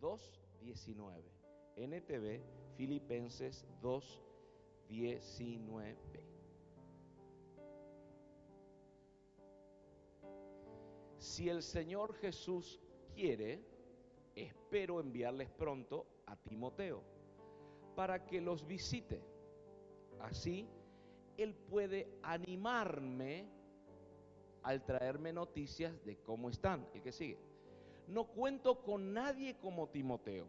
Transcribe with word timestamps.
2.19. 0.00 1.22
NTV 1.76 2.40
Filipenses 2.76 3.64
2.19. 3.82 5.96
Si 11.18 11.48
el 11.48 11.62
Señor 11.62 12.14
Jesús 12.14 12.80
quiere, 13.14 13.60
espero 14.34 15.00
enviarles 15.00 15.48
pronto 15.50 16.06
a 16.26 16.36
Timoteo 16.36 17.02
para 17.94 18.24
que 18.24 18.40
los 18.40 18.66
visite. 18.66 19.22
Así, 20.20 20.66
Él 21.36 21.54
puede 21.54 22.08
animarme 22.22 23.46
al 24.62 24.84
traerme 24.84 25.32
noticias 25.32 26.04
de 26.04 26.16
cómo 26.18 26.50
están. 26.50 26.88
El 26.94 27.02
que 27.02 27.12
sigue. 27.12 27.47
No 28.08 28.24
cuento 28.24 28.82
con 28.82 29.12
nadie 29.12 29.56
como 29.56 29.88
Timoteo, 29.88 30.46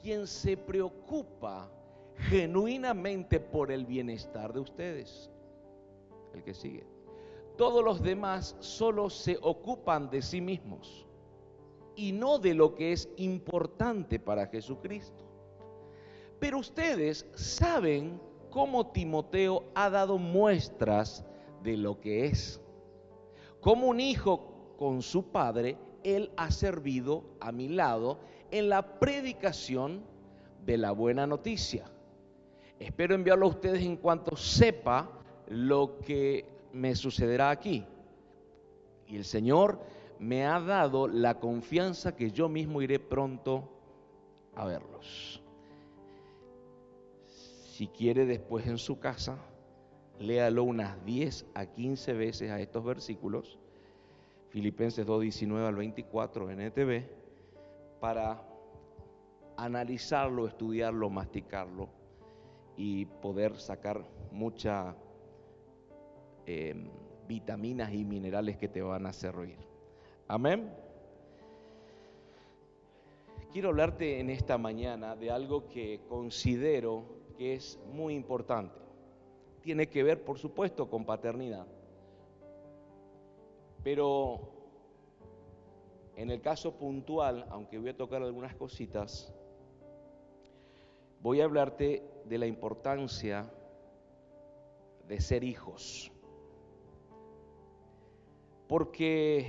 quien 0.00 0.28
se 0.28 0.56
preocupa 0.56 1.68
genuinamente 2.28 3.40
por 3.40 3.72
el 3.72 3.84
bienestar 3.84 4.52
de 4.52 4.60
ustedes. 4.60 5.28
El 6.32 6.44
que 6.44 6.54
sigue. 6.54 6.86
Todos 7.56 7.84
los 7.84 8.00
demás 8.00 8.56
solo 8.60 9.10
se 9.10 9.38
ocupan 9.42 10.08
de 10.08 10.22
sí 10.22 10.40
mismos 10.40 11.04
y 11.96 12.12
no 12.12 12.38
de 12.38 12.54
lo 12.54 12.76
que 12.76 12.92
es 12.92 13.08
importante 13.16 14.20
para 14.20 14.46
Jesucristo. 14.46 15.24
Pero 16.38 16.58
ustedes 16.58 17.26
saben 17.34 18.20
cómo 18.50 18.86
Timoteo 18.86 19.64
ha 19.74 19.90
dado 19.90 20.16
muestras 20.16 21.24
de 21.64 21.76
lo 21.76 22.00
que 22.00 22.26
es. 22.26 22.60
Como 23.60 23.88
un 23.88 24.00
hijo 24.00 24.74
con 24.78 25.02
su 25.02 25.24
padre, 25.24 25.76
él 26.04 26.30
ha 26.36 26.50
servido 26.50 27.24
a 27.40 27.52
mi 27.52 27.68
lado 27.68 28.18
en 28.50 28.68
la 28.68 28.98
predicación 28.98 30.02
de 30.64 30.76
la 30.76 30.92
buena 30.92 31.26
noticia. 31.26 31.84
Espero 32.78 33.14
enviarlo 33.14 33.46
a 33.46 33.50
ustedes 33.50 33.82
en 33.82 33.96
cuanto 33.96 34.36
sepa 34.36 35.10
lo 35.48 35.98
que 35.98 36.44
me 36.72 36.94
sucederá 36.94 37.50
aquí. 37.50 37.84
Y 39.06 39.16
el 39.16 39.24
Señor 39.24 39.80
me 40.18 40.46
ha 40.46 40.60
dado 40.60 41.08
la 41.08 41.40
confianza 41.40 42.14
que 42.14 42.30
yo 42.30 42.48
mismo 42.48 42.82
iré 42.82 42.98
pronto 42.98 43.68
a 44.54 44.64
verlos. 44.64 45.42
Si 47.26 47.88
quiere 47.88 48.26
después 48.26 48.66
en 48.66 48.78
su 48.78 48.98
casa, 48.98 49.38
léalo 50.18 50.64
unas 50.64 51.02
10 51.04 51.46
a 51.54 51.66
15 51.66 52.12
veces 52.12 52.50
a 52.50 52.60
estos 52.60 52.84
versículos, 52.84 53.58
Filipenses 54.50 55.06
2, 55.06 55.22
19 55.22 55.66
al 55.66 55.76
24 55.76 56.50
en 56.50 56.60
ETV, 56.60 57.04
para 58.00 58.42
analizarlo, 59.56 60.46
estudiarlo, 60.46 61.08
masticarlo 61.08 61.88
y 62.76 63.04
poder 63.04 63.56
sacar 63.56 64.04
mucha 64.32 64.96
em, 66.46 66.88
vitaminas 67.28 67.92
y 67.92 68.04
minerales 68.04 68.56
que 68.56 68.68
te 68.68 68.82
van 68.82 69.06
a 69.06 69.12
reír. 69.12 69.58
Amén. 70.26 70.72
Quiero 73.52 73.68
hablarte 73.68 74.18
en 74.18 74.30
esta 74.30 74.58
mañana 74.58 75.14
de 75.14 75.30
algo 75.30 75.68
que 75.68 76.00
considero 76.08 77.04
que 77.36 77.54
es 77.54 77.78
muy 77.92 78.14
importante. 78.14 78.78
Tiene 79.62 79.88
que 79.88 80.02
ver, 80.02 80.24
por 80.24 80.38
supuesto, 80.38 80.88
con 80.88 81.04
paternidad. 81.04 81.66
Pero 83.82 84.40
en 86.16 86.30
el 86.30 86.40
caso 86.40 86.72
puntual, 86.76 87.46
aunque 87.50 87.78
voy 87.78 87.90
a 87.90 87.96
tocar 87.96 88.22
algunas 88.22 88.54
cositas, 88.54 89.32
voy 91.22 91.40
a 91.40 91.44
hablarte 91.44 92.02
de 92.26 92.38
la 92.38 92.46
importancia 92.46 93.50
de 95.08 95.20
ser 95.20 95.44
hijos. 95.44 96.12
Porque 98.68 99.46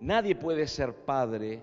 nadie 0.00 0.34
puede 0.34 0.66
ser 0.66 0.94
padre 1.04 1.62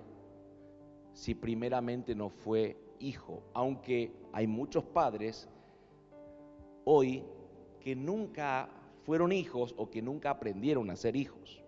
si 1.14 1.36
primeramente 1.36 2.16
no 2.16 2.30
fue 2.30 2.78
hijo, 3.00 3.44
aunque 3.54 4.12
hay 4.32 4.48
muchos 4.48 4.84
padres 4.84 5.48
hoy 6.86 7.24
que 7.80 7.96
nunca 7.96 8.70
fueron 9.04 9.32
hijos 9.32 9.74
o 9.78 9.90
que 9.90 10.02
nunca 10.02 10.30
aprendieron 10.30 10.90
a 10.90 10.96
ser 10.96 11.16
hijos. 11.16 11.62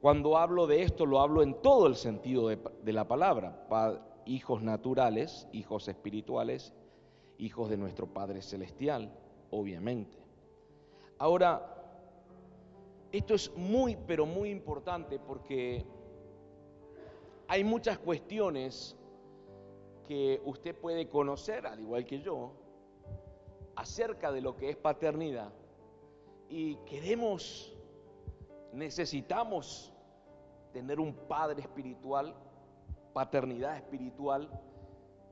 Cuando 0.00 0.36
hablo 0.36 0.66
de 0.66 0.82
esto 0.82 1.06
lo 1.06 1.20
hablo 1.20 1.42
en 1.42 1.60
todo 1.60 1.86
el 1.86 1.96
sentido 1.96 2.48
de, 2.48 2.92
la 2.92 3.08
palabra, 3.08 3.66
hijos 4.26 4.62
naturales, 4.62 5.48
hijos 5.52 5.88
espirituales, 5.88 6.72
hijos 7.38 7.68
de 7.68 7.76
nuestro 7.76 8.06
Padre 8.06 8.42
Celestial, 8.42 9.12
obviamente. 9.50 10.16
Ahora, 11.18 11.74
esto 13.10 13.34
es 13.34 13.50
muy, 13.56 13.96
pero 14.06 14.24
muy 14.24 14.50
importante 14.50 15.18
porque 15.18 15.84
hay 17.48 17.64
muchas 17.64 17.98
cuestiones 17.98 18.96
que 20.06 20.40
usted 20.44 20.76
puede 20.76 21.08
conocer, 21.08 21.66
al 21.66 21.80
igual 21.80 22.04
que 22.04 22.20
yo, 22.20 22.52
acerca 23.74 24.30
de 24.30 24.40
lo 24.40 24.56
que 24.56 24.70
es 24.70 24.76
paternidad. 24.76 25.52
Y 26.48 26.76
queremos, 26.86 27.72
necesitamos 28.72 29.92
tener 30.72 31.00
un 31.00 31.14
padre 31.14 31.62
espiritual, 31.62 32.34
paternidad 33.12 33.76
espiritual, 33.76 34.48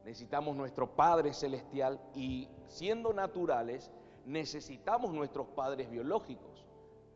necesitamos 0.04 0.56
nuestro 0.56 0.94
Padre 0.94 1.32
Celestial 1.32 2.00
y 2.14 2.48
siendo 2.68 3.12
naturales, 3.12 3.90
necesitamos 4.24 5.12
nuestros 5.12 5.48
padres 5.48 5.90
biológicos, 5.90 6.64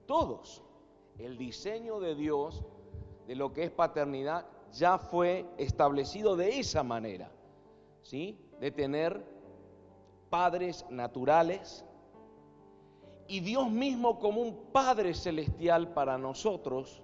todos. 0.07 0.63
El 1.19 1.37
diseño 1.37 2.01
de 2.01 2.15
Dios 2.15 2.65
de 3.27 3.35
lo 3.35 3.53
que 3.53 3.65
es 3.65 3.71
paternidad 3.71 4.47
ya 4.73 4.99
fue 4.99 5.47
establecido 5.59 6.37
de 6.37 6.59
esa 6.59 6.83
manera. 6.83 7.31
¿sí? 8.03 8.39
de 8.61 8.71
tener 8.71 9.25
padres 10.29 10.85
naturales 10.91 11.85
y 13.31 13.39
Dios 13.39 13.71
mismo 13.71 14.19
como 14.19 14.43
un 14.43 14.57
Padre 14.73 15.15
celestial 15.15 15.93
para 15.95 16.19
nosotros 16.19 17.01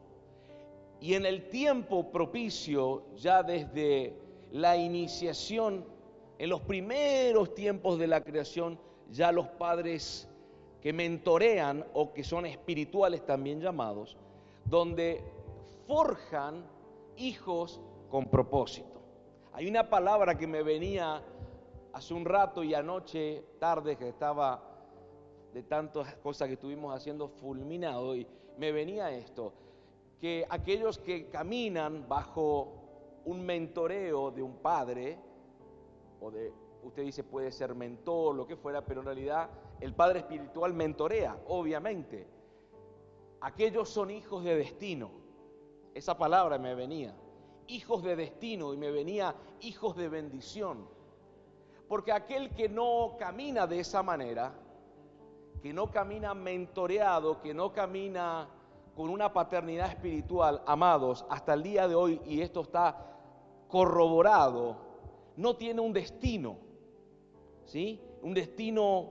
y 1.00 1.14
en 1.14 1.25
el 1.25 1.48
tiempo 1.50 2.10
propicio, 2.10 3.04
ya 3.16 3.44
desde 3.44 4.19
la 4.50 4.76
iniciación, 4.76 5.84
en 6.38 6.50
los 6.50 6.60
primeros 6.62 7.54
tiempos 7.54 7.98
de 8.00 8.09
la 8.09 8.22
creación, 8.22 8.76
ya 9.10 9.31
los 9.31 9.47
padres 9.47 10.28
que 10.81 10.92
mentorean 10.92 11.87
o 11.94 12.12
que 12.12 12.25
son 12.25 12.44
espirituales 12.44 13.25
también 13.25 13.60
llamados, 13.60 14.16
donde 14.64 15.22
forjan 15.87 16.64
hijos 17.16 17.81
con 18.10 18.26
propósito. 18.26 19.00
Hay 19.53 19.69
una 19.69 19.88
palabra 19.88 20.37
que 20.37 20.48
me 20.48 20.64
venía 20.64 21.22
hace 21.93 22.14
un 22.14 22.25
rato 22.25 22.64
y 22.64 22.75
anoche, 22.75 23.44
tarde, 23.60 23.97
que 23.97 24.08
estaba 24.08 24.66
de 25.56 25.62
tantas 25.62 26.17
cosas 26.17 26.49
que 26.49 26.53
estuvimos 26.53 26.94
haciendo 26.94 27.28
fulminado, 27.28 28.15
y 28.15 28.27
me 28.59 28.72
venía 28.72 29.11
esto, 29.11 29.55
que 30.21 30.44
aquellos 30.50 30.99
que 30.99 31.31
caminan 31.31 32.06
bajo 32.06 33.22
un 33.25 33.41
mentoreo 33.41 34.31
de 34.31 34.43
un 34.43 34.59
padre, 34.59 35.19
o 36.21 36.31
de, 36.31 36.53
usted 36.83 37.05
dice 37.05 37.25
puede 37.25 37.50
ser 37.50 37.75
mentor, 37.75 38.34
lo 38.34 38.47
que 38.47 38.55
fuera, 38.55 38.84
pero 38.84 39.00
en 39.00 39.06
realidad 39.06 39.49
el 39.81 39.94
padre 39.94 40.19
espiritual 40.19 40.75
mentorea, 40.75 41.39
obviamente. 41.49 42.28
Aquellos 43.41 43.88
son 43.88 44.11
hijos 44.11 44.44
de 44.44 44.56
destino. 44.56 45.11
Esa 45.94 46.19
palabra 46.19 46.59
me 46.59 46.75
venía 46.75 47.17
hijos 47.69 48.02
de 48.02 48.14
destino 48.14 48.75
y 48.75 48.76
me 48.76 48.91
venía 48.91 49.35
hijos 49.61 49.97
de 49.97 50.11
bendición. 50.11 50.87
Porque 51.88 52.12
aquel 52.12 52.50
que 52.50 52.69
no 52.69 53.17
camina 53.19 53.67
de 53.67 53.81
esa 53.81 54.02
manera, 54.02 54.65
que 55.66 55.72
no 55.72 55.90
camina 55.90 56.32
mentoreado, 56.32 57.40
que 57.40 57.52
no 57.52 57.72
camina 57.72 58.46
con 58.94 59.10
una 59.10 59.32
paternidad 59.32 59.88
espiritual, 59.88 60.62
amados, 60.64 61.26
hasta 61.28 61.54
el 61.54 61.64
día 61.64 61.88
de 61.88 61.94
hoy, 61.96 62.20
y 62.24 62.40
esto 62.40 62.60
está 62.60 62.96
corroborado, 63.66 64.76
no 65.36 65.56
tiene 65.56 65.80
un 65.80 65.92
destino, 65.92 66.56
¿sí? 67.64 68.00
Un 68.22 68.32
destino 68.32 69.10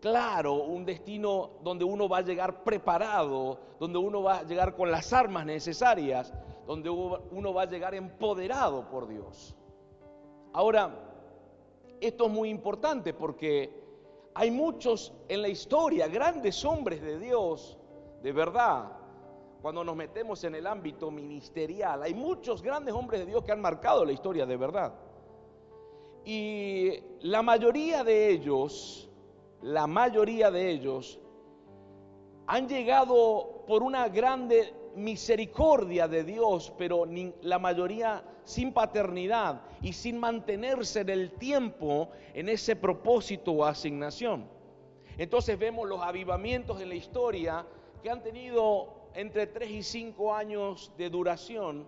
claro, 0.00 0.54
un 0.54 0.86
destino 0.86 1.50
donde 1.62 1.84
uno 1.84 2.08
va 2.08 2.16
a 2.16 2.22
llegar 2.22 2.64
preparado, 2.64 3.60
donde 3.78 3.98
uno 3.98 4.22
va 4.22 4.38
a 4.38 4.42
llegar 4.44 4.74
con 4.74 4.90
las 4.90 5.12
armas 5.12 5.44
necesarias 5.44 6.32
donde 6.66 6.88
uno 6.88 7.52
va 7.52 7.62
a 7.62 7.66
llegar 7.66 7.94
empoderado 7.94 8.88
por 8.88 9.06
Dios. 9.06 9.54
Ahora, 10.54 11.10
esto 12.00 12.24
es 12.24 12.30
muy 12.30 12.48
importante 12.48 13.12
porque 13.12 13.79
hay 14.34 14.50
muchos 14.50 15.12
en 15.28 15.42
la 15.42 15.48
historia, 15.48 16.08
grandes 16.08 16.64
hombres 16.64 17.02
de 17.02 17.18
Dios, 17.18 17.78
de 18.22 18.32
verdad, 18.32 18.92
cuando 19.60 19.84
nos 19.84 19.96
metemos 19.96 20.42
en 20.44 20.54
el 20.54 20.66
ámbito 20.66 21.10
ministerial, 21.10 22.02
hay 22.02 22.14
muchos 22.14 22.62
grandes 22.62 22.94
hombres 22.94 23.20
de 23.20 23.26
Dios 23.26 23.44
que 23.44 23.52
han 23.52 23.60
marcado 23.60 24.04
la 24.04 24.12
historia 24.12 24.46
de 24.46 24.56
verdad. 24.56 24.94
Y 26.24 26.92
la 27.20 27.42
mayoría 27.42 28.04
de 28.04 28.30
ellos, 28.30 29.10
la 29.62 29.86
mayoría 29.86 30.50
de 30.50 30.70
ellos, 30.70 31.18
han 32.46 32.68
llegado 32.68 33.64
por 33.66 33.82
una 33.82 34.08
grande 34.08 34.74
misericordia 34.96 36.08
de 36.08 36.24
Dios, 36.24 36.72
pero 36.76 37.06
la 37.42 37.58
mayoría 37.58 38.22
sin 38.44 38.72
paternidad 38.72 39.62
y 39.82 39.92
sin 39.92 40.18
mantenerse 40.18 41.00
en 41.00 41.08
el 41.10 41.32
tiempo 41.32 42.10
en 42.34 42.48
ese 42.48 42.76
propósito 42.76 43.52
o 43.52 43.64
asignación. 43.64 44.46
Entonces 45.18 45.58
vemos 45.58 45.88
los 45.88 46.00
avivamientos 46.00 46.80
en 46.80 46.88
la 46.88 46.94
historia 46.94 47.66
que 48.02 48.10
han 48.10 48.22
tenido 48.22 49.00
entre 49.14 49.46
3 49.46 49.70
y 49.70 49.82
5 49.82 50.34
años 50.34 50.92
de 50.96 51.10
duración, 51.10 51.86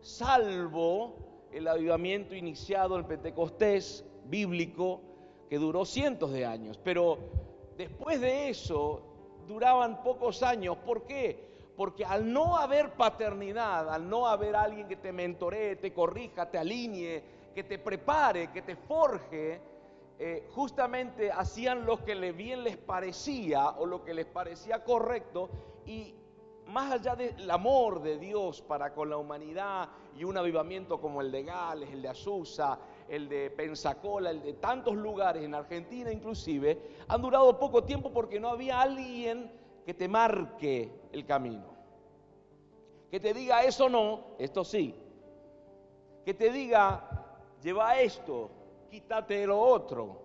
salvo 0.00 1.16
el 1.52 1.66
avivamiento 1.66 2.34
iniciado 2.34 2.98
en 2.98 3.04
Pentecostés 3.04 4.04
bíblico, 4.24 5.00
que 5.48 5.58
duró 5.58 5.84
cientos 5.84 6.32
de 6.32 6.44
años. 6.44 6.78
Pero 6.84 7.18
después 7.76 8.20
de 8.20 8.50
eso 8.50 9.02
duraban 9.46 10.02
pocos 10.02 10.42
años. 10.42 10.76
¿Por 10.84 11.04
qué? 11.04 11.47
Porque 11.78 12.04
al 12.04 12.32
no 12.32 12.56
haber 12.56 12.94
paternidad, 12.94 13.88
al 13.88 14.10
no 14.10 14.26
haber 14.26 14.56
alguien 14.56 14.88
que 14.88 14.96
te 14.96 15.12
mentoree, 15.12 15.76
te 15.76 15.92
corrija, 15.92 16.50
te 16.50 16.58
alinee, 16.58 17.22
que 17.54 17.62
te 17.62 17.78
prepare, 17.78 18.50
que 18.50 18.62
te 18.62 18.74
forje, 18.74 19.60
eh, 20.18 20.48
justamente 20.56 21.30
hacían 21.30 21.86
lo 21.86 22.04
que 22.04 22.16
bien 22.32 22.64
les 22.64 22.76
parecía 22.76 23.70
o 23.70 23.86
lo 23.86 24.04
que 24.04 24.12
les 24.12 24.26
parecía 24.26 24.82
correcto. 24.82 25.50
Y 25.86 26.16
más 26.66 26.90
allá 26.90 27.14
del 27.14 27.48
amor 27.48 28.02
de 28.02 28.18
Dios 28.18 28.60
para 28.60 28.92
con 28.92 29.08
la 29.08 29.16
humanidad 29.16 29.88
y 30.16 30.24
un 30.24 30.36
avivamiento 30.36 31.00
como 31.00 31.20
el 31.20 31.30
de 31.30 31.44
Gales, 31.44 31.90
el 31.92 32.02
de 32.02 32.08
Azusa, 32.08 32.80
el 33.08 33.28
de 33.28 33.52
Pensacola, 33.52 34.30
el 34.30 34.42
de 34.42 34.54
tantos 34.54 34.96
lugares 34.96 35.44
en 35.44 35.54
Argentina 35.54 36.10
inclusive, 36.10 36.96
han 37.06 37.22
durado 37.22 37.56
poco 37.56 37.84
tiempo 37.84 38.12
porque 38.12 38.40
no 38.40 38.48
había 38.48 38.80
alguien 38.80 39.67
que 39.88 39.94
te 39.94 40.06
marque 40.06 40.92
el 41.12 41.24
camino. 41.24 41.64
Que 43.10 43.18
te 43.18 43.32
diga 43.32 43.64
eso 43.64 43.88
no, 43.88 44.36
esto 44.38 44.62
sí. 44.62 44.94
Que 46.26 46.34
te 46.34 46.52
diga, 46.52 47.08
lleva 47.62 47.98
esto, 47.98 48.50
quítate 48.90 49.46
lo 49.46 49.58
otro. 49.58 50.20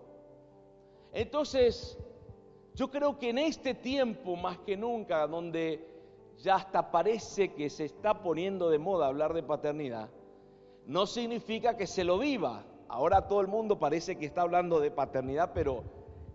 Entonces, 1.13 1.97
yo 2.75 2.91
creo 2.91 3.17
que 3.17 3.29
en 3.29 3.37
este 3.37 3.73
tiempo 3.73 4.35
más 4.35 4.57
que 4.57 4.75
nunca, 4.75 5.25
donde 5.27 5.87
ya 6.39 6.55
hasta 6.55 6.91
parece 6.91 7.53
que 7.53 7.69
se 7.69 7.85
está 7.85 8.21
poniendo 8.21 8.69
de 8.69 8.79
moda 8.79 9.07
hablar 9.07 9.33
de 9.33 9.43
paternidad, 9.43 10.09
no 10.87 11.05
significa 11.05 11.77
que 11.77 11.87
se 11.87 12.03
lo 12.03 12.17
viva. 12.17 12.65
Ahora 12.89 13.29
todo 13.29 13.39
el 13.39 13.47
mundo 13.47 13.79
parece 13.79 14.17
que 14.17 14.25
está 14.25 14.41
hablando 14.41 14.81
de 14.81 14.91
paternidad, 14.91 15.51
pero 15.53 15.85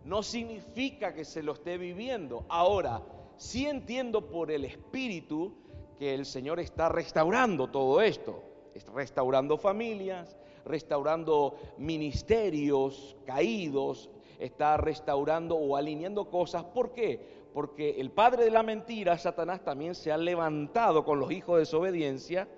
no 0.07 0.23
significa 0.23 1.13
que 1.13 1.27
se 1.27 1.43
lo 1.43 1.53
esté 1.53 1.77
viviendo. 1.77 2.47
Ahora, 2.49 3.03
sí 3.39 3.67
entiendo 3.67 4.29
por 4.29 4.51
el 4.51 4.65
Espíritu 4.65 5.55
que 5.99 6.15
el 6.15 6.27
Señor 6.27 6.61
está 6.61 6.89
restaurando 6.89 7.69
todo 7.69 8.01
esto, 8.03 8.43
está 8.75 8.93
restaurando 8.93 9.57
familias, 9.57 10.37
restaurando 10.65 11.57
ministerios 11.79 13.17
caídos, 13.25 14.11
está 14.39 14.77
restaurando 14.77 15.57
o 15.57 15.77
alineando 15.77 16.29
cosas. 16.29 16.65
¿Por 16.65 16.93
qué? 16.93 17.39
Porque 17.55 17.99
el 17.99 18.11
padre 18.11 18.45
de 18.45 18.51
la 18.51 18.63
mentira, 18.63 19.17
Satanás, 19.19 19.65
también 19.65 19.95
se 19.95 20.13
ha 20.13 20.19
levantado 20.19 21.05
con 21.05 21.19
los 21.19 21.33
hijos 21.33 21.57
de 21.57 21.61
desobediencia 21.61 22.49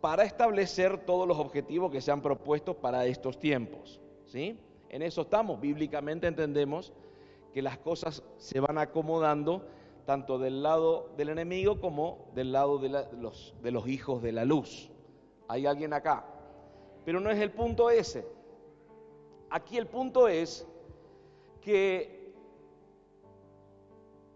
para 0.00 0.24
establecer 0.24 1.04
todos 1.04 1.26
los 1.26 1.38
objetivos 1.38 1.90
que 1.90 2.00
se 2.00 2.10
han 2.10 2.22
propuesto 2.22 2.74
para 2.74 3.06
estos 3.06 3.38
tiempos. 3.38 4.00
¿sí? 4.26 4.58
En 4.88 5.02
eso 5.02 5.22
estamos. 5.22 5.60
Bíblicamente 5.60 6.26
entendemos 6.26 6.92
que 7.52 7.62
las 7.62 7.78
cosas 7.78 8.22
se 8.38 8.60
van 8.60 8.78
acomodando 8.78 9.66
tanto 10.06 10.38
del 10.38 10.62
lado 10.62 11.10
del 11.16 11.28
enemigo 11.28 11.80
como 11.80 12.30
del 12.34 12.52
lado 12.52 12.78
de, 12.78 12.88
los, 12.88 13.54
de 13.62 13.70
los 13.70 13.86
hijos 13.86 14.22
de 14.22 14.32
la 14.32 14.44
luz. 14.44 14.90
Hay 15.48 15.66
alguien 15.66 15.92
acá. 15.92 16.24
Pero 17.04 17.20
no 17.20 17.30
es 17.30 17.38
el 17.40 17.50
punto 17.50 17.90
ese. 17.90 18.26
Aquí 19.50 19.76
el 19.76 19.86
punto 19.86 20.28
es 20.28 20.66
que 21.60 22.32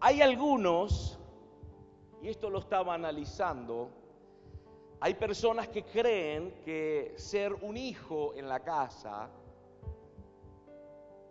hay 0.00 0.20
algunos, 0.20 1.19
y 2.20 2.28
esto 2.28 2.50
lo 2.50 2.58
estaba 2.58 2.94
analizando, 2.94 3.90
hay 5.00 5.14
personas 5.14 5.69
que 5.69 5.84
creen 5.84 6.55
que 6.64 7.14
ser 7.17 7.55
un 7.55 7.76
hijo 7.76 8.34
en 8.34 8.49
la 8.49 8.60
casa, 8.60 9.31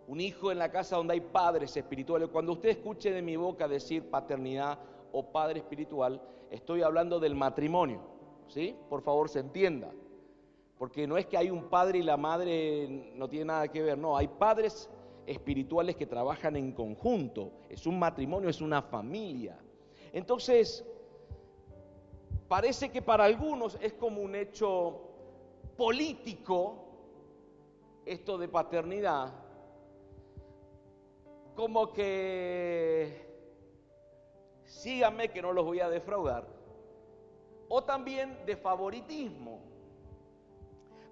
un 0.06 0.20
hijo 0.20 0.52
en 0.52 0.58
la 0.58 0.70
casa 0.70 0.96
donde 0.96 1.14
hay 1.14 1.20
padres 1.20 1.76
espirituales, 1.76 2.28
cuando 2.28 2.52
usted 2.52 2.70
escuche 2.70 3.10
de 3.10 3.22
mi 3.22 3.36
boca 3.36 3.66
decir 3.68 4.10
paternidad 4.10 4.78
o 5.12 5.30
padre 5.30 5.60
espiritual, 5.60 6.20
estoy 6.50 6.82
hablando 6.82 7.18
del 7.18 7.34
matrimonio, 7.34 8.00
¿sí? 8.48 8.76
Por 8.88 9.02
favor, 9.02 9.28
se 9.28 9.40
entienda. 9.40 9.92
Porque 10.78 11.06
no 11.06 11.16
es 11.16 11.26
que 11.26 11.36
hay 11.36 11.50
un 11.50 11.70
padre 11.70 12.00
y 12.00 12.02
la 12.02 12.16
madre 12.16 13.12
no 13.14 13.28
tiene 13.28 13.46
nada 13.46 13.68
que 13.68 13.80
ver, 13.80 13.96
no, 13.96 14.16
hay 14.16 14.28
padres 14.28 14.90
espirituales 15.26 15.96
que 15.96 16.06
trabajan 16.06 16.56
en 16.56 16.72
conjunto, 16.72 17.52
es 17.68 17.86
un 17.86 17.98
matrimonio, 17.98 18.50
es 18.50 18.60
una 18.60 18.82
familia. 18.82 19.58
Entonces, 20.12 20.84
parece 22.48 22.90
que 22.90 23.00
para 23.00 23.24
algunos 23.24 23.78
es 23.80 23.94
como 23.94 24.20
un 24.20 24.34
hecho 24.34 25.00
político 25.76 26.84
esto 28.04 28.36
de 28.36 28.48
paternidad, 28.48 29.32
como 31.54 31.92
que 31.92 33.24
síganme 34.64 35.30
que 35.30 35.40
no 35.40 35.52
los 35.52 35.64
voy 35.64 35.80
a 35.80 35.88
defraudar, 35.88 36.46
o 37.68 37.82
también 37.84 38.44
de 38.44 38.56
favoritismo. 38.56 39.60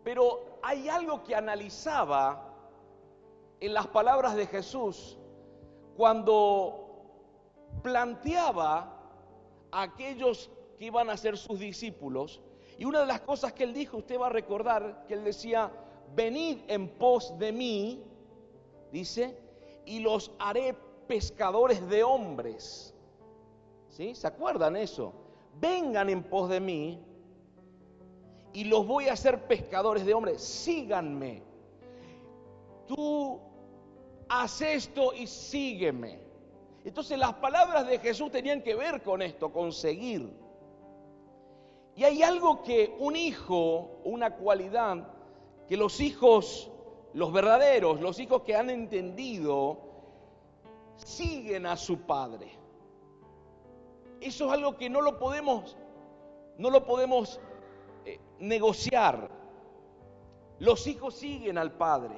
Pero 0.05 0.59
hay 0.63 0.89
algo 0.89 1.23
que 1.23 1.35
analizaba 1.35 2.49
en 3.61 3.73
las 3.73 3.87
palabras 3.87 4.35
de 4.35 4.47
Jesús 4.47 5.17
cuando 5.97 6.83
planteaba 7.83 8.99
a 9.71 9.83
aquellos 9.83 10.51
que 10.79 10.87
iban 10.87 11.11
a 11.11 11.17
ser 11.17 11.37
sus 11.39 11.61
discípulos. 11.61 12.41
Y 12.79 12.85
una 12.85 13.01
de 13.01 13.07
las 13.07 13.21
cosas 13.21 13.53
que 13.53 13.65
él 13.65 13.73
dijo, 13.73 13.99
usted 13.99 14.19
va 14.19 14.27
a 14.27 14.31
recordar 14.31 15.05
que 15.07 15.15
él 15.15 15.25
decía, 15.25 15.71
venid 16.15 16.59
en 16.67 16.89
pos 16.89 17.39
de 17.39 17.53
mí, 17.53 18.05
dice, 18.91 19.39
y 19.85 20.01
los 20.01 20.33
haré 20.39 20.75
pescadores 21.07 21.89
de 21.89 22.03
hombres. 22.03 22.95
¿Sí? 23.91 24.15
¿Se 24.15 24.27
acuerdan 24.27 24.77
eso? 24.77 25.13
Vengan 25.61 26.09
en 26.09 26.23
pos 26.23 26.49
de 26.49 26.61
mí 26.61 26.99
y 28.53 28.65
los 28.65 28.87
voy 28.87 29.09
a 29.09 29.13
hacer 29.13 29.47
pescadores 29.47 30.05
de 30.05 30.15
hombres. 30.15 30.43
Síganme. 30.43 31.43
Tú 32.87 33.39
haz 34.29 34.61
esto 34.63 35.13
y 35.13 35.27
sígueme. 35.27 36.19
Entonces 36.85 37.19
las 37.19 37.35
palabras 37.35 37.87
de 37.87 37.99
Jesús 37.99 38.31
tenían 38.31 38.63
que 38.63 38.75
ver 38.75 39.03
con 39.03 39.23
esto, 39.23 39.53
con 39.53 39.73
seguir. 39.73 40.33
Y 41.95 42.05
hay 42.05 42.23
algo 42.23 42.63
que 42.63 42.97
un 42.99 43.17
hijo, 43.17 44.01
una 44.05 44.37
cualidad, 44.37 45.07
que 45.69 45.77
los 45.77 46.01
hijos, 46.01 46.71
los 47.15 47.33
verdaderos, 47.33 48.01
los 48.01 48.19
hijos 48.19 48.43
que 48.43 48.57
han 48.57 48.71
entendido, 48.71 49.79
siguen 50.97 51.67
a 51.67 51.77
su 51.77 52.01
padre. 52.01 52.59
Eso 54.21 54.47
es 54.47 54.53
algo 54.53 54.77
que 54.77 54.89
no 54.89 55.01
lo 55.01 55.19
podemos, 55.19 55.77
no 56.59 56.71
lo 56.71 56.85
podemos 56.85 57.41
eh, 58.05 58.21
negociar. 58.39 59.31
Los 60.59 60.87
hijos 60.87 61.15
siguen 61.15 61.59
al 61.59 61.73
padre. 61.73 62.17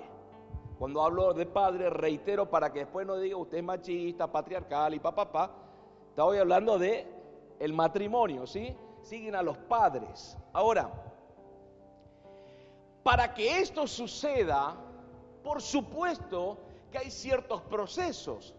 Cuando 0.79 1.03
hablo 1.03 1.33
de 1.33 1.47
padre, 1.47 1.89
reitero 1.89 2.51
para 2.51 2.73
que 2.73 2.81
después 2.81 3.07
no 3.07 3.17
diga 3.17 3.37
usted 3.37 3.59
es 3.59 3.65
machista, 3.65 4.31
patriarcal 4.31 4.95
y 4.95 4.99
papá, 4.99 5.31
pa, 5.31 5.47
pa, 5.47 5.55
estoy 6.11 6.39
hablando 6.39 6.79
de 6.79 7.07
el 7.59 7.73
matrimonio, 7.73 8.47
¿sí? 8.47 8.77
Siguen 9.01 9.35
a 9.35 9.43
los 9.43 9.57
padres. 9.57 10.37
Ahora, 10.53 10.91
para 13.03 13.33
que 13.33 13.61
esto 13.61 13.87
suceda, 13.87 14.77
por 15.45 15.63
supuesto 15.63 16.59
que 16.91 16.99
hay 16.99 17.11
ciertos 17.11 17.61
procesos. 17.63 18.55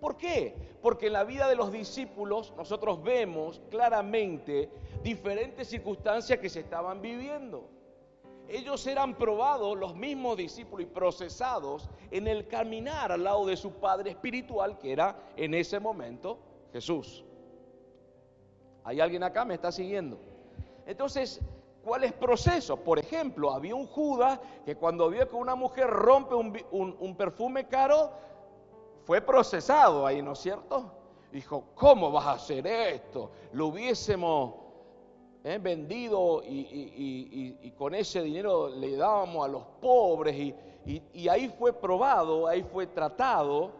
¿Por 0.00 0.16
qué? 0.16 0.54
Porque 0.82 1.06
en 1.06 1.14
la 1.14 1.24
vida 1.24 1.48
de 1.48 1.56
los 1.56 1.72
discípulos 1.72 2.52
nosotros 2.56 3.02
vemos 3.02 3.62
claramente 3.70 4.68
diferentes 5.02 5.68
circunstancias 5.68 6.38
que 6.38 6.50
se 6.50 6.60
estaban 6.60 7.00
viviendo. 7.00 7.70
Ellos 8.48 8.86
eran 8.86 9.16
probados, 9.16 9.76
los 9.76 9.96
mismos 9.96 10.36
discípulos, 10.36 10.86
y 10.86 10.86
procesados 10.86 11.88
en 12.10 12.28
el 12.28 12.46
caminar 12.46 13.10
al 13.10 13.24
lado 13.24 13.46
de 13.46 13.56
su 13.56 13.72
Padre 13.72 14.10
espiritual, 14.10 14.78
que 14.78 14.92
era 14.92 15.16
en 15.36 15.54
ese 15.54 15.80
momento 15.80 16.38
Jesús. 16.72 17.24
¿Hay 18.84 19.00
alguien 19.00 19.22
acá? 19.22 19.44
¿Me 19.44 19.54
está 19.54 19.72
siguiendo? 19.72 20.20
Entonces, 20.86 21.40
¿cuál 21.86 22.02
es 22.02 22.12
proceso? 22.12 22.76
Por 22.76 22.98
ejemplo, 22.98 23.52
había 23.52 23.76
un 23.76 23.86
Judas 23.86 24.40
que 24.64 24.74
cuando 24.74 25.08
vio 25.08 25.28
que 25.28 25.36
una 25.36 25.54
mujer 25.54 25.86
rompe 25.86 26.34
un, 26.34 27.14
perfume 27.16 27.68
caro, 27.68 28.10
fue 29.04 29.20
procesado 29.20 30.04
ahí, 30.04 30.20
¿no 30.20 30.32
es 30.32 30.40
cierto? 30.40 30.90
Dijo, 31.30 31.62
¿cómo 31.76 32.10
vas 32.10 32.26
a 32.26 32.32
hacer 32.32 32.66
esto? 32.66 33.30
Lo 33.52 33.68
hubiésemos 33.68 34.54
eh, 35.44 35.60
vendido 35.62 36.42
y, 36.44 37.72
con 37.78 37.94
ese 37.94 38.20
dinero 38.20 38.68
le 38.68 38.96
dábamos 38.96 39.44
a 39.44 39.48
los 39.48 39.62
pobres 39.80 40.54
y 40.84 41.28
ahí 41.28 41.54
fue 41.56 41.72
probado, 41.72 42.48
ahí 42.48 42.64
fue 42.64 42.88
tratado. 42.88 43.70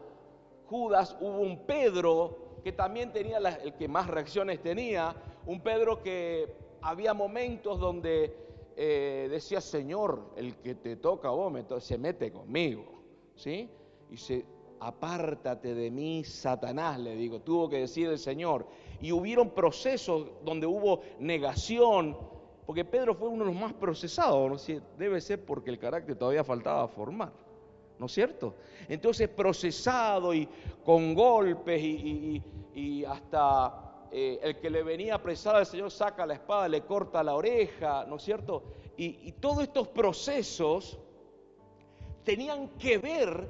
Judas, 0.69 1.17
hubo 1.21 1.41
un 1.41 1.59
Pedro 1.67 2.39
que 2.63 2.71
también 2.71 3.13
tenía 3.13 3.39
el 3.39 3.75
que 3.75 3.89
más 3.89 4.07
reacciones 4.07 4.63
tenía, 4.63 5.13
un 5.45 5.61
Pedro 5.61 6.03
que 6.03 6.65
había 6.87 7.14
momentos 7.14 7.81
donde 7.81 8.33
eh, 8.76 9.26
decía, 9.28 9.61
Señor, 9.61 10.31
el 10.37 10.55
que 10.57 10.76
te 10.76 10.97
toca 10.97 11.28
a 11.28 11.33
vos 11.33 11.52
se 11.83 11.99
mete 11.99 12.31
conmigo, 12.31 12.85
¿sí? 13.35 13.69
Y 14.09 14.16
se, 14.16 14.47
apártate 14.78 15.75
de 15.75 15.90
mí, 15.90 16.23
Satanás, 16.23 17.00
le 17.00 17.16
digo, 17.16 17.40
tuvo 17.40 17.69
que 17.69 17.78
decir 17.78 18.09
el 18.09 18.21
Señor. 18.21 18.69
Y 19.00 19.11
hubieron 19.11 19.50
procesos 19.50 20.28
donde 20.45 20.66
hubo 20.66 21.00
negación, 21.19 22.16
porque 22.64 22.85
Pedro 22.85 23.16
fue 23.16 23.28
uno 23.31 23.45
de 23.45 23.50
los 23.50 23.61
más 23.61 23.73
procesados, 23.73 24.69
debe 24.97 25.21
ser 25.21 25.45
porque 25.45 25.71
el 25.71 25.81
carácter 25.81 26.14
todavía 26.14 26.45
faltaba 26.45 26.87
formar. 26.87 27.33
¿no 27.99 28.07
es 28.07 28.12
cierto? 28.12 28.55
Entonces 28.88 29.28
procesado 29.28 30.35
y 30.35 30.49
con 30.85 31.14
golpes 31.14 31.83
y, 31.83 32.43
hasta 33.09 33.86
eh, 34.18 34.40
el 34.42 34.58
que 34.58 34.70
le 34.70 34.82
venía 34.82 35.12
a 35.12 35.16
apresar 35.16 35.56
al 35.56 35.66
Señor 35.66 35.90
saca 35.90 36.25
la 36.25 36.32
espada, 36.32 36.68
le 36.68 36.87
corta 36.87 37.23
la 37.23 37.35
oreja, 37.35 38.06
¿no 38.08 38.16
es 38.16 38.23
cierto? 38.23 38.62
Y, 38.96 39.30
todos 39.32 39.64
estos 39.64 39.88
procesos 39.88 40.99
tenían 42.25 42.70
que 42.78 42.96
ver 42.96 43.46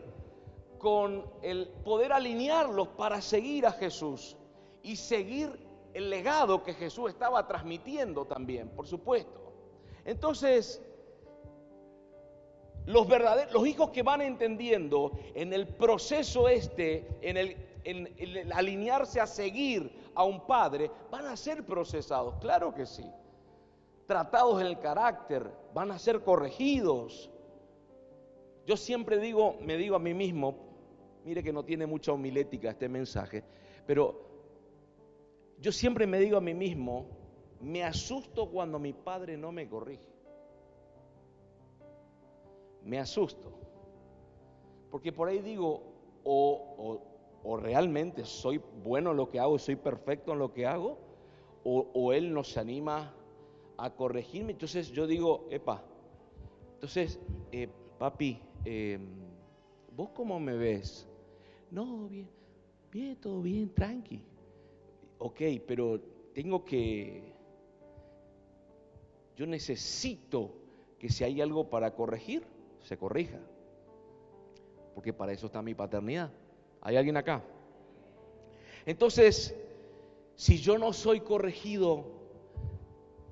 con 0.77 1.25
el 1.43 1.69
poder 1.85 2.13
alinearlos 2.13 2.89
para 2.89 3.21
seguir 3.21 3.65
a 3.65 3.71
Jesús 3.71 4.37
y 4.83 4.97
seguir 4.97 5.57
el 5.95 6.11
legado 6.11 6.65
que 6.65 6.75
Jesús 6.75 7.11
estaba 7.11 7.47
transmitiendo 7.47 8.25
también, 8.25 8.69
por 8.71 8.89
supuesto. 8.89 9.53
Entonces, 10.05 10.83
los 12.87 13.07
verdaderos, 13.07 13.53
los 13.53 13.69
hijos 13.69 13.91
que 13.91 14.03
van 14.03 14.21
entendiendo 14.21 15.13
en 15.37 15.53
el 15.53 15.69
proceso 15.69 16.49
este, 16.49 17.07
en 17.21 17.37
el, 17.37 17.57
en 17.85 18.13
el 18.19 18.53
alinearse 18.53 19.21
a 19.21 19.29
seguir 19.29 20.06
a 20.17 20.25
un 20.25 20.47
padre, 20.47 20.91
van 21.11 21.27
a 21.27 21.37
ser 21.37 21.65
procesados, 21.65 22.35
claro 22.41 22.75
que 22.75 22.87
sí. 22.87 23.09
Tratados 24.07 24.61
en 24.61 24.67
el 24.67 24.79
carácter, 24.81 25.49
van 25.73 25.93
a 25.93 25.99
ser 25.99 26.23
corregidos. 26.23 27.31
Yo 28.67 28.77
siempre 28.77 29.19
digo, 29.19 29.57
me 29.61 29.77
digo 29.77 29.95
a 29.95 30.01
mí 30.01 30.15
mismo, 30.15 30.57
mire 31.25 31.43
que 31.43 31.53
no 31.53 31.65
tiene 31.65 31.87
mucha 31.87 32.13
homilética 32.13 32.71
este 32.71 32.89
mensaje, 32.89 33.45
pero 33.87 34.27
yo 35.61 35.71
siempre 35.71 36.07
me 36.07 36.19
digo 36.19 36.37
a 36.37 36.41
mí 36.41 36.55
mismo, 36.55 37.07
me 37.61 37.85
asusto 37.85 38.51
cuando 38.51 38.79
mi 38.79 38.93
padre 38.93 39.37
no 39.37 39.53
me 39.53 39.69
corrige 39.69 40.17
me 42.87 42.99
asusto. 42.99 43.53
Porque 44.91 45.13
por 45.13 45.29
ahí 45.29 45.41
digo, 45.41 45.83
o, 46.25 47.03
realmente 47.55 48.25
soy 48.25 48.61
bueno 48.83 49.13
en 49.13 49.19
lo 49.19 49.29
que 49.29 49.39
hago, 49.39 49.57
soy 49.59 49.77
perfecto 49.77 50.33
en 50.33 50.41
lo 50.41 50.53
que 50.53 50.67
hago, 50.67 50.99
o, 51.63 52.13
Él 52.13 52.33
nos 52.33 52.57
anima 52.57 53.15
a 53.77 53.91
corregirme. 53.91 54.53
Entonces 54.53 54.91
yo 54.91 55.07
digo, 55.07 55.47
epa, 55.51 55.85
entonces, 56.75 57.19
eh, 57.53 57.69
papi, 57.99 58.41
em, 58.65 59.07
¿vos 59.97 60.11
cómo 60.11 60.39
me 60.39 60.57
ves? 60.57 61.09
No, 61.71 62.09
bien, 62.09 62.29
bien, 62.93 63.17
todo 63.17 63.43
bien, 63.43 63.73
tranqui. 63.75 64.23
Ok, 65.19 65.41
pero 65.67 66.01
tengo 66.35 66.65
que, 66.65 67.33
yo 69.37 69.47
necesito 69.47 70.53
que 70.99 71.09
si 71.09 71.25
hay 71.25 71.41
algo 71.41 71.69
para 71.69 71.95
corregir, 71.95 72.45
se 72.83 72.97
corrija. 72.97 73.41
Porque 74.95 75.13
para 75.13 75.33
eso 75.33 75.47
está 75.47 75.61
mi 75.63 75.75
paternidad. 75.75 76.33
¿Hay 76.87 76.95
alguien 76.97 77.17
acá? 77.17 77.43
Entonces, 78.85 79.57
si 80.37 80.59
yo 80.59 80.79
no 80.79 80.93
soy 80.93 81.19
corregido, 81.19 82.05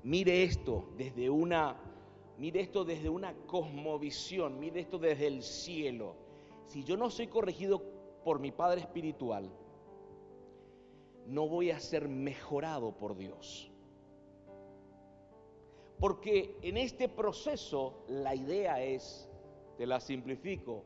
mire 0.03 0.43
esto 0.43 0.89
desde 0.97 1.29
una 1.29 1.77
mire 2.37 2.59
esto 2.59 2.83
desde 2.83 3.07
una 3.07 3.33
cosmovisión, 3.47 4.59
mire 4.59 4.81
esto 4.81 4.99
desde 4.99 5.27
el 5.27 5.41
cielo. 5.41 6.17
Si 6.67 6.83
yo 6.83 6.97
no 6.97 7.09
soy 7.09 7.27
corregido 7.27 7.81
por 8.25 8.39
mi 8.39 8.51
Padre 8.51 8.81
espiritual, 8.81 9.49
no 11.25 11.47
voy 11.47 11.71
a 11.71 11.79
ser 11.79 12.09
mejorado 12.09 12.91
por 12.91 13.15
Dios. 13.15 13.71
Porque 15.97 16.57
en 16.61 16.75
este 16.75 17.07
proceso 17.07 18.03
la 18.09 18.35
idea 18.35 18.83
es 18.83 19.29
te 19.77 19.85
la 19.85 20.01
simplifico, 20.01 20.83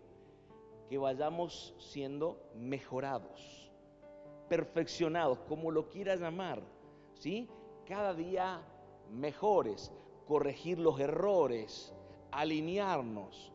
que 0.90 0.98
vayamos 0.98 1.76
siendo 1.78 2.38
mejorados, 2.56 3.72
perfeccionados, 4.48 5.40
como 5.48 5.72
lo 5.72 5.88
quieras 5.90 6.20
llamar, 6.20 6.62
¿sí? 7.14 7.48
Cada 7.86 8.14
día 8.14 8.62
mejores, 9.12 9.92
corregir 10.28 10.80
los 10.80 11.00
errores, 11.00 11.94
alinearnos, 12.32 13.52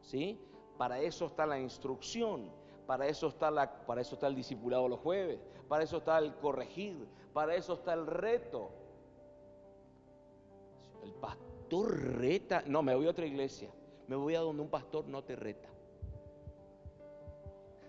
¿sí? 0.00 0.40
Para 0.78 1.00
eso 1.00 1.26
está 1.26 1.46
la 1.46 1.58
instrucción, 1.58 2.50
para 2.86 3.06
eso 3.06 3.28
está, 3.28 3.50
la, 3.50 3.84
para 3.86 4.00
eso 4.00 4.14
está 4.14 4.28
el 4.28 4.36
discipulado 4.36 4.88
los 4.88 5.00
jueves, 5.00 5.40
para 5.68 5.82
eso 5.82 5.98
está 5.98 6.18
el 6.18 6.34
corregir, 6.36 7.08
para 7.32 7.54
eso 7.54 7.74
está 7.74 7.94
el 7.94 8.06
reto. 8.06 8.70
El 11.02 11.12
pastor 11.14 12.18
reta, 12.18 12.62
no, 12.66 12.82
me 12.82 12.94
voy 12.94 13.06
a 13.06 13.10
otra 13.10 13.26
iglesia 13.26 13.70
me 14.08 14.16
voy 14.16 14.34
a 14.34 14.40
donde 14.40 14.62
un 14.62 14.68
pastor 14.68 15.06
no 15.06 15.22
te 15.24 15.36
reta. 15.36 15.68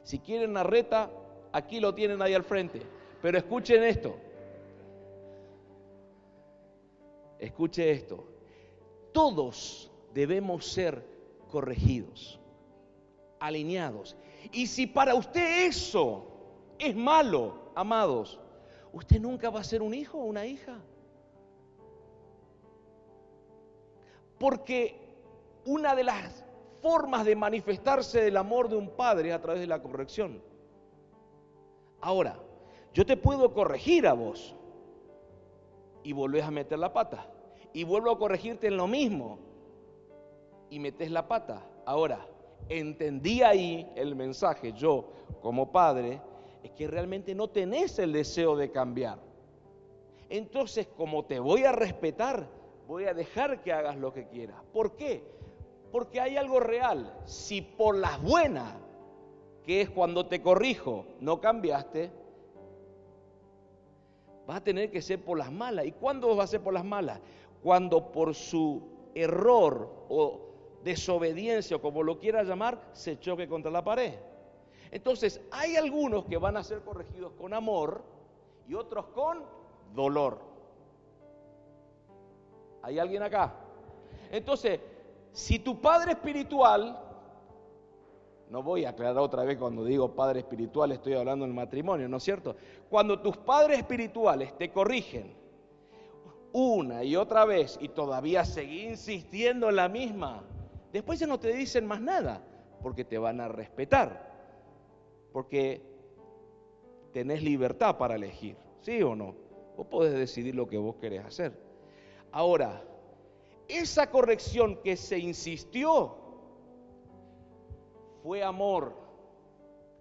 Si 0.07 0.19
quieren 0.19 0.51
una 0.51 0.63
reta, 0.63 1.11
aquí 1.51 1.81
lo 1.81 1.93
tienen 1.93 2.21
ahí 2.21 2.33
al 2.33 2.45
frente. 2.45 2.81
Pero 3.21 3.37
escuchen 3.37 3.83
esto. 3.83 4.15
Escuche 7.37 7.91
esto. 7.91 8.23
Todos 9.11 9.91
debemos 10.13 10.65
ser 10.65 11.03
corregidos, 11.51 12.39
alineados. 13.41 14.15
Y 14.53 14.67
si 14.67 14.87
para 14.87 15.13
usted 15.13 15.67
eso 15.67 16.25
es 16.79 16.95
malo, 16.95 17.73
amados, 17.75 18.39
usted 18.93 19.19
nunca 19.19 19.49
va 19.49 19.59
a 19.59 19.65
ser 19.65 19.81
un 19.81 19.93
hijo 19.93 20.19
o 20.19 20.23
una 20.23 20.45
hija. 20.45 20.79
Porque 24.39 25.01
una 25.65 25.95
de 25.95 26.05
las 26.05 26.46
formas 26.81 27.25
de 27.25 27.35
manifestarse 27.35 28.21
del 28.21 28.37
amor 28.37 28.69
de 28.69 28.75
un 28.75 28.89
padre 28.89 29.33
a 29.33 29.41
través 29.41 29.61
de 29.61 29.67
la 29.67 29.81
corrección. 29.81 30.41
Ahora, 32.01 32.39
yo 32.93 33.05
te 33.05 33.17
puedo 33.17 33.53
corregir 33.53 34.07
a 34.07 34.13
vos 34.13 34.55
y 36.03 36.13
volvés 36.13 36.43
a 36.43 36.51
meter 36.51 36.79
la 36.79 36.93
pata. 36.93 37.27
Y 37.73 37.83
vuelvo 37.83 38.11
a 38.11 38.17
corregirte 38.17 38.67
en 38.67 38.77
lo 38.77 38.87
mismo 38.87 39.39
y 40.69 40.79
metes 40.79 41.11
la 41.11 41.27
pata. 41.27 41.63
Ahora, 41.85 42.25
entendí 42.69 43.41
ahí 43.41 43.89
el 43.95 44.15
mensaje, 44.15 44.73
yo 44.73 45.09
como 45.41 45.71
padre, 45.71 46.21
es 46.63 46.71
que 46.71 46.87
realmente 46.87 47.35
no 47.35 47.49
tenés 47.49 47.99
el 47.99 48.13
deseo 48.13 48.55
de 48.55 48.71
cambiar. 48.71 49.19
Entonces, 50.29 50.87
como 50.87 51.25
te 51.25 51.39
voy 51.39 51.63
a 51.63 51.71
respetar, 51.71 52.47
voy 52.87 53.05
a 53.05 53.13
dejar 53.13 53.61
que 53.61 53.71
hagas 53.71 53.97
lo 53.97 54.13
que 54.13 54.27
quieras. 54.27 54.61
¿Por 54.73 54.95
qué? 54.95 55.36
Porque 55.91 56.19
hay 56.19 56.37
algo 56.37 56.59
real. 56.59 57.13
Si 57.25 57.61
por 57.61 57.95
las 57.95 58.21
buenas, 58.21 58.73
que 59.65 59.81
es 59.81 59.89
cuando 59.89 60.25
te 60.25 60.41
corrijo, 60.41 61.05
no 61.19 61.41
cambiaste, 61.41 62.11
vas 64.45 64.57
a 64.57 64.63
tener 64.63 64.89
que 64.89 65.01
ser 65.01 65.23
por 65.23 65.37
las 65.37 65.51
malas. 65.51 65.85
¿Y 65.85 65.91
cuándo 65.91 66.35
va 66.35 66.45
a 66.45 66.47
ser 66.47 66.61
por 66.61 66.73
las 66.73 66.85
malas? 66.85 67.19
Cuando 67.61 68.11
por 68.11 68.33
su 68.33 68.81
error 69.13 69.89
o 70.09 70.41
desobediencia 70.83 71.77
o 71.77 71.81
como 71.81 72.01
lo 72.03 72.17
quieras 72.17 72.47
llamar, 72.47 72.81
se 72.93 73.19
choque 73.19 73.47
contra 73.47 73.69
la 73.69 73.83
pared. 73.83 74.13
Entonces, 74.91 75.41
hay 75.51 75.75
algunos 75.75 76.25
que 76.25 76.37
van 76.37 76.55
a 76.55 76.63
ser 76.63 76.81
corregidos 76.81 77.33
con 77.33 77.53
amor 77.53 78.01
y 78.67 78.73
otros 78.73 79.07
con 79.07 79.43
dolor. 79.93 80.39
¿Hay 82.83 82.99
alguien 82.99 83.21
acá? 83.23 83.53
Entonces, 84.31 84.79
si 85.37 85.59
tu 85.59 85.79
padre 85.79 86.13
espiritual 86.13 86.99
No 88.49 88.63
voy 88.63 88.85
a 88.85 88.89
aclarar 88.89 89.19
otra 89.19 89.43
vez 89.43 89.57
cuando 89.57 89.85
digo 89.85 90.15
padre 90.15 90.39
espiritual, 90.39 90.91
estoy 90.91 91.13
hablando 91.13 91.45
del 91.45 91.53
matrimonio, 91.53 92.09
¿no 92.09 92.17
es 92.17 92.23
cierto? 92.23 92.55
Cuando 92.89 93.19
tus 93.19 93.37
padres 93.37 93.77
espirituales 93.77 94.57
te 94.57 94.71
corrigen 94.71 95.35
una 96.53 97.03
y 97.03 97.15
otra 97.15 97.45
vez 97.45 97.77
y 97.79 97.89
todavía 97.89 98.45
seguís 98.45 98.85
insistiendo 98.85 99.69
en 99.69 99.75
la 99.75 99.89
misma, 99.89 100.43
después 100.91 101.19
ya 101.19 101.27
no 101.27 101.39
te 101.39 101.53
dicen 101.53 101.85
más 101.85 102.01
nada, 102.01 102.41
porque 102.81 103.05
te 103.05 103.19
van 103.19 103.39
a 103.39 103.47
respetar, 103.47 104.31
porque 105.33 105.83
tenés 107.13 107.43
libertad 107.43 107.97
para 107.97 108.15
elegir, 108.15 108.55
¿sí 108.79 109.03
o 109.03 109.13
no? 109.13 109.35
Vos 109.75 109.85
podés 109.85 110.13
decidir 110.13 110.55
lo 110.55 110.67
que 110.67 110.77
vos 110.77 110.95
querés 110.95 111.23
hacer. 111.23 111.59
Ahora, 112.31 112.81
esa 113.67 114.09
corrección 114.09 114.81
que 114.83 114.95
se 114.95 115.17
insistió 115.17 116.15
fue 118.23 118.43
amor. 118.43 118.93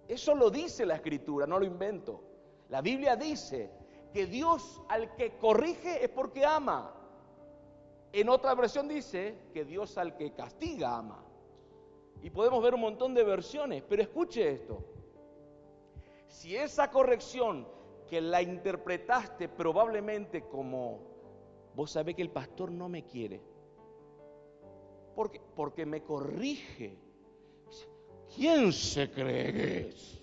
Eso 0.07 0.35
lo 0.35 0.49
dice 0.49 0.85
la 0.85 0.95
escritura, 0.95 1.45
no 1.45 1.59
lo 1.59 1.65
invento. 1.65 2.21
La 2.69 2.81
Biblia 2.81 3.15
dice 3.15 3.71
que 4.13 4.25
Dios 4.25 4.81
al 4.89 5.15
que 5.15 5.37
corrige 5.37 6.03
es 6.03 6.09
porque 6.09 6.45
ama. 6.45 6.93
En 8.13 8.29
otra 8.29 8.55
versión 8.55 8.87
dice 8.87 9.37
que 9.53 9.65
Dios 9.65 9.97
al 9.97 10.15
que 10.15 10.33
castiga 10.33 10.97
ama. 10.97 11.23
Y 12.21 12.29
podemos 12.29 12.63
ver 12.63 12.73
un 12.73 12.81
montón 12.81 13.13
de 13.13 13.23
versiones, 13.23 13.83
pero 13.87 14.01
escuche 14.01 14.49
esto. 14.49 14.83
Si 16.27 16.55
esa 16.55 16.89
corrección 16.89 17.67
que 18.09 18.21
la 18.21 18.41
interpretaste 18.41 19.49
probablemente 19.49 20.43
como, 20.43 20.99
vos 21.75 21.91
sabés 21.91 22.15
que 22.15 22.21
el 22.21 22.31
pastor 22.31 22.71
no 22.71 22.89
me 22.89 23.03
quiere, 23.03 23.41
porque, 25.17 25.41
porque 25.55 25.83
me 25.83 26.03
corrige, 26.03 26.95
¿Quién 28.35 28.71
se 28.71 29.09
cree 29.09 29.51
que 29.51 29.79
es? 29.89 30.21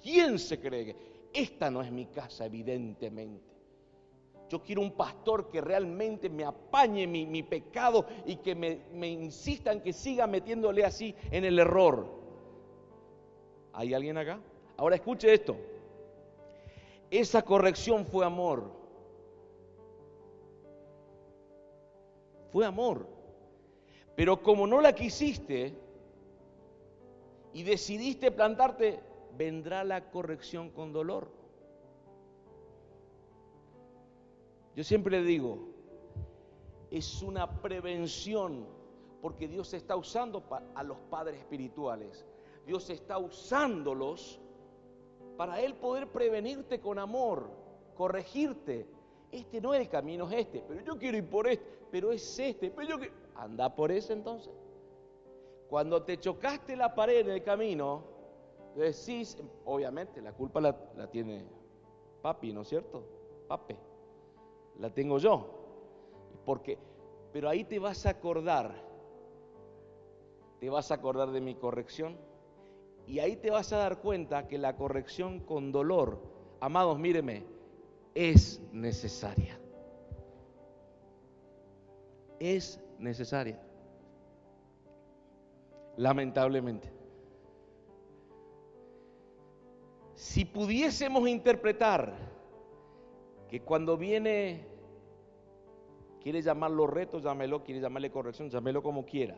¿Quién 0.00 0.38
se 0.38 0.60
cree 0.60 0.84
que 0.84 0.96
Esta 1.32 1.68
no 1.68 1.82
es 1.82 1.90
mi 1.90 2.06
casa, 2.06 2.46
evidentemente. 2.46 3.50
Yo 4.48 4.62
quiero 4.62 4.82
un 4.82 4.92
pastor 4.92 5.50
que 5.50 5.60
realmente 5.60 6.30
me 6.30 6.44
apañe 6.44 7.08
mi, 7.08 7.42
pecado 7.42 8.06
y 8.24 8.36
que 8.36 8.54
me, 8.54 8.82
me 8.92 9.08
insista 9.08 9.72
en 9.72 9.80
que 9.80 9.92
siga 9.92 10.28
metiéndole 10.28 10.84
así 10.84 11.12
en 11.32 11.44
el 11.44 11.58
error. 11.58 12.06
¿Hay 13.72 13.94
alguien 13.94 14.16
acá? 14.16 14.38
Ahora 14.76 14.94
escuche 14.94 15.34
esto. 15.34 15.56
Esa 17.10 17.42
corrección 17.42 18.06
fue 18.06 18.24
amor. 18.24 18.79
Fue 22.52 22.66
amor. 22.66 23.06
Pero 24.16 24.42
como 24.42 24.66
no 24.66 24.80
la 24.80 24.94
quisiste 24.94 25.74
y 27.52 27.62
decidiste 27.62 28.30
plantarte, 28.30 29.00
vendrá 29.36 29.84
la 29.84 30.10
corrección 30.10 30.70
con 30.70 30.92
dolor. 30.92 31.30
Yo 34.76 34.84
siempre 34.84 35.22
digo, 35.22 35.58
es 36.90 37.22
una 37.22 37.60
prevención, 37.60 38.66
porque 39.20 39.48
Dios 39.48 39.74
está 39.74 39.96
usando 39.96 40.42
a 40.74 40.82
los 40.82 40.98
padres 41.10 41.38
espirituales. 41.38 42.24
Dios 42.66 42.90
está 42.90 43.18
usándolos 43.18 44.40
para 45.36 45.60
Él 45.60 45.74
poder 45.74 46.08
prevenirte 46.08 46.80
con 46.80 46.98
amor, 46.98 47.50
corregirte. 47.94 48.86
Este 49.32 49.60
no 49.60 49.72
es 49.74 49.80
el 49.80 49.88
camino, 49.88 50.28
es 50.28 50.40
este, 50.40 50.62
pero 50.66 50.80
yo 50.82 50.98
quiero 50.98 51.16
ir 51.16 51.28
por 51.28 51.48
este, 51.48 51.64
pero 51.90 52.12
es 52.12 52.38
este, 52.38 52.70
pero 52.70 52.88
yo 52.88 52.98
quiero... 52.98 53.14
Anda 53.36 53.74
por 53.74 53.90
ese 53.90 54.12
entonces. 54.12 54.52
Cuando 55.68 56.02
te 56.02 56.18
chocaste 56.18 56.76
la 56.76 56.94
pared 56.94 57.20
en 57.20 57.30
el 57.30 57.42
camino, 57.42 58.02
decís, 58.76 59.36
obviamente 59.64 60.20
la 60.20 60.32
culpa 60.32 60.60
la, 60.60 60.76
tiene 61.10 61.44
papi, 62.22 62.52
¿no 62.52 62.62
es 62.62 62.68
cierto? 62.68 63.04
Pape, 63.48 63.76
la 64.78 64.90
tengo 64.90 65.18
yo. 65.18 65.56
Porque, 66.44 66.78
pero 67.32 67.48
ahí 67.48 67.64
te 67.64 67.78
vas 67.78 68.06
a 68.06 68.10
acordar, 68.10 68.74
te 70.58 70.68
vas 70.68 70.90
a 70.90 70.94
acordar 70.94 71.30
de 71.30 71.40
mi 71.40 71.54
corrección 71.54 72.16
y 73.06 73.18
ahí 73.18 73.36
te 73.36 73.50
vas 73.50 73.72
a 73.72 73.78
dar 73.78 74.00
cuenta 74.00 74.48
que 74.48 74.58
la 74.58 74.76
corrección 74.76 75.40
con 75.40 75.72
dolor, 75.72 76.20
amados, 76.60 76.98
míreme, 76.98 77.44
es 78.14 78.60
necesaria. 78.72 79.58
Es 82.40 82.80
necesaria. 82.98 83.60
Lamentablemente. 85.96 86.90
Si 90.14 90.44
pudiésemos 90.44 91.28
interpretar 91.28 92.14
que 93.48 93.60
cuando 93.60 93.96
viene, 93.96 94.64
quiere 96.22 96.40
llamarlo 96.40 96.86
reto, 96.86 97.20
llámelo, 97.20 97.62
quiere 97.62 97.80
llamarle 97.80 98.10
corrección, 98.10 98.48
llámelo 98.48 98.82
como 98.82 99.04
quiera. 99.04 99.36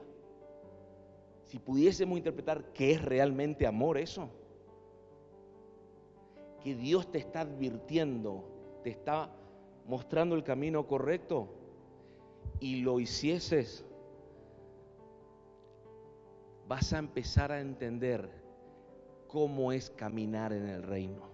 Si 1.45 1.59
pudiésemos 1.59 2.19
interpretar 2.19 2.73
que 2.73 2.93
es 2.93 3.05
realmente 3.05 3.67
amor 3.67 3.99
eso, 3.99 4.29
que 6.63 6.75
Dios 6.75 7.11
te 7.11 7.19
está 7.19 7.41
advirtiendo, 7.41 8.45
te 8.85 8.91
está 8.91 9.31
mostrando 9.87 10.35
el 10.37 10.45
camino 10.45 10.87
correcto, 10.87 11.49
y 12.61 12.83
lo 12.83 13.01
hicieses, 13.01 13.85
vas 16.69 16.93
a 16.93 16.99
empezar 16.99 17.53
a 17.53 17.61
entender 17.61 18.31
cómo 19.27 19.73
es 19.73 19.91
caminar 19.91 20.53
en 20.53 20.69
el 20.69 20.83
reino. 20.83 21.33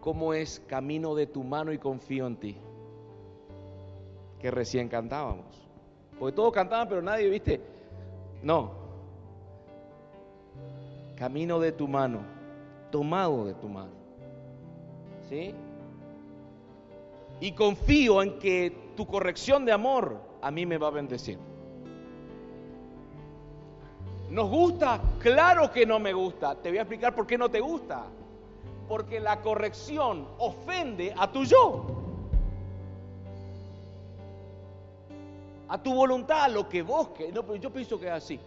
Cómo 0.00 0.32
es 0.34 0.60
camino 0.60 1.14
de 1.14 1.26
tu 1.26 1.42
mano 1.42 1.72
y 1.72 1.78
confío 1.78 2.26
en 2.26 2.36
ti. 2.36 2.56
Que 4.38 4.50
recién 4.50 4.88
cantábamos. 4.88 5.46
Porque 6.18 6.34
todos 6.34 6.52
cantaban, 6.52 6.88
pero 6.88 7.02
nadie, 7.02 7.28
viste. 7.28 7.60
No. 8.42 8.70
Camino 11.16 11.58
de 11.58 11.72
tu 11.72 11.88
mano. 11.88 12.20
Tomado 12.90 13.44
de 13.44 13.54
tu 13.54 13.68
mano. 13.68 13.92
¿Sí? 15.28 15.54
Y 17.40 17.52
confío 17.52 18.22
en 18.22 18.38
que 18.38 18.92
tu 18.96 19.06
corrección 19.06 19.64
de 19.64 19.72
amor 19.72 20.18
a 20.40 20.50
mí 20.50 20.64
me 20.64 20.78
va 20.78 20.88
a 20.88 20.90
bendecir. 20.90 21.38
¿Nos 24.30 24.50
gusta? 24.50 25.00
Claro 25.20 25.70
que 25.70 25.86
no 25.86 25.98
me 25.98 26.12
gusta. 26.12 26.54
Te 26.56 26.70
voy 26.70 26.78
a 26.78 26.82
explicar 26.82 27.14
por 27.14 27.26
qué 27.26 27.38
no 27.38 27.48
te 27.48 27.60
gusta. 27.60 28.04
Porque 28.88 29.20
la 29.20 29.40
corrección 29.40 30.26
ofende 30.38 31.14
a 31.16 31.30
tu 31.30 31.44
yo. 31.44 31.86
A 35.68 35.82
tu 35.82 35.94
voluntad, 35.94 36.44
a 36.44 36.48
lo 36.48 36.68
que 36.68 36.82
vos 36.82 37.08
que 37.08 37.32
No, 37.32 37.42
pero 37.42 37.56
yo 37.56 37.72
pienso 37.72 37.98
que 37.98 38.06
es 38.06 38.12
así. 38.12 38.40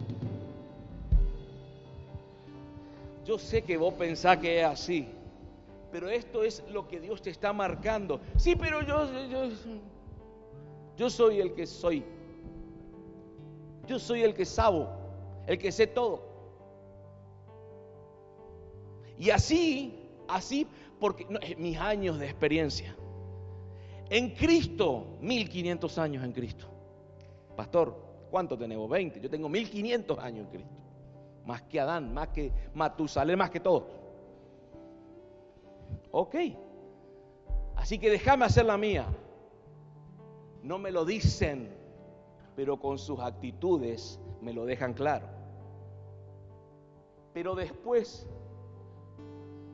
Yo 3.24 3.38
sé 3.38 3.62
que 3.62 3.76
vos 3.76 3.94
pensás 3.94 4.38
que 4.38 4.60
es 4.60 4.66
así 4.66 5.19
pero 5.90 6.08
esto 6.08 6.44
es 6.44 6.62
lo 6.70 6.86
que 6.86 7.00
Dios 7.00 7.20
te 7.22 7.30
está 7.30 7.52
marcando. 7.52 8.20
Sí, 8.36 8.56
pero 8.56 8.82
yo, 8.82 9.08
yo, 10.96 11.10
soy 11.10 11.40
el 11.40 11.54
que 11.54 11.66
soy. 11.66 12.04
Yo 13.86 13.98
soy 13.98 14.22
el 14.22 14.34
que 14.34 14.44
sabo, 14.44 14.88
el 15.46 15.58
que 15.58 15.72
sé 15.72 15.86
todo. 15.86 16.28
Y 19.18 19.30
así, 19.30 19.98
así, 20.28 20.66
porque 20.98 21.26
mis 21.58 21.78
años 21.78 22.18
de 22.18 22.26
experiencia. 22.26 22.96
En 24.08 24.30
Cristo, 24.30 25.18
1500 25.20 25.98
años 25.98 26.24
en 26.24 26.32
Cristo. 26.32 26.66
Pastor, 27.56 27.96
¿cuánto 28.30 28.56
tenemos? 28.56 28.88
20. 28.88 29.20
Yo 29.20 29.30
tengo 29.30 29.48
1500 29.48 30.18
años 30.18 30.46
en 30.46 30.50
Cristo. 30.50 30.74
Más 31.44 31.62
que 31.62 31.80
Adán, 31.80 32.12
más 32.12 32.28
que 32.28 32.52
Matusalén, 32.74 33.38
más 33.38 33.50
que 33.50 33.60
todos. 33.60 33.84
Ok. 36.12 36.36
Así 37.76 37.98
que 37.98 38.10
déjame 38.10 38.44
hacer 38.44 38.66
la 38.66 38.76
mía. 38.76 39.06
No 40.62 40.78
me 40.78 40.90
lo 40.90 41.04
dicen, 41.04 41.70
pero 42.56 42.78
con 42.78 42.98
sus 42.98 43.18
actitudes 43.20 44.20
me 44.40 44.52
lo 44.52 44.66
dejan 44.66 44.92
claro. 44.92 45.26
Pero 47.32 47.54
después, 47.54 48.28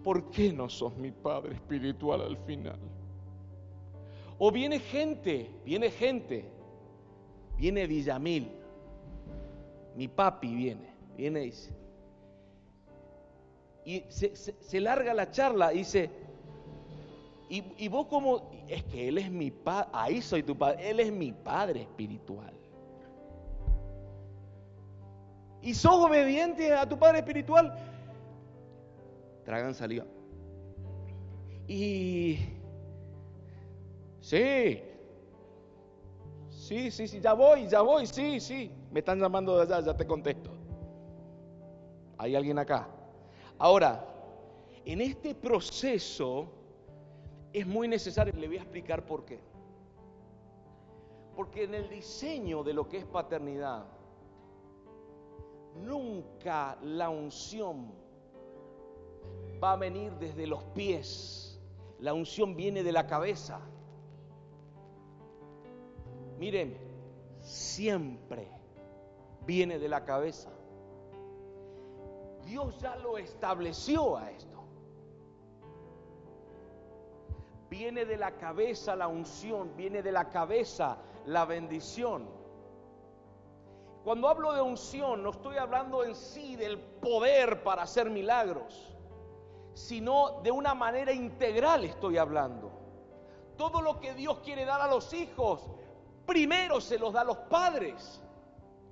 ¿por 0.04 0.30
qué 0.30 0.52
no 0.52 0.68
sos 0.68 0.96
mi 0.96 1.10
padre 1.10 1.54
espiritual 1.54 2.22
al 2.22 2.36
final? 2.36 2.78
O 4.38 4.52
viene 4.52 4.78
gente, 4.78 5.50
viene 5.64 5.90
gente, 5.90 6.44
viene 7.56 7.86
Villamil, 7.86 8.50
mi 9.96 10.08
papi 10.08 10.54
viene, 10.54 10.90
viene 11.16 11.42
y 11.42 11.46
dice, 11.46 11.75
y 13.86 14.04
se, 14.08 14.80
larga 14.80 15.14
la 15.14 15.30
charla 15.30 15.72
y 15.72 15.78
dice, 15.78 16.10
y, 17.48 17.86
vos 17.86 18.06
como, 18.08 18.50
es 18.66 18.82
que 18.82 19.06
Él 19.06 19.18
es 19.18 19.30
mi 19.30 19.52
padre, 19.52 19.88
ahí 19.92 20.20
soy 20.20 20.42
tu 20.42 20.58
padre, 20.58 20.90
Él 20.90 20.98
es 20.98 21.12
mi 21.12 21.30
padre 21.30 21.82
espiritual. 21.82 22.52
¿Y 25.62 25.72
sos 25.72 26.04
obediente 26.04 26.72
a 26.72 26.88
tu 26.88 26.98
padre 26.98 27.18
espiritual? 27.18 27.78
Tragan 29.44 29.72
saliva. 29.72 30.04
Y... 31.68 32.40
Sí. 34.20 34.82
Sí, 36.50 36.90
sí, 36.90 37.06
sí, 37.06 37.20
ya 37.20 37.34
voy, 37.34 37.68
ya 37.68 37.82
voy, 37.82 38.08
sí, 38.08 38.40
sí. 38.40 38.68
Me 38.90 38.98
están 38.98 39.20
llamando 39.20 39.56
de 39.56 39.62
allá, 39.62 39.86
ya 39.86 39.96
te 39.96 40.04
contesto. 40.04 40.50
¿Hay 42.18 42.34
alguien 42.34 42.58
acá? 42.58 42.95
Ahora, 43.58 44.06
en 44.84 45.00
este 45.00 45.34
proceso 45.34 46.48
es 47.52 47.66
muy 47.66 47.88
necesario, 47.88 48.34
le 48.34 48.46
voy 48.46 48.58
a 48.58 48.62
explicar 48.62 49.04
por 49.06 49.24
qué. 49.24 49.40
Porque 51.34 51.64
en 51.64 51.74
el 51.74 51.88
diseño 51.88 52.62
de 52.62 52.74
lo 52.74 52.88
que 52.88 52.98
es 52.98 53.04
paternidad, 53.04 53.86
nunca 55.74 56.78
la 56.82 57.08
unción 57.08 57.92
va 59.62 59.72
a 59.72 59.76
venir 59.76 60.12
desde 60.14 60.46
los 60.46 60.62
pies. 60.64 61.60
La 61.98 62.12
unción 62.12 62.56
viene 62.56 62.82
de 62.82 62.92
la 62.92 63.06
cabeza. 63.06 63.60
Miren, 66.38 66.76
siempre 67.40 68.48
viene 69.46 69.78
de 69.78 69.88
la 69.88 70.04
cabeza. 70.04 70.50
Dios 72.46 72.78
ya 72.78 72.94
lo 72.96 73.18
estableció 73.18 74.16
a 74.16 74.30
esto. 74.30 74.62
Viene 77.68 78.04
de 78.04 78.16
la 78.16 78.36
cabeza 78.36 78.94
la 78.94 79.08
unción, 79.08 79.76
viene 79.76 80.00
de 80.00 80.12
la 80.12 80.30
cabeza 80.30 80.96
la 81.26 81.44
bendición. 81.44 82.28
Cuando 84.04 84.28
hablo 84.28 84.52
de 84.52 84.62
unción, 84.62 85.24
no 85.24 85.30
estoy 85.30 85.56
hablando 85.56 86.04
en 86.04 86.14
sí 86.14 86.54
del 86.54 86.78
poder 86.78 87.64
para 87.64 87.82
hacer 87.82 88.08
milagros, 88.10 88.96
sino 89.74 90.40
de 90.42 90.52
una 90.52 90.72
manera 90.72 91.12
integral 91.12 91.84
estoy 91.84 92.16
hablando. 92.16 92.70
Todo 93.56 93.82
lo 93.82 93.98
que 93.98 94.14
Dios 94.14 94.38
quiere 94.44 94.64
dar 94.64 94.80
a 94.80 94.86
los 94.86 95.12
hijos, 95.12 95.68
primero 96.24 96.80
se 96.80 96.96
los 96.96 97.12
da 97.12 97.22
a 97.22 97.24
los 97.24 97.38
padres. 97.38 98.22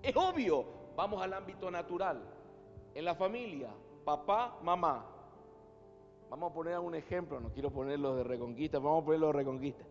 Es 0.02 0.16
obvio, 0.16 0.66
vamos 0.96 1.22
al 1.22 1.32
ámbito 1.32 1.70
natural. 1.70 2.33
En 2.94 3.04
la 3.04 3.14
familia, 3.14 3.70
papá, 4.04 4.58
mamá. 4.62 5.04
Vamos 6.30 6.50
a 6.50 6.54
poner 6.54 6.78
un 6.78 6.94
ejemplo, 6.94 7.40
no 7.40 7.50
quiero 7.50 7.70
poner 7.70 7.98
los 7.98 8.16
de 8.16 8.24
Reconquista, 8.24 8.78
vamos 8.78 9.02
a 9.02 9.04
poner 9.06 9.20
los 9.20 9.32
de 9.32 9.38
Reconquista, 9.38 9.84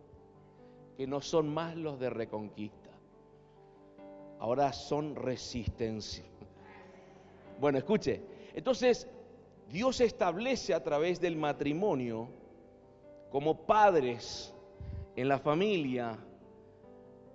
que 0.96 1.06
no 1.06 1.20
son 1.20 1.52
más 1.52 1.76
los 1.76 1.98
de 1.98 2.10
Reconquista. 2.10 2.90
Ahora 4.40 4.72
son 4.72 5.16
resistencia. 5.16 6.24
Bueno, 7.60 7.78
escuche, 7.78 8.22
entonces 8.54 9.08
Dios 9.68 10.00
establece 10.00 10.74
a 10.74 10.82
través 10.82 11.20
del 11.20 11.36
matrimonio 11.36 12.28
como 13.30 13.66
padres 13.66 14.54
en 15.16 15.28
la 15.28 15.38
familia 15.38 16.18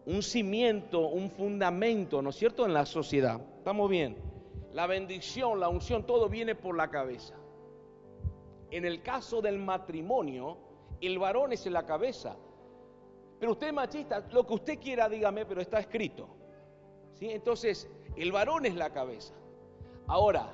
un 0.06 0.24
cimiento, 0.24 1.08
un 1.08 1.30
fundamento, 1.30 2.22
¿no 2.22 2.32
es 2.32 2.36
cierto?, 2.36 2.66
en 2.66 2.74
la 2.74 2.86
sociedad. 2.86 3.40
¿Estamos 3.60 3.90
bien? 3.90 4.29
La 4.74 4.88
bendición, 4.88 5.60
la 5.60 5.70
unción, 5.70 6.06
todo 6.06 6.30
viene 6.30 6.56
por 6.56 6.76
la 6.76 6.90
cabeza. 6.90 7.36
En 8.72 8.86
el 8.86 9.02
caso 9.02 9.42
del 9.42 9.58
matrimonio, 9.58 10.58
el 11.02 11.18
varón 11.18 11.54
es 11.54 11.66
en 11.66 11.74
la 11.74 11.86
cabeza. 11.86 12.36
Pero 13.40 13.54
usted 13.54 13.74
machista, 13.74 14.28
lo 14.32 14.46
que 14.46 14.54
usted 14.54 14.80
quiera, 14.80 15.10
dígame, 15.10 15.46
pero 15.46 15.62
está 15.62 15.80
escrito. 15.80 16.28
¿Sí? 17.16 17.32
Entonces, 17.32 17.90
el 18.16 18.32
varón 18.32 18.66
es 18.66 18.76
la 18.76 18.92
cabeza. 18.92 19.34
Ahora, 20.08 20.50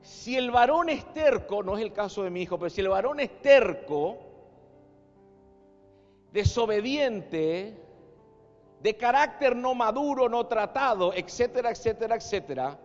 si 0.00 0.36
el 0.36 0.50
varón 0.50 0.88
es 0.88 1.12
terco, 1.12 1.62
no 1.62 1.76
es 1.76 1.82
el 1.82 1.92
caso 1.92 2.24
de 2.24 2.30
mi 2.30 2.42
hijo, 2.42 2.58
pero 2.58 2.70
si 2.70 2.80
el 2.80 2.88
varón 2.88 3.20
es 3.20 3.40
terco, 3.40 4.18
desobediente, 6.32 7.76
de 8.80 8.96
carácter 8.96 9.54
no 9.54 9.74
maduro, 9.74 10.28
no 10.28 10.46
tratado, 10.46 11.12
etcétera, 11.14 11.70
etcétera, 11.70 12.16
etcétera, 12.16 12.78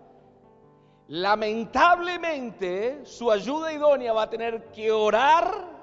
lamentablemente 1.08 3.06
su 3.06 3.32
ayuda 3.32 3.72
idónea 3.72 4.13
va 4.13 4.24
a 4.24 4.30
tener 4.30 4.65
que 4.72 4.91
orar 4.91 5.78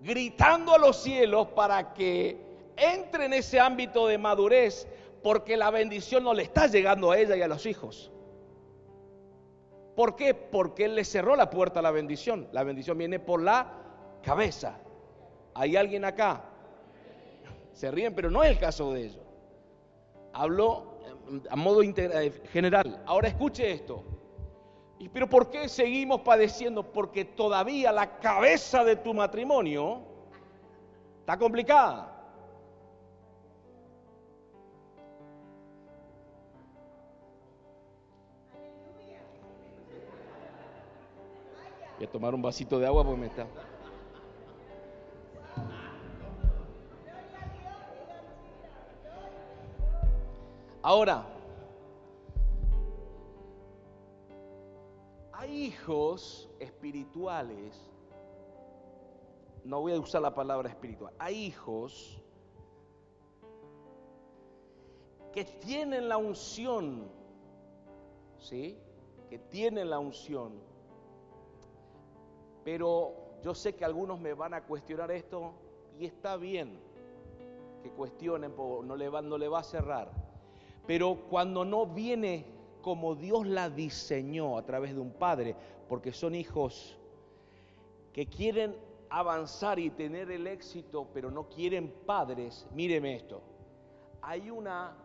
gritando 0.00 0.74
a 0.74 0.78
los 0.78 0.96
cielos 1.02 1.48
para 1.48 1.92
que 1.92 2.46
entre 2.76 3.24
en 3.24 3.32
ese 3.32 3.58
ámbito 3.58 4.06
de 4.06 4.18
madurez, 4.18 4.86
porque 5.22 5.56
la 5.56 5.70
bendición 5.70 6.22
no 6.24 6.34
le 6.34 6.42
está 6.44 6.66
llegando 6.66 7.10
a 7.10 7.18
ella 7.18 7.36
y 7.36 7.42
a 7.42 7.48
los 7.48 7.66
hijos. 7.66 8.12
¿Por 9.96 10.14
qué? 10.14 10.34
Porque 10.34 10.84
él 10.84 10.94
le 10.94 11.04
cerró 11.04 11.34
la 11.36 11.48
puerta 11.48 11.80
a 11.80 11.82
la 11.82 11.90
bendición. 11.90 12.48
La 12.52 12.62
bendición 12.62 12.98
viene 12.98 13.18
por 13.18 13.42
la 13.42 13.72
cabeza. 14.22 14.78
¿Hay 15.54 15.74
alguien 15.74 16.04
acá? 16.04 16.44
Se 17.72 17.90
ríen, 17.90 18.14
pero 18.14 18.30
no 18.30 18.44
es 18.44 18.50
el 18.50 18.58
caso 18.58 18.92
de 18.92 19.06
ellos. 19.06 19.24
Hablo 20.34 20.95
a 21.50 21.56
modo 21.56 21.82
eh, 21.82 22.42
general. 22.52 23.02
Ahora 23.06 23.28
escuche 23.28 23.70
esto. 23.70 24.04
¿Y 24.98 25.08
pero 25.08 25.28
por 25.28 25.50
qué 25.50 25.68
seguimos 25.68 26.22
padeciendo? 26.22 26.82
Porque 26.82 27.24
todavía 27.24 27.92
la 27.92 28.18
cabeza 28.18 28.82
de 28.84 28.96
tu 28.96 29.12
matrimonio 29.12 30.00
está 31.20 31.38
complicada. 31.38 32.12
Voy 41.98 42.06
a 42.06 42.10
tomar 42.10 42.34
un 42.34 42.42
vasito 42.42 42.78
de 42.78 42.86
agua 42.86 43.04
porque 43.04 43.20
me 43.20 43.26
está. 43.26 43.46
Ahora, 50.88 51.26
hay 55.32 55.64
hijos 55.64 56.48
espirituales, 56.60 57.90
no 59.64 59.80
voy 59.80 59.94
a 59.94 59.98
usar 59.98 60.22
la 60.22 60.32
palabra 60.32 60.68
espiritual, 60.68 61.12
hay 61.18 61.46
hijos 61.46 62.22
que 65.32 65.44
tienen 65.44 66.08
la 66.08 66.18
unción, 66.18 67.10
¿sí? 68.38 68.78
Que 69.28 69.40
tienen 69.40 69.90
la 69.90 69.98
unción, 69.98 70.52
pero 72.62 73.40
yo 73.42 73.56
sé 73.56 73.74
que 73.74 73.84
algunos 73.84 74.20
me 74.20 74.34
van 74.34 74.54
a 74.54 74.62
cuestionar 74.62 75.10
esto 75.10 75.52
y 75.98 76.06
está 76.06 76.36
bien 76.36 76.78
que 77.82 77.90
cuestionen, 77.90 78.54
no 78.56 78.94
le 78.94 79.48
va, 79.48 79.58
a 79.58 79.64
cerrar. 79.64 80.25
Pero 80.86 81.16
cuando 81.28 81.64
no 81.64 81.86
viene 81.86 82.44
como 82.82 83.16
Dios 83.16 83.46
la 83.46 83.68
diseñó 83.68 84.56
a 84.56 84.64
través 84.64 84.94
de 84.94 85.00
un 85.00 85.12
padre, 85.12 85.56
porque 85.88 86.12
son 86.12 86.34
hijos 86.34 86.96
que 88.12 88.26
quieren 88.26 88.76
avanzar 89.10 89.78
y 89.78 89.90
tener 89.90 90.30
el 90.30 90.46
éxito, 90.46 91.08
pero 91.12 91.30
no 91.30 91.48
quieren 91.48 91.92
padres, 92.06 92.66
míreme 92.72 93.16
esto, 93.16 93.42
hay 94.22 94.50
una 94.50 94.96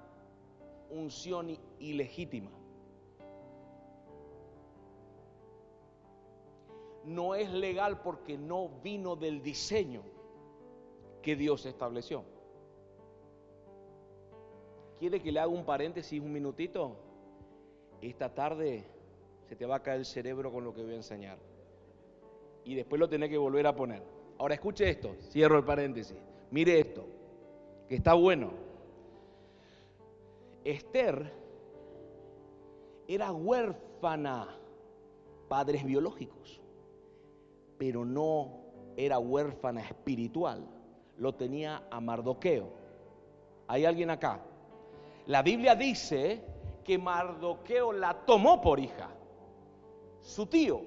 unción 0.91 1.57
ilegítima. 1.79 2.51
No 7.03 7.33
es 7.33 7.49
legal 7.49 8.01
porque 8.01 8.37
no 8.37 8.69
vino 8.83 9.15
del 9.15 9.41
diseño 9.41 10.03
que 11.23 11.35
Dios 11.35 11.65
estableció. 11.65 12.23
¿Quiere 15.01 15.19
que 15.19 15.31
le 15.31 15.39
haga 15.39 15.47
un 15.47 15.65
paréntesis 15.65 16.21
un 16.21 16.31
minutito? 16.31 16.95
Esta 18.03 18.35
tarde 18.35 18.83
se 19.49 19.55
te 19.55 19.65
va 19.65 19.77
a 19.77 19.81
caer 19.81 19.97
el 19.97 20.05
cerebro 20.05 20.51
con 20.51 20.63
lo 20.63 20.75
que 20.75 20.83
voy 20.83 20.93
a 20.93 20.97
enseñar. 20.97 21.39
Y 22.63 22.75
después 22.75 22.99
lo 22.99 23.09
tenés 23.09 23.31
que 23.31 23.37
volver 23.39 23.65
a 23.65 23.75
poner. 23.75 24.03
Ahora 24.37 24.53
escuche 24.53 24.87
esto, 24.87 25.15
cierro 25.31 25.57
el 25.57 25.63
paréntesis. 25.63 26.15
Mire 26.51 26.79
esto, 26.79 27.03
que 27.89 27.95
está 27.95 28.13
bueno. 28.13 28.51
Esther 30.63 31.33
era 33.07 33.31
huérfana, 33.31 34.55
padres 35.47 35.83
biológicos, 35.83 36.61
pero 37.79 38.05
no 38.05 38.51
era 38.95 39.17
huérfana 39.17 39.81
espiritual. 39.81 40.63
Lo 41.17 41.33
tenía 41.33 41.87
a 41.89 41.99
Mardoqueo. 41.99 42.69
¿Hay 43.67 43.85
alguien 43.85 44.11
acá? 44.11 44.45
La 45.27 45.41
Biblia 45.41 45.75
dice 45.75 46.43
que 46.83 46.97
Mardoqueo 46.97 47.91
la 47.91 48.13
tomó 48.25 48.61
por 48.61 48.79
hija, 48.79 49.09
su 50.19 50.45
tío. 50.47 50.81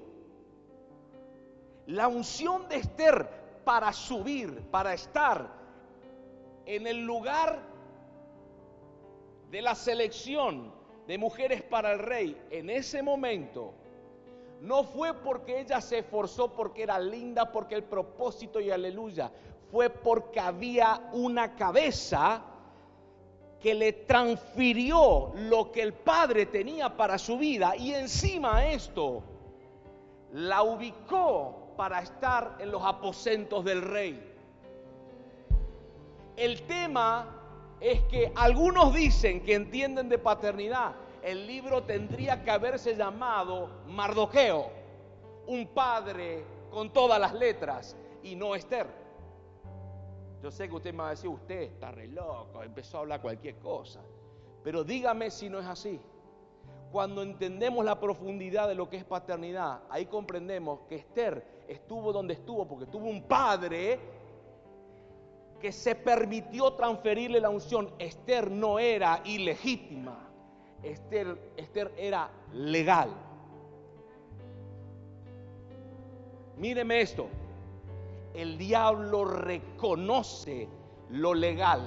La 1.87 2.07
unción 2.07 2.67
de 2.67 2.77
Esther 2.77 3.29
para 3.63 3.93
subir, 3.93 4.61
para 4.71 4.93
estar 4.93 5.49
en 6.65 6.87
el 6.87 7.05
lugar 7.05 7.59
de 9.51 9.61
la 9.61 9.75
selección 9.75 10.73
de 11.07 11.17
mujeres 11.17 11.61
para 11.61 11.93
el 11.93 11.99
rey 11.99 12.41
en 12.49 12.69
ese 12.69 13.03
momento 13.03 13.73
no 14.61 14.83
fue 14.83 15.13
porque 15.13 15.59
ella 15.59 15.79
se 15.79 15.99
esforzó 15.99 16.51
porque 16.51 16.83
era 16.83 16.97
linda, 16.99 17.51
porque 17.51 17.75
el 17.75 17.83
propósito 17.83 18.59
y 18.59 18.71
aleluya, 18.71 19.31
fue 19.71 19.89
porque 19.89 20.39
había 20.39 21.09
una 21.13 21.55
cabeza 21.55 22.43
que 23.65 23.73
le 23.73 23.93
transfirió 23.93 25.31
lo 25.33 25.71
que 25.71 25.81
el 25.81 25.91
padre 25.91 26.45
tenía 26.45 26.95
para 26.95 27.17
su 27.17 27.35
vida 27.35 27.75
y 27.75 27.95
encima 27.95 28.67
esto 28.67 29.23
la 30.33 30.61
ubicó 30.61 31.73
para 31.75 31.99
estar 31.99 32.57
en 32.59 32.69
los 32.69 32.83
aposentos 32.85 33.65
del 33.65 33.81
rey. 33.81 34.23
El 36.37 36.61
tema 36.67 37.75
es 37.79 38.01
que 38.03 38.31
algunos 38.35 38.93
dicen 38.93 39.41
que 39.41 39.55
entienden 39.55 40.09
de 40.09 40.19
paternidad. 40.19 40.93
El 41.23 41.47
libro 41.47 41.81
tendría 41.81 42.43
que 42.43 42.51
haberse 42.51 42.95
llamado 42.95 43.81
Mardoqueo, 43.87 44.69
un 45.47 45.65
padre 45.69 46.45
con 46.69 46.93
todas 46.93 47.19
las 47.19 47.33
letras 47.33 47.97
y 48.21 48.35
no 48.35 48.53
Esther. 48.53 49.04
Yo 50.45 50.51
sé 50.51 50.69
que 50.69 50.75
usted 50.75 50.93
me 50.93 50.99
va 50.99 51.07
a 51.07 51.09
decir, 51.09 51.27
usted 51.27 51.63
está 51.63 51.89
re 51.89 52.07
loco, 52.07 52.61
empezó 52.61 52.97
a 52.97 52.99
hablar 52.99 53.19
cualquier 53.19 53.55
cosa. 53.55 53.99
Pero 54.63 54.83
dígame 54.83 55.31
si 55.31 55.49
no 55.49 55.57
es 55.57 55.65
así. 55.65 55.99
Cuando 56.91 57.23
entendemos 57.23 57.83
la 57.83 57.99
profundidad 57.99 58.67
de 58.67 58.75
lo 58.75 58.87
que 58.87 58.97
es 58.97 59.03
paternidad, 59.03 59.81
ahí 59.89 60.05
comprendemos 60.05 60.81
que 60.87 60.97
Esther 60.97 61.43
estuvo 61.67 62.13
donde 62.13 62.35
estuvo 62.35 62.67
porque 62.67 62.85
tuvo 62.85 63.07
un 63.07 63.23
padre 63.23 63.99
que 65.59 65.71
se 65.71 65.95
permitió 65.95 66.73
transferirle 66.73 67.41
la 67.41 67.49
unción. 67.49 67.91
Esther 67.97 68.51
no 68.51 68.77
era 68.77 69.21
ilegítima, 69.25 70.29
Esther, 70.83 71.53
Esther 71.57 71.91
era 71.97 72.29
legal. 72.53 73.09
Míreme 76.55 77.01
esto, 77.01 77.29
el 78.35 78.57
diablo 78.57 79.25
reconoce 79.25 80.67
lo 81.09 81.33
legal 81.33 81.81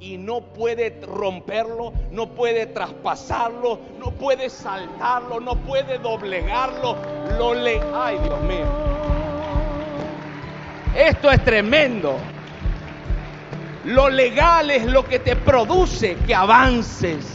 y 0.00 0.16
no 0.16 0.40
puede 0.40 1.00
romperlo, 1.04 1.92
no 2.12 2.28
puede 2.28 2.66
traspasarlo, 2.66 3.78
no 3.98 4.12
puede 4.12 4.48
saltarlo, 4.48 5.40
no 5.40 5.56
puede 5.56 5.98
doblegarlo. 5.98 6.96
Lo 7.36 7.54
le 7.54 7.80
ay 7.94 8.18
Dios 8.18 8.40
mío. 8.42 8.66
Esto 10.96 11.30
es 11.30 11.44
tremendo. 11.44 12.16
Lo 13.84 14.08
legal 14.08 14.70
es 14.70 14.86
lo 14.86 15.04
que 15.04 15.18
te 15.18 15.34
produce 15.34 16.16
que 16.26 16.34
avances. 16.34 17.34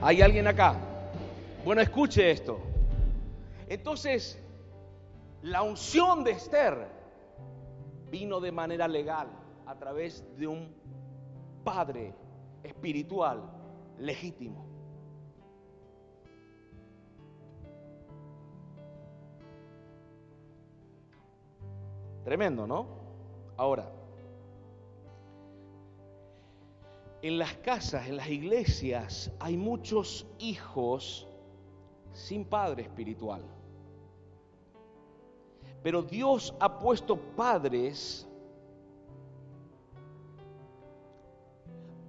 ¿Hay 0.00 0.22
alguien 0.22 0.46
acá? 0.46 0.87
Bueno, 1.68 1.82
escuche 1.82 2.30
esto. 2.30 2.60
Entonces, 3.68 4.42
la 5.42 5.60
unción 5.60 6.24
de 6.24 6.30
Esther 6.30 6.88
vino 8.10 8.40
de 8.40 8.50
manera 8.50 8.88
legal 8.88 9.28
a 9.66 9.78
través 9.78 10.24
de 10.38 10.46
un 10.46 10.74
padre 11.64 12.14
espiritual 12.62 13.42
legítimo. 13.98 14.64
Tremendo, 22.24 22.66
¿no? 22.66 22.86
Ahora, 23.58 23.92
en 27.20 27.36
las 27.36 27.52
casas, 27.58 28.08
en 28.08 28.16
las 28.16 28.30
iglesias, 28.30 29.30
hay 29.38 29.58
muchos 29.58 30.26
hijos 30.38 31.27
sin 32.18 32.44
padre 32.44 32.82
espiritual. 32.82 33.42
Pero 35.82 36.02
Dios 36.02 36.52
ha 36.58 36.78
puesto 36.78 37.16
padres 37.16 38.26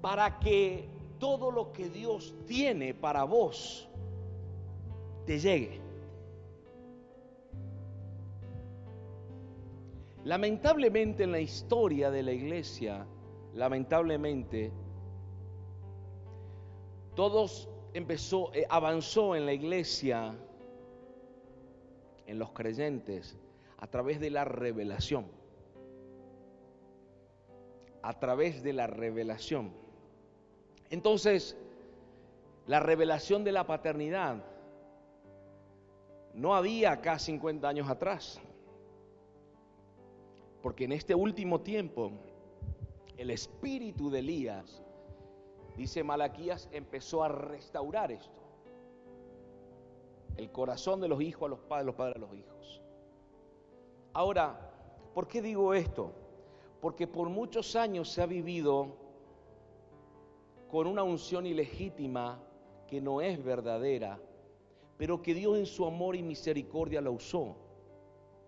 para 0.01 0.39
que 0.39 0.89
todo 1.19 1.51
lo 1.51 1.71
que 1.71 1.89
Dios 1.89 2.33
tiene 2.47 2.93
para 2.93 3.23
vos 3.23 3.87
te 5.25 5.39
llegue. 5.39 5.79
Lamentablemente 10.23 11.23
en 11.23 11.31
la 11.31 11.39
historia 11.39 12.09
de 12.09 12.23
la 12.23 12.31
iglesia, 12.31 13.05
lamentablemente, 13.53 14.71
todos 17.15 17.69
empezó, 17.93 18.53
eh, 18.53 18.65
avanzó 18.69 19.35
en 19.35 19.45
la 19.45 19.53
iglesia, 19.53 20.35
en 22.25 22.39
los 22.39 22.51
creyentes, 22.51 23.37
a 23.77 23.87
través 23.87 24.19
de 24.19 24.29
la 24.29 24.45
revelación. 24.45 25.25
A 28.01 28.19
través 28.19 28.63
de 28.63 28.73
la 28.73 28.87
revelación. 28.87 29.71
Entonces, 30.89 31.57
la 32.67 32.79
revelación 32.79 33.43
de 33.43 33.51
la 33.51 33.65
paternidad 33.65 34.43
no 36.33 36.55
había 36.55 36.91
acá 36.91 37.19
50 37.19 37.67
años 37.67 37.89
atrás. 37.89 38.39
Porque 40.61 40.85
en 40.85 40.91
este 40.91 41.15
último 41.15 41.61
tiempo, 41.61 42.11
el 43.17 43.31
espíritu 43.31 44.09
de 44.09 44.19
Elías, 44.19 44.83
dice 45.79 46.03
Malaquías, 46.03 46.67
empezó 46.73 47.23
a 47.23 47.29
restaurar 47.29 48.11
esto. 48.11 48.41
El 50.35 50.51
corazón 50.51 50.99
de 50.99 51.07
los 51.07 51.21
hijos 51.21 51.47
a 51.47 51.49
los 51.49 51.59
padres, 51.59 51.85
los 51.85 51.95
padres 51.95 52.17
a 52.17 52.19
los 52.19 52.33
hijos. 52.35 52.81
Ahora, 54.11 54.59
¿por 55.13 55.29
qué 55.29 55.41
digo 55.41 55.73
esto? 55.73 56.11
Porque 56.81 57.07
por 57.07 57.29
muchos 57.29 57.77
años 57.77 58.09
se 58.09 58.21
ha 58.21 58.25
vivido 58.25 58.97
con 60.69 60.85
una 60.85 61.03
unción 61.03 61.45
ilegítima 61.45 62.43
que 62.85 62.99
no 62.99 63.21
es 63.21 63.41
verdadera, 63.41 64.19
pero 64.97 65.21
que 65.21 65.33
Dios 65.33 65.57
en 65.57 65.65
su 65.65 65.85
amor 65.85 66.17
y 66.17 66.23
misericordia 66.23 66.99
la 66.99 67.09
usó. 67.09 67.55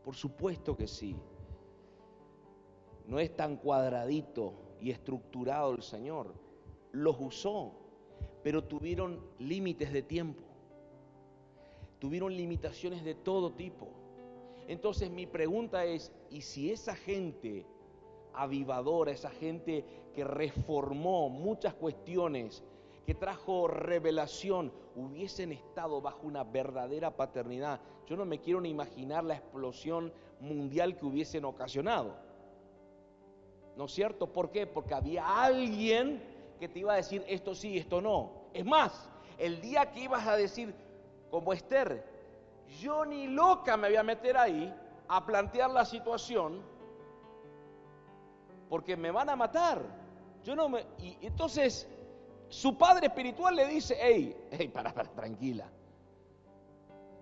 Por 0.04 0.16
supuesto 0.16 0.76
que 0.76 0.88
sí 0.88 1.16
no 3.08 3.20
es 3.20 3.34
tan 3.38 3.56
cuadradito 3.56 4.54
y 4.82 4.92
estructurado 4.92 5.74
el 5.74 5.82
Señor. 5.82 6.51
Los 6.92 7.16
usó, 7.20 7.74
pero 8.44 8.64
tuvieron 8.64 9.20
límites 9.40 9.92
de 9.94 10.02
tiempo. 10.02 10.44
Tuvieron 12.00 12.36
limitaciones 12.36 13.04
de 13.04 13.16
todo 13.16 13.52
tipo. 13.52 13.88
Entonces 14.68 15.10
mi 15.12 15.26
pregunta 15.26 15.86
es, 15.86 16.12
¿y 16.30 16.42
si 16.42 16.72
esa 16.72 16.96
gente 16.96 17.66
avivadora, 18.34 19.12
esa 19.12 19.30
gente 19.30 19.86
que 20.14 20.24
reformó 20.24 21.30
muchas 21.30 21.74
cuestiones, 21.74 22.64
que 23.06 23.14
trajo 23.14 23.68
revelación, 23.68 24.72
hubiesen 24.96 25.52
estado 25.52 26.02
bajo 26.02 26.26
una 26.26 26.44
verdadera 26.44 27.16
paternidad? 27.16 27.82
Yo 28.08 28.16
no 28.16 28.26
me 28.26 28.40
quiero 28.40 28.62
ni 28.62 28.70
imaginar 28.70 29.24
la 29.24 29.36
explosión 29.36 30.12
mundial 30.40 30.98
que 30.98 31.06
hubiesen 31.06 31.46
ocasionado. 31.46 32.16
¿No 33.78 33.86
es 33.86 33.92
cierto? 33.92 34.28
¿Por 34.32 34.52
qué? 34.52 34.68
Porque 34.68 34.94
había 34.94 35.44
alguien 35.44 36.22
que 36.62 36.70
te 36.70 36.78
iba 36.78 36.94
a 36.94 36.98
decir 36.98 37.26
esto 37.28 37.56
sí, 37.56 37.76
esto 37.76 38.00
no. 38.00 38.34
Es 38.54 38.64
más, 38.64 39.10
el 39.40 39.60
día 39.62 39.92
que 39.92 40.02
ibas 40.02 40.28
a 40.28 40.38
decir, 40.38 40.76
como 41.32 41.54
Esther, 41.54 42.06
yo 42.80 43.04
ni 43.04 43.26
loca 43.26 43.76
me 43.78 43.88
voy 43.88 43.98
a 43.98 44.04
meter 44.04 44.38
ahí 44.38 44.72
a 45.08 45.26
plantear 45.26 45.72
la 45.72 45.84
situación 45.86 46.62
porque 48.70 48.96
me 48.96 49.10
van 49.10 49.30
a 49.30 49.36
matar. 49.36 49.82
Yo 50.44 50.56
no 50.56 50.70
me. 50.70 50.86
Y 51.00 51.18
entonces, 51.26 51.90
su 52.50 52.78
padre 52.78 53.08
espiritual 53.08 53.56
le 53.56 53.66
dice: 53.66 53.98
Hey, 54.00 54.38
hey, 54.52 54.68
para, 54.68 54.94
para, 54.94 55.10
tranquila. 55.10 55.68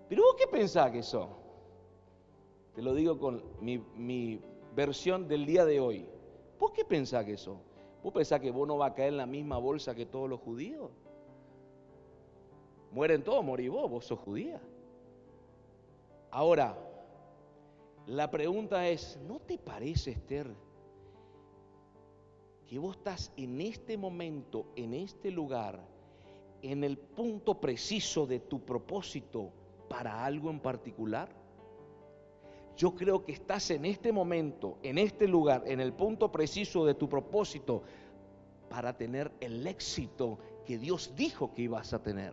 Pero 0.06 0.22
vos 0.22 0.34
qué 0.36 0.48
pensás 0.48 0.90
que 0.90 0.98
eso? 0.98 1.30
Te 2.74 2.82
lo 2.82 2.92
digo 2.92 3.18
con 3.18 3.42
mi, 3.58 3.78
mi 3.78 4.38
versión 4.74 5.26
del 5.28 5.46
día 5.46 5.64
de 5.64 5.80
hoy. 5.80 6.06
¿Por 6.58 6.74
qué 6.74 6.84
pensás 6.84 7.24
que 7.24 7.32
eso? 7.32 7.69
¿Vos 8.02 8.12
pensás 8.12 8.40
que 8.40 8.50
vos 8.50 8.66
no 8.66 8.78
vas 8.78 8.92
a 8.92 8.94
caer 8.94 9.10
en 9.10 9.18
la 9.18 9.26
misma 9.26 9.58
bolsa 9.58 9.94
que 9.94 10.06
todos 10.06 10.28
los 10.28 10.40
judíos? 10.40 10.90
Mueren 12.92 13.22
todos, 13.22 13.44
morís 13.44 13.70
vos, 13.70 13.90
vos 13.90 14.04
sos 14.04 14.18
judía. 14.18 14.60
Ahora, 16.30 16.76
la 18.06 18.30
pregunta 18.30 18.88
es, 18.88 19.18
¿no 19.26 19.38
te 19.40 19.58
parece, 19.58 20.12
Esther, 20.12 20.48
que 22.66 22.78
vos 22.78 22.96
estás 22.96 23.32
en 23.36 23.60
este 23.60 23.96
momento, 23.96 24.66
en 24.76 24.94
este 24.94 25.30
lugar, 25.30 25.80
en 26.62 26.84
el 26.84 26.98
punto 26.98 27.60
preciso 27.60 28.26
de 28.26 28.40
tu 28.40 28.64
propósito 28.64 29.52
para 29.88 30.24
algo 30.24 30.50
en 30.50 30.60
particular? 30.60 31.39
Yo 32.76 32.94
creo 32.94 33.24
que 33.24 33.32
estás 33.32 33.70
en 33.70 33.84
este 33.84 34.12
momento, 34.12 34.78
en 34.82 34.98
este 34.98 35.28
lugar, 35.28 35.64
en 35.66 35.80
el 35.80 35.92
punto 35.92 36.32
preciso 36.32 36.86
de 36.86 36.94
tu 36.94 37.08
propósito 37.08 37.82
para 38.68 38.96
tener 38.96 39.30
el 39.40 39.66
éxito 39.66 40.38
que 40.64 40.78
Dios 40.78 41.12
dijo 41.16 41.52
que 41.52 41.62
ibas 41.62 41.92
a 41.92 42.02
tener. 42.02 42.32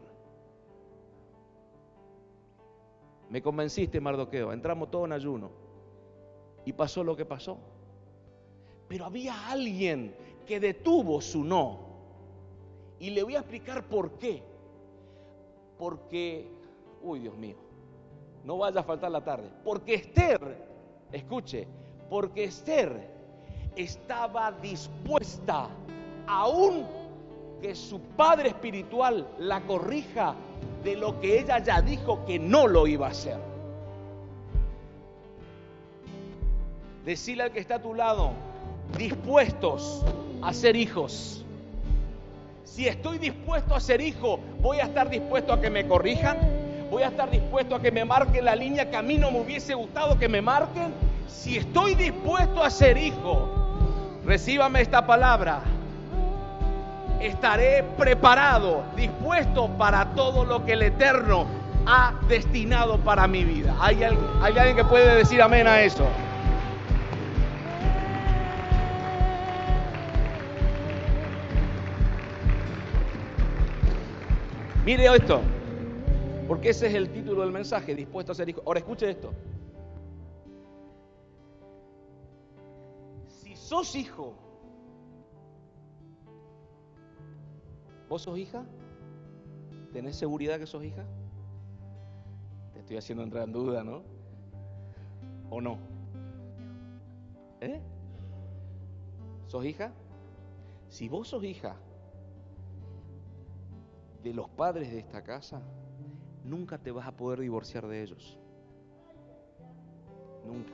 Me 3.29 3.41
convenciste, 3.41 3.99
Mardoqueo. 3.99 4.53
Entramos 4.53 4.89
todos 4.89 5.05
en 5.05 5.11
ayuno. 5.11 5.51
Y 6.65 6.73
pasó 6.73 7.03
lo 7.03 7.15
que 7.15 7.25
pasó. 7.25 7.57
Pero 8.87 9.05
había 9.05 9.49
alguien 9.49 10.15
que 10.45 10.59
detuvo 10.59 11.19
su 11.21 11.43
no. 11.43 11.79
Y 12.99 13.09
le 13.09 13.23
voy 13.23 13.35
a 13.35 13.39
explicar 13.39 13.83
por 13.87 14.11
qué. 14.17 14.43
Porque, 15.77 16.47
uy 17.03 17.19
Dios 17.19 17.35
mío, 17.37 17.55
no 18.43 18.57
vaya 18.57 18.81
a 18.81 18.83
faltar 18.83 19.11
la 19.11 19.21
tarde. 19.21 19.49
Porque 19.63 19.95
Esther, 19.95 20.39
escuche, 21.11 21.67
porque 22.09 22.45
Esther 22.45 23.17
estaba 23.75 24.51
dispuesta, 24.51 25.67
aún 26.25 26.85
que 27.61 27.75
su 27.75 27.99
padre 27.99 28.49
espiritual 28.49 29.27
la 29.39 29.61
corrija 29.61 30.35
de 30.83 30.95
lo 30.95 31.19
que 31.19 31.39
ella 31.39 31.59
ya 31.59 31.81
dijo 31.81 32.25
que 32.25 32.39
no 32.39 32.67
lo 32.67 32.87
iba 32.87 33.07
a 33.07 33.11
hacer. 33.11 33.37
Decirle 37.05 37.43
al 37.43 37.51
que 37.51 37.59
está 37.59 37.75
a 37.75 37.81
tu 37.81 37.93
lado, 37.93 38.31
dispuestos 38.97 40.03
a 40.41 40.53
ser 40.53 40.75
hijos. 40.75 41.43
Si 42.63 42.87
estoy 42.87 43.17
dispuesto 43.17 43.73
a 43.73 43.79
ser 43.79 44.01
hijo, 44.01 44.39
voy 44.61 44.79
a 44.79 44.83
estar 44.83 45.09
dispuesto 45.09 45.53
a 45.53 45.61
que 45.61 45.69
me 45.69 45.87
corrijan, 45.87 46.37
voy 46.89 47.03
a 47.03 47.07
estar 47.07 47.29
dispuesto 47.29 47.75
a 47.75 47.81
que 47.81 47.91
me 47.91 48.05
marquen 48.05 48.45
la 48.45 48.55
línea 48.55 48.89
que 48.89 48.97
a 48.97 49.01
mí 49.01 49.17
no 49.17 49.31
me 49.31 49.41
hubiese 49.41 49.73
gustado 49.73 50.17
que 50.17 50.29
me 50.29 50.41
marquen. 50.41 50.93
Si 51.27 51.57
estoy 51.57 51.95
dispuesto 51.95 52.63
a 52.63 52.69
ser 52.69 52.97
hijo, 52.97 53.49
recíbame 54.25 54.81
esta 54.81 55.05
palabra. 55.05 55.61
Estaré 57.19 57.83
preparado, 57.97 58.83
dispuesto 58.95 59.67
para 59.77 60.13
todo 60.13 60.45
lo 60.45 60.63
que 60.65 60.73
el 60.73 60.83
Eterno 60.83 61.47
ha 61.85 62.13
destinado 62.27 62.97
para 62.99 63.27
mi 63.27 63.43
vida. 63.43 63.75
¿Hay, 63.79 64.03
hay 64.03 64.57
alguien 64.57 64.75
que 64.75 64.83
puede 64.83 65.15
decir 65.15 65.41
amén 65.41 65.67
a 65.67 65.81
eso? 65.81 66.05
Mire 74.85 75.05
esto, 75.13 75.41
porque 76.47 76.69
ese 76.69 76.87
es 76.87 76.93
el 76.93 77.11
título 77.11 77.41
del 77.41 77.51
mensaje, 77.51 77.93
dispuesto 77.93 78.31
a 78.31 78.35
ser 78.35 78.47
hijo. 78.49 78.61
Ahora 78.65 78.79
escuche 78.79 79.09
esto. 79.09 79.33
Si 83.27 83.55
sos 83.55 83.95
hijo, 83.95 84.33
¿vos 88.07 88.21
sos 88.21 88.37
hija? 88.37 88.65
¿Tenés 89.91 90.15
seguridad 90.15 90.57
que 90.57 90.65
sos 90.65 90.83
hija? 90.83 91.03
Te 92.73 92.79
estoy 92.79 92.97
haciendo 92.97 93.23
entrar 93.23 93.43
en 93.43 93.51
duda, 93.51 93.83
¿no? 93.83 94.03
¿O 95.49 95.59
no? 95.59 95.77
¿Eh? 97.59 97.81
¿Sos 99.47 99.65
hija? 99.65 99.91
Si 100.89 101.09
vos 101.09 101.27
sos 101.27 101.43
hija, 101.43 101.75
de 104.23 104.33
los 104.33 104.49
padres 104.49 104.91
de 104.91 104.99
esta 104.99 105.23
casa, 105.23 105.61
nunca 106.47 106.77
te 106.77 106.91
vas 106.91 107.07
a 107.07 107.11
poder 107.11 107.39
divorciar 107.41 107.87
de 107.87 108.01
ellos. 108.01 108.39
Nunca. 110.45 110.73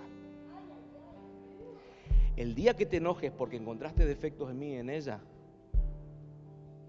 El 2.35 2.55
día 2.55 2.75
que 2.75 2.85
te 2.85 2.97
enojes 2.97 3.31
porque 3.31 3.57
encontraste 3.57 4.05
defectos 4.05 4.49
en 4.51 4.59
mí 4.59 4.73
en 4.75 4.89
ella 4.89 5.19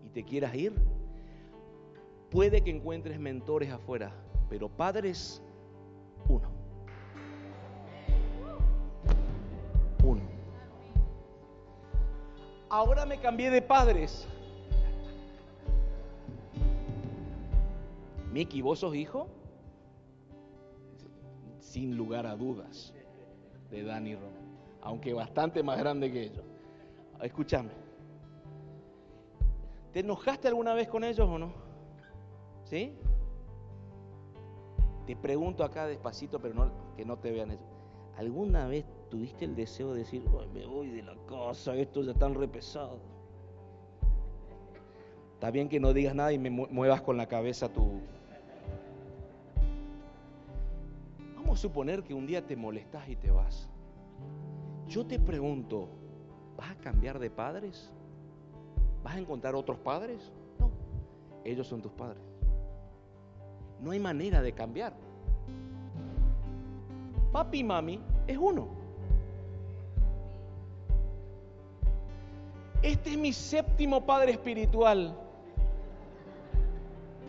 y 0.04 0.08
te 0.10 0.24
quieras 0.24 0.54
ir, 0.54 0.72
puede 2.30 2.62
que 2.62 2.70
encuentres 2.70 3.18
mentores 3.18 3.70
afuera, 3.70 4.12
pero 4.48 4.68
padres, 4.68 5.42
uno. 6.28 6.48
Uno. 10.02 10.22
Ahora 12.68 13.06
me 13.06 13.20
cambié 13.20 13.50
de 13.50 13.62
padres. 13.62 14.26
Miki, 18.34 18.62
¿vos 18.62 18.80
sos 18.80 18.96
hijo? 18.96 19.28
Sin 21.60 21.96
lugar 21.96 22.26
a 22.26 22.34
dudas, 22.34 22.92
de 23.70 23.84
Dani 23.84 24.16
Román, 24.16 24.58
aunque 24.82 25.14
bastante 25.14 25.62
más 25.62 25.78
grande 25.78 26.10
que 26.10 26.24
ellos. 26.24 26.44
Escúchame. 27.22 27.70
¿Te 29.92 30.00
enojaste 30.00 30.48
alguna 30.48 30.74
vez 30.74 30.88
con 30.88 31.04
ellos 31.04 31.28
o 31.28 31.38
no? 31.38 31.52
¿Sí? 32.64 32.92
Te 35.06 35.14
pregunto 35.14 35.62
acá 35.62 35.86
despacito, 35.86 36.40
pero 36.40 36.54
no, 36.54 36.72
que 36.96 37.04
no 37.04 37.16
te 37.16 37.30
vean 37.30 37.52
ellos. 37.52 37.68
¿Alguna 38.16 38.66
vez 38.66 38.84
tuviste 39.10 39.44
el 39.44 39.54
deseo 39.54 39.92
de 39.92 40.00
decir, 40.00 40.28
me 40.52 40.66
voy 40.66 40.88
de 40.90 41.04
la 41.04 41.14
casa, 41.28 41.76
esto 41.76 42.02
ya 42.02 42.10
está 42.10 42.28
re 42.30 42.48
pesado? 42.48 42.98
Está 45.34 45.52
bien 45.52 45.68
que 45.68 45.78
no 45.78 45.92
digas 45.92 46.16
nada 46.16 46.32
y 46.32 46.38
me 46.40 46.50
muevas 46.50 47.00
con 47.00 47.16
la 47.16 47.28
cabeza 47.28 47.68
tu, 47.68 48.00
suponer 51.56 52.02
que 52.02 52.14
un 52.14 52.26
día 52.26 52.46
te 52.46 52.56
molestas 52.56 53.08
y 53.08 53.16
te 53.16 53.30
vas. 53.30 53.68
Yo 54.86 55.06
te 55.06 55.18
pregunto, 55.18 55.88
¿vas 56.56 56.70
a 56.70 56.74
cambiar 56.76 57.18
de 57.18 57.30
padres? 57.30 57.90
¿Vas 59.02 59.16
a 59.16 59.18
encontrar 59.18 59.54
otros 59.54 59.78
padres? 59.78 60.32
No, 60.58 60.70
ellos 61.44 61.66
son 61.66 61.82
tus 61.82 61.92
padres. 61.92 62.22
No 63.80 63.90
hay 63.90 63.98
manera 63.98 64.40
de 64.40 64.52
cambiar. 64.52 64.94
Papi 67.32 67.58
y 67.58 67.64
mami 67.64 68.00
es 68.26 68.38
uno. 68.38 68.68
Este 72.82 73.12
es 73.12 73.18
mi 73.18 73.32
séptimo 73.32 74.04
padre 74.04 74.32
espiritual. 74.32 75.16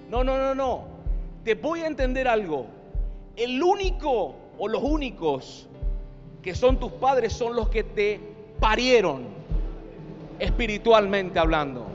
No, 0.09 0.23
no, 0.23 0.37
no, 0.37 0.53
no. 0.53 0.83
Te 1.43 1.55
voy 1.55 1.81
a 1.81 1.87
entender 1.87 2.27
algo 2.27 2.74
el 3.35 3.61
único 3.61 4.35
o 4.57 4.67
los 4.67 4.81
únicos 4.83 5.67
que 6.41 6.55
son 6.55 6.79
tus 6.79 6.91
padres 6.93 7.33
son 7.33 7.55
los 7.55 7.69
que 7.69 7.83
te 7.83 8.19
parieron 8.59 9.25
espiritualmente 10.39 11.39
hablando. 11.39 11.85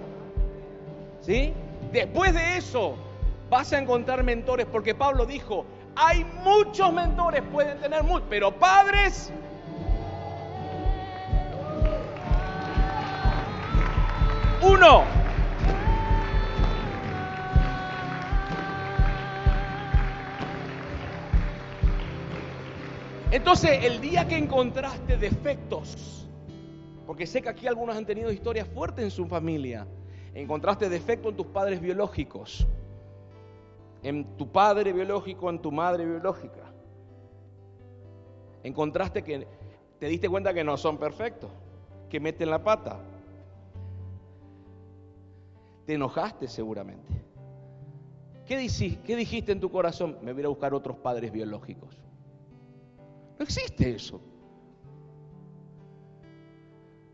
¿Sí? 1.21 1.53
Después 1.93 2.35
de 2.35 2.57
eso 2.57 2.95
vas 3.49 3.73
a 3.73 3.79
encontrar 3.79 4.23
mentores 4.23 4.67
porque 4.67 4.95
Pablo 4.95 5.27
dijo, 5.27 5.65
hay 5.97 6.25
muchos 6.45 6.93
mentores, 6.93 7.43
pueden 7.53 7.79
tener 7.79 8.03
muchos, 8.03 8.27
pero 8.29 8.53
padres 8.53 9.33
uno. 14.63 15.05
Entonces, 23.33 23.85
el 23.85 24.01
día 24.01 24.27
que 24.27 24.37
encontraste 24.37 25.17
defectos, 25.17 26.27
porque 27.07 27.29
sé 27.29 27.41
que 27.41 27.49
aquí 27.49 27.69
algunos 27.69 27.97
han 27.97 28.05
tenido 28.05 28.33
historias 28.33 28.67
fuertes 28.67 29.05
en 29.05 29.11
su 29.13 29.27
familia, 29.27 29.87
encontraste 30.35 30.89
defectos 30.89 31.31
en 31.31 31.37
tus 31.37 31.47
padres 31.47 31.81
biológicos, 31.81 32.67
en 34.03 34.25
tu 34.37 34.51
padre 34.51 34.93
biológico, 34.93 35.49
en 35.49 35.63
tu 35.63 35.71
madre 35.71 36.07
biológica, 36.07 36.73
encontraste 38.65 39.23
que 39.23 39.47
te 40.01 40.07
diste 40.07 40.29
cuenta 40.29 40.53
que 40.53 40.65
no 40.65 40.77
son 40.77 40.99
perfectos, 40.99 41.51
que 42.09 42.19
meten 42.19 42.51
la 42.51 42.65
pata, 42.65 42.99
te 45.87 45.95
enojaste 45.95 46.49
seguramente. 46.49 47.23
¿Qué, 48.45 48.67
¿Qué 49.05 49.15
dijiste 49.15 49.53
en 49.53 49.61
tu 49.61 49.71
corazón? 49.71 50.19
Me 50.21 50.33
voy 50.33 50.43
a 50.43 50.49
buscar 50.49 50.75
otros 50.75 50.97
padres 50.97 51.31
biológicos. 51.31 52.10
No 53.41 53.45
existe 53.45 53.91
eso. 53.91 54.21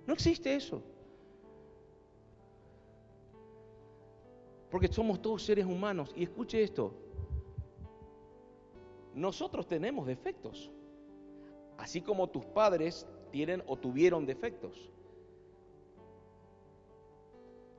No 0.08 0.12
existe 0.12 0.56
eso. 0.56 0.82
Porque 4.68 4.88
somos 4.88 5.22
todos 5.22 5.44
seres 5.44 5.64
humanos. 5.64 6.12
Y 6.16 6.24
escuche 6.24 6.60
esto. 6.64 6.92
Nosotros 9.14 9.68
tenemos 9.68 10.04
defectos. 10.04 10.72
Así 11.78 12.02
como 12.02 12.28
tus 12.28 12.44
padres 12.44 13.06
tienen 13.30 13.62
o 13.64 13.76
tuvieron 13.76 14.26
defectos. 14.26 14.90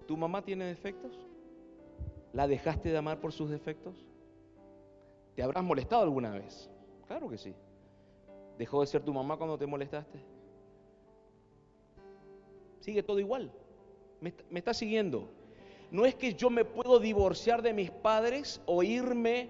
¿Tu 0.07 0.15
mamá 0.15 0.41
tiene 0.41 0.67
defectos? 0.67 1.19
¿La 2.31 2.47
dejaste 2.47 2.91
de 2.91 2.97
amar 2.97 3.19
por 3.19 3.33
sus 3.33 3.49
defectos? 3.49 4.07
¿Te 5.35 5.43
habrás 5.43 5.65
molestado 5.65 6.03
alguna 6.03 6.31
vez? 6.31 6.69
Claro 7.07 7.27
que 7.27 7.37
sí. 7.37 7.53
¿Dejó 8.57 8.81
de 8.81 8.87
ser 8.87 9.03
tu 9.03 9.13
mamá 9.13 9.37
cuando 9.37 9.57
te 9.57 9.67
molestaste? 9.67 10.19
Sigue 12.79 13.03
todo 13.03 13.19
igual. 13.19 13.51
Me, 14.19 14.33
está 14.55 14.73
siguiendo. 14.73 15.29
No 15.91 16.05
es 16.05 16.15
que 16.15 16.33
yo 16.33 16.49
me 16.49 16.65
puedo 16.65 16.99
divorciar 16.99 17.61
de 17.61 17.73
mis 17.73 17.91
padres 17.91 18.61
o 18.65 18.81
irme 18.81 19.49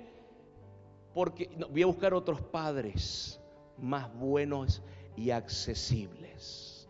porque 1.13 1.49
voy 1.69 1.83
a 1.83 1.85
buscar 1.87 2.13
otros 2.13 2.41
padres 2.41 3.39
más 3.77 4.13
buenos 4.17 4.83
y 5.15 5.31
accesibles. 5.31 6.89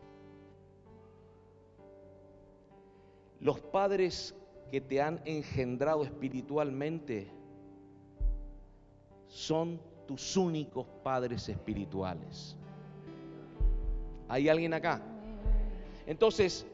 Los 3.40 3.60
padres 3.60 4.36
que 4.72 4.82
te 4.82 5.02
han 5.02 5.22
engendrado 5.26 6.04
espiritualmente 6.04 7.28
son 9.28 9.80
tus 10.08 10.36
únicos 10.38 10.88
padres 11.04 11.48
espirituales. 11.50 12.58
¿Hay 14.30 14.50
alguien 14.50 14.74
acá? 14.74 15.02
Entonces, 16.06 16.66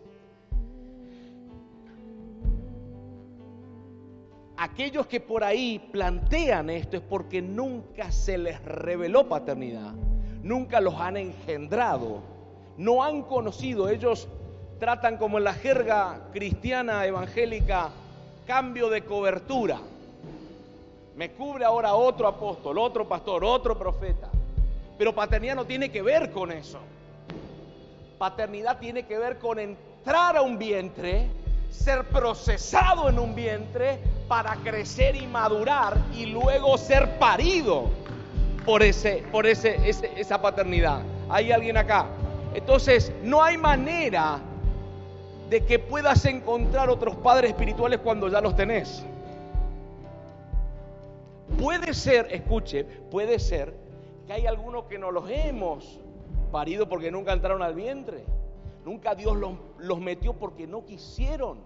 aquellos 4.57 5.07
que 5.07 5.19
por 5.19 5.43
ahí 5.43 5.79
plantean 5.91 6.69
esto 6.69 6.97
es 6.97 7.03
porque 7.03 7.41
nunca 7.41 8.11
se 8.11 8.38
les 8.38 8.63
reveló 8.63 9.27
paternidad, 9.27 9.93
nunca 10.41 10.79
los 10.79 10.95
han 10.95 11.17
engendrado, 11.17 12.21
no 12.77 13.03
han 13.03 13.23
conocido, 13.23 13.89
ellos 13.89 14.27
tratan 14.79 15.17
como 15.17 15.38
en 15.38 15.45
la 15.45 15.53
jerga 15.53 16.29
cristiana 16.31 17.05
evangélica 17.05 17.89
cambio 18.45 18.89
de 18.89 19.03
cobertura. 19.03 19.79
Me 21.16 21.32
cubre 21.32 21.64
ahora 21.64 21.93
otro 21.93 22.28
apóstol, 22.28 22.78
otro 22.80 23.07
pastor, 23.07 23.43
otro 23.43 23.78
profeta. 23.78 24.30
Pero 24.97 25.14
paternidad 25.14 25.55
no 25.55 25.66
tiene 25.66 25.91
que 25.91 26.01
ver 26.01 26.32
con 26.32 26.51
eso. 26.51 26.80
Paternidad 28.18 28.80
tiene 28.80 29.05
que 29.05 29.18
ver 29.18 29.38
con 29.38 29.59
entrar 29.59 30.38
a 30.38 30.41
un 30.41 30.57
vientre, 30.57 31.28
ser 31.70 32.05
procesado 32.05 33.09
en 33.09 33.20
un 33.20 33.36
vientre 33.36 33.99
para 34.28 34.55
crecer 34.57 35.16
y 35.16 35.28
madurar 35.28 35.97
y 36.16 36.28
luego 36.28 36.78
ser 36.78 37.20
parido 37.20 37.89
por, 38.66 38.82
ese, 38.82 39.24
por 39.32 39.45
ese, 39.45 39.78
esa 39.88 40.41
paternidad. 40.41 41.01
¿Hay 41.30 41.51
alguien 41.51 41.78
acá? 41.78 42.07
Entonces, 42.55 43.11
no 43.24 43.43
hay 43.43 43.57
manera 43.57 44.39
de 45.49 45.66
que 45.66 45.78
puedas 45.78 46.26
encontrar 46.26 46.89
otros 46.89 47.16
padres 47.18 47.51
espirituales 47.51 47.99
cuando 47.99 48.30
ya 48.30 48.41
los 48.41 48.55
tenés. 48.55 49.05
Puede 51.60 51.93
ser, 51.93 52.28
escuche, 52.32 52.84
puede 52.84 53.39
ser 53.39 53.76
que 54.26 54.34
hay 54.34 54.45
algunos 54.45 54.86
que 54.86 54.97
no 54.97 55.12
los 55.12 55.30
hemos 55.30 55.99
parido 56.51 56.88
porque 56.88 57.12
nunca 57.12 57.34
entraron 57.34 57.62
al 57.62 57.76
vientre. 57.76 58.26
Nunca 58.86 59.16
Dios 59.16 59.38
los, 59.38 59.54
los 59.78 59.99
metió 59.99 60.34
porque 60.34 60.68
no 60.68 60.86
quisieron. 60.86 61.60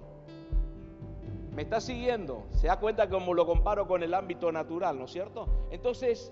¿Me 1.54 1.64
está 1.64 1.82
siguiendo? 1.82 2.46
Se 2.52 2.68
da 2.68 2.80
cuenta 2.80 3.10
como 3.10 3.34
lo 3.34 3.46
comparo 3.46 3.88
con 3.88 4.04
el 4.04 4.14
ámbito 4.14 4.52
natural, 4.52 5.00
¿no 5.00 5.06
es 5.06 5.12
cierto? 5.12 5.48
Entonces, 5.72 6.32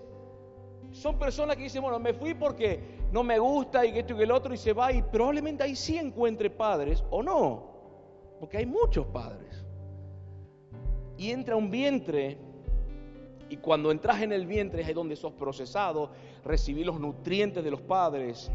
son 0.91 1.17
personas 1.17 1.57
que 1.57 1.63
dicen, 1.63 1.81
bueno, 1.81 1.97
me 1.99 2.13
fui 2.13 2.33
porque 2.33 2.79
no 3.11 3.23
me 3.23 3.39
gusta 3.39 3.85
y 3.85 3.91
que 3.91 3.99
esto 3.99 4.13
y 4.13 4.17
que 4.17 4.23
el 4.23 4.31
otro 4.31 4.53
y 4.53 4.57
se 4.57 4.73
va 4.73 4.93
y 4.93 5.01
probablemente 5.01 5.63
ahí 5.63 5.75
sí 5.75 5.97
encuentre 5.97 6.49
padres 6.49 7.03
o 7.09 7.23
no, 7.23 7.63
porque 8.39 8.57
hay 8.57 8.65
muchos 8.65 9.05
padres. 9.07 9.65
Y 11.17 11.31
entra 11.31 11.55
un 11.55 11.71
vientre 11.71 12.37
y 13.49 13.57
cuando 13.57 13.91
entras 13.91 14.21
en 14.21 14.31
el 14.31 14.47
vientre 14.47 14.81
es 14.81 14.87
ahí 14.87 14.93
donde 14.93 15.15
sos 15.15 15.33
procesado, 15.33 16.09
recibí 16.43 16.83
los 16.83 16.99
nutrientes 16.99 17.63
de 17.63 17.71
los 17.71 17.81
padres, 17.81 18.51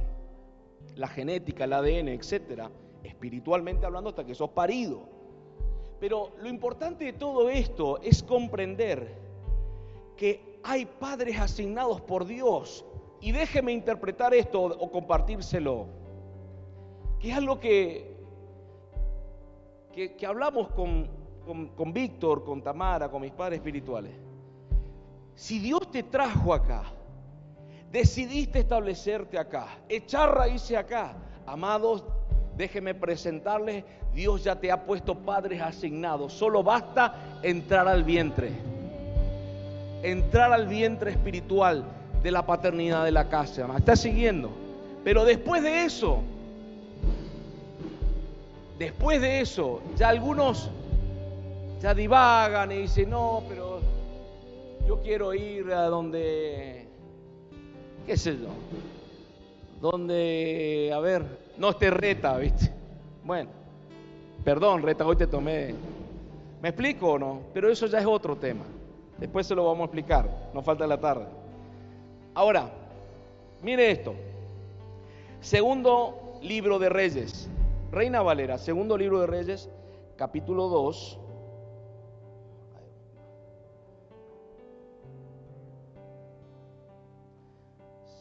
la 0.96 1.08
genética, 1.08 1.64
el 1.64 1.72
ADN, 1.72 2.08
etcétera, 2.08 2.70
espiritualmente 3.04 3.86
hablando 3.86 4.10
hasta 4.10 4.24
que 4.24 4.34
sos 4.34 4.50
parido. 4.50 5.02
Pero 6.00 6.32
lo 6.38 6.48
importante 6.48 7.04
de 7.04 7.12
todo 7.12 7.50
esto 7.50 8.00
es 8.02 8.22
comprender 8.22 9.14
que 10.16 10.58
hay 10.62 10.86
padres 10.86 11.38
asignados 11.38 12.00
por 12.00 12.24
Dios. 12.26 12.84
Y 13.20 13.32
déjeme 13.32 13.72
interpretar 13.72 14.34
esto 14.34 14.62
o 14.62 14.90
compartírselo. 14.90 15.86
Que 17.18 17.30
es 17.30 17.36
algo 17.36 17.60
que, 17.60 18.16
que, 19.92 20.26
hablamos 20.26 20.68
con, 20.68 21.06
con, 21.44 21.68
con 21.68 21.92
Víctor, 21.92 22.44
con 22.44 22.62
Tamara, 22.62 23.10
con 23.10 23.20
mis 23.20 23.32
padres 23.32 23.58
espirituales. 23.58 24.29
Si 25.34 25.58
Dios 25.58 25.90
te 25.90 26.02
trajo 26.02 26.52
acá, 26.52 26.82
decidiste 27.90 28.60
establecerte 28.60 29.38
acá, 29.38 29.66
echar 29.88 30.34
raíces 30.34 30.76
acá, 30.76 31.14
amados, 31.46 32.04
déjeme 32.56 32.94
presentarles, 32.94 33.84
Dios 34.12 34.44
ya 34.44 34.56
te 34.56 34.70
ha 34.70 34.84
puesto 34.84 35.14
padres 35.14 35.60
asignados, 35.62 36.32
solo 36.32 36.62
basta 36.62 37.14
entrar 37.42 37.88
al 37.88 38.04
vientre 38.04 38.52
entrar 40.02 40.52
al 40.52 40.66
vientre 40.66 41.10
espiritual 41.10 41.84
de 42.22 42.30
la 42.30 42.44
paternidad 42.46 43.04
de 43.04 43.12
la 43.12 43.28
casa. 43.28 43.66
¿Me 43.66 43.78
está 43.78 43.96
siguiendo? 43.96 44.50
Pero 45.04 45.24
después 45.24 45.62
de 45.62 45.84
eso, 45.84 46.22
después 48.78 49.20
de 49.20 49.40
eso, 49.40 49.80
ya 49.96 50.08
algunos 50.08 50.70
ya 51.80 51.94
divagan 51.94 52.72
y 52.72 52.82
dicen, 52.82 53.10
no, 53.10 53.42
pero 53.48 53.69
yo 54.90 55.00
quiero 55.02 55.32
ir 55.34 55.72
a 55.72 55.84
donde, 55.86 56.88
qué 58.06 58.16
sé 58.16 58.36
yo, 58.36 58.48
donde, 59.80 60.90
a 60.92 60.98
ver, 60.98 61.24
no 61.58 61.68
esté 61.68 61.90
reta, 61.90 62.36
¿viste? 62.38 62.72
Bueno, 63.22 63.50
perdón, 64.42 64.82
reta, 64.82 65.06
hoy 65.06 65.14
te 65.14 65.28
tomé. 65.28 65.76
¿Me 66.60 66.70
explico 66.70 67.12
o 67.12 67.18
no? 67.20 67.42
Pero 67.54 67.70
eso 67.70 67.86
ya 67.86 68.00
es 68.00 68.06
otro 68.06 68.34
tema. 68.34 68.64
Después 69.16 69.46
se 69.46 69.54
lo 69.54 69.64
vamos 69.64 69.82
a 69.82 69.84
explicar, 69.84 70.28
no 70.52 70.60
falta 70.60 70.88
la 70.88 70.98
tarde. 70.98 71.26
Ahora, 72.34 72.68
mire 73.62 73.92
esto. 73.92 74.12
Segundo 75.40 76.40
libro 76.42 76.80
de 76.80 76.88
Reyes. 76.88 77.48
Reina 77.92 78.22
Valera, 78.22 78.58
segundo 78.58 78.98
libro 78.98 79.20
de 79.20 79.28
Reyes, 79.28 79.70
capítulo 80.16 80.66
2. 80.66 81.16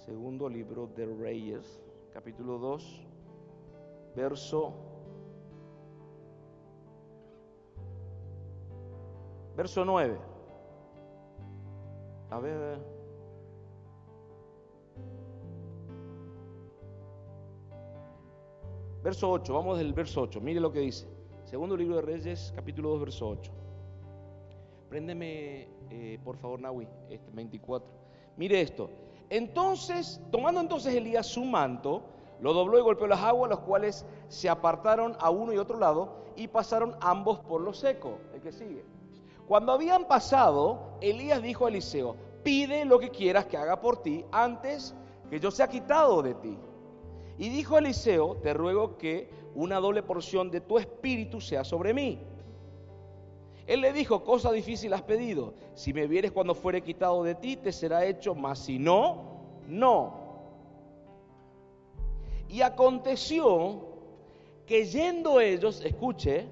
Segundo 0.09 0.49
libro 0.49 0.87
de 0.87 1.05
Reyes, 1.05 1.79
capítulo 2.11 2.57
2, 2.57 3.05
verso 4.15 4.73
verso 9.55 9.85
9. 9.85 10.17
A 12.31 12.39
ver. 12.39 12.79
Verso 19.03 19.29
8, 19.29 19.53
vamos 19.53 19.77
del 19.77 19.93
verso 19.93 20.21
8. 20.21 20.41
Mire 20.41 20.59
lo 20.59 20.71
que 20.71 20.79
dice. 20.79 21.07
Segundo 21.43 21.77
libro 21.77 21.97
de 21.97 22.01
Reyes, 22.01 22.51
capítulo 22.55 22.89
2, 22.89 23.01
verso 23.01 23.29
8. 23.29 23.51
Préndeme, 24.89 25.67
eh, 25.91 26.19
por 26.23 26.35
favor, 26.37 26.59
Nahui, 26.59 26.87
este 27.11 27.29
24. 27.29 27.87
Mire 28.37 28.59
esto. 28.59 28.89
Entonces, 29.29 30.21
tomando 30.31 30.59
entonces 30.61 30.93
Elías 30.95 31.27
su 31.27 31.45
manto, 31.45 32.03
lo 32.41 32.53
dobló 32.53 32.79
y 32.79 32.81
golpeó 32.81 33.07
las 33.07 33.21
aguas, 33.21 33.49
las 33.49 33.59
cuales 33.59 34.05
se 34.27 34.49
apartaron 34.49 35.15
a 35.19 35.29
uno 35.29 35.53
y 35.53 35.57
otro 35.57 35.77
lado 35.77 36.15
y 36.35 36.47
pasaron 36.47 36.95
ambos 37.01 37.39
por 37.39 37.61
lo 37.61 37.73
seco. 37.73 38.17
El 38.33 38.41
que 38.41 38.51
sigue. 38.51 38.83
Cuando 39.47 39.71
habían 39.71 40.05
pasado, 40.05 40.97
Elías 41.01 41.41
dijo 41.41 41.65
a 41.65 41.69
Eliseo, 41.69 42.15
pide 42.43 42.85
lo 42.85 42.99
que 42.99 43.09
quieras 43.09 43.45
que 43.45 43.57
haga 43.57 43.81
por 43.81 44.01
ti 44.01 44.25
antes 44.31 44.95
que 45.29 45.39
yo 45.39 45.51
sea 45.51 45.67
quitado 45.67 46.21
de 46.21 46.33
ti. 46.35 46.57
Y 47.37 47.49
dijo 47.49 47.77
Eliseo, 47.77 48.35
te 48.37 48.53
ruego 48.53 48.97
que 48.97 49.29
una 49.55 49.79
doble 49.79 50.03
porción 50.03 50.51
de 50.51 50.61
tu 50.61 50.77
espíritu 50.77 51.41
sea 51.41 51.63
sobre 51.63 51.93
mí. 51.93 52.19
Él 53.69 53.81
le 53.81 53.93
dijo, 53.93 54.23
cosa 54.23 54.51
difícil 54.51 54.91
has 54.95 55.03
pedido, 55.03 55.53
si 55.75 55.93
me 55.93 56.07
vieres 56.07 56.31
cuando 56.31 56.55
fuere 56.55 56.81
quitado 56.81 57.23
de 57.23 57.35
ti, 57.35 57.55
te 57.55 57.71
será 57.71 58.03
hecho, 58.03 58.33
mas 58.33 58.57
si 58.57 58.79
no, 58.79 59.43
no. 59.67 60.15
Y 62.47 62.61
aconteció 62.61 63.89
que 64.65 64.85
yendo 64.85 65.39
ellos, 65.39 65.85
escuche, 65.85 66.47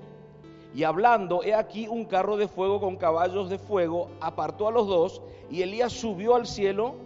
y 0.75 0.83
hablando, 0.83 1.41
he 1.41 1.55
aquí 1.55 1.87
un 1.87 2.05
carro 2.05 2.37
de 2.37 2.47
fuego 2.47 2.79
con 2.79 2.97
caballos 2.97 3.49
de 3.49 3.57
fuego, 3.57 4.11
apartó 4.21 4.67
a 4.67 4.71
los 4.71 4.85
dos, 4.85 5.23
y 5.49 5.63
Elías 5.63 5.93
subió 5.93 6.35
al 6.35 6.45
cielo 6.45 6.97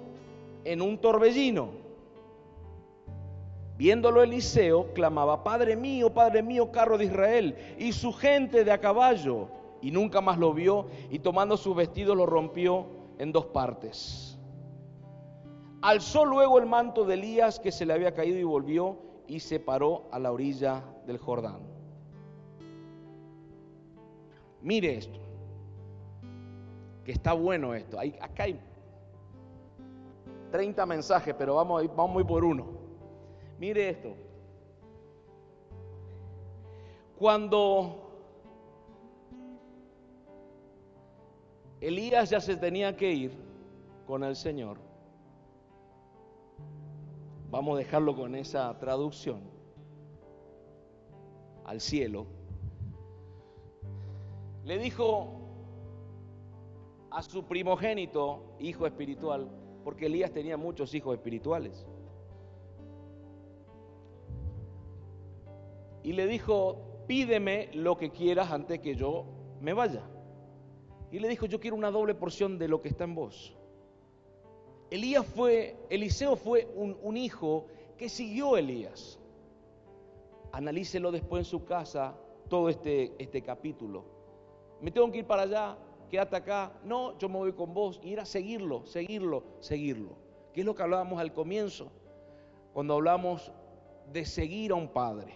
en 0.66 0.82
un 0.82 0.98
torbellino. 0.98 1.70
Viéndolo 3.78 4.24
Eliseo, 4.24 4.92
clamaba, 4.92 5.42
Padre 5.46 5.78
mío, 5.78 6.14
Padre 6.14 6.44
mío, 6.44 6.70
carro 6.70 6.98
de 6.98 7.06
Israel, 7.06 7.56
y 7.80 7.94
su 7.94 8.12
gente 8.12 8.66
de 8.66 8.74
a 8.74 8.82
caballo. 8.82 9.61
Y 9.82 9.92
nunca 9.92 10.22
más 10.22 10.38
lo 10.38 10.54
vio, 10.54 10.88
y 11.10 11.20
tomando 11.20 11.58
su 11.58 11.74
vestido 11.74 12.16
lo 12.16 12.26
rompió 12.26 12.86
en 13.18 13.32
dos 13.32 13.48
partes. 13.48 14.38
Alzó 15.82 16.26
luego 16.26 16.60
el 16.60 16.68
manto 16.68 17.06
de 17.06 17.16
Elías 17.16 17.60
que 17.60 17.72
se 17.72 17.86
le 17.86 17.94
había 17.94 18.14
caído 18.14 18.38
y 18.38 18.44
volvió 18.44 18.98
y 19.28 19.40
se 19.40 19.60
paró 19.60 20.04
a 20.12 20.20
la 20.20 20.32
orilla 20.32 20.84
del 21.08 21.18
Jordán. 21.18 21.60
Mire 24.62 24.96
esto, 24.96 25.20
que 27.04 27.12
está 27.12 27.34
bueno 27.34 27.74
esto. 27.74 27.98
acá 28.00 28.44
hay 28.44 28.60
30 30.52 30.86
mensajes, 30.86 31.34
pero 31.36 31.56
vamos, 31.56 31.84
vamos 31.96 32.12
muy 32.12 32.24
por 32.24 32.44
uno. 32.44 32.68
Mire 33.58 33.90
esto. 33.90 34.14
Cuando 37.18 38.01
Elías 41.82 42.30
ya 42.30 42.40
se 42.40 42.56
tenía 42.56 42.96
que 42.96 43.12
ir 43.12 43.32
con 44.06 44.24
el 44.24 44.36
Señor, 44.36 44.78
vamos 47.50 47.76
a 47.76 47.80
dejarlo 47.80 48.16
con 48.16 48.36
esa 48.36 48.78
traducción, 48.78 49.42
al 51.66 51.82
cielo, 51.82 52.28
le 54.64 54.78
dijo 54.78 55.42
a 57.10 57.24
su 57.24 57.46
primogénito, 57.46 58.56
hijo 58.60 58.86
espiritual, 58.86 59.50
porque 59.84 60.06
Elías 60.06 60.32
tenía 60.32 60.58
muchos 60.58 60.94
hijos 60.94 61.16
espirituales. 61.16 61.88
Y 66.04 66.14
le 66.14 66.28
dijo, 66.28 66.78
pídeme 67.08 67.70
lo 67.74 67.98
que 67.98 68.12
quieras 68.12 68.52
antes 68.52 68.80
que 68.80 68.96
yo 68.96 69.26
me 69.60 69.74
vaya. 69.74 70.04
Y 71.12 71.20
le 71.20 71.28
dijo, 71.28 71.46
yo 71.46 71.60
quiero 71.60 71.76
una 71.76 71.92
doble 71.92 72.16
porción 72.16 72.58
de 72.58 72.68
lo 72.68 72.82
que 72.82 72.88
está 72.88 73.04
en 73.04 73.16
vos. 73.16 73.54
Elías 74.90 75.26
fue, 75.26 75.76
Eliseo 75.90 76.36
fue 76.36 76.68
un, 76.76 77.18
hijo 77.18 77.68
que 77.98 78.10
siguió 78.10 78.56
a 78.56 78.60
Elías. 78.60 79.20
Analícelo 80.52 81.12
después 81.12 81.42
en 81.42 81.46
su 81.46 81.66
casa, 81.66 82.16
todo 82.50 82.70
este, 82.70 83.14
este 83.18 83.42
capítulo. 83.42 84.04
Me 84.82 84.92
tengo 84.92 85.12
que 85.12 85.20
ir 85.20 85.26
para 85.26 85.44
allá, 85.44 85.78
quédate 86.10 86.36
acá. 86.36 86.74
No, 86.84 87.18
yo 87.18 87.30
me 87.30 87.38
voy 87.38 87.54
con 87.54 87.74
vos. 87.74 88.00
Y 88.04 88.14
era 88.14 88.26
seguirlo, 88.26 88.86
seguirlo, 88.86 89.44
seguirlo. 89.60 90.18
Que 90.54 90.62
es 90.62 90.66
lo 90.66 90.76
que 90.76 90.84
hablábamos 90.84 91.20
al 91.20 91.34
comienzo, 91.34 91.92
cuando 92.74 92.96
hablamos 92.96 93.52
de 94.12 94.26
seguir 94.26 94.72
a 94.72 94.76
un 94.76 94.90
padre. 94.90 95.34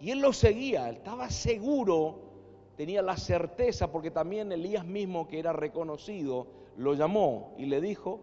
Y 0.00 0.10
él 0.10 0.20
lo 0.20 0.32
seguía, 0.32 0.88
él 0.88 0.96
estaba 0.96 1.30
seguro, 1.30 2.31
tenía 2.76 3.02
la 3.02 3.16
certeza, 3.16 3.90
porque 3.90 4.10
también 4.10 4.52
Elías 4.52 4.84
mismo, 4.84 5.28
que 5.28 5.38
era 5.38 5.52
reconocido, 5.52 6.46
lo 6.76 6.94
llamó 6.94 7.54
y 7.58 7.66
le 7.66 7.80
dijo 7.80 8.20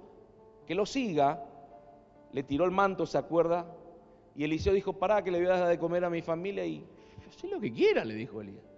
que 0.66 0.76
lo 0.76 0.86
siga. 0.86 1.45
Le 2.32 2.43
tiró 2.43 2.66
el 2.66 2.72
manto, 2.72 3.06
¿se 3.06 3.18
acuerda? 3.18 3.66
Y 4.36 4.43
Eliseo 4.43 4.74
dijo, 4.74 4.93
para 4.93 5.24
que 5.24 5.32
le 5.32 5.39
voy 5.39 5.47
a 5.47 5.58
dar 5.58 5.68
de 5.68 5.80
comer 5.80 6.06
a 6.06 6.10
mi 6.10 6.22
familia 6.22 6.66
y 6.66 6.86
sé 7.32 7.47
lo 7.47 7.60
que 7.60 7.72
quiera, 7.72 8.06
le 8.06 8.14
dijo 8.14 8.41
Elías 8.41 8.70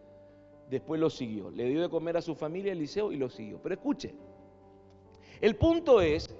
después 0.71 0.99
lo 0.99 1.09
siguió. 1.09 1.51
Le 1.51 1.65
dio 1.65 1.81
de 1.81 1.89
comer 1.89 2.17
a 2.17 2.21
su 2.21 2.33
familia 2.33 2.71
Eliseo 2.71 3.11
y 3.11 3.17
lo 3.17 3.29
siguió. 3.29 3.61
Pero 3.61 3.75
escuche, 3.75 4.15
el 5.41 5.55
punto 5.57 6.01
es 6.01 6.33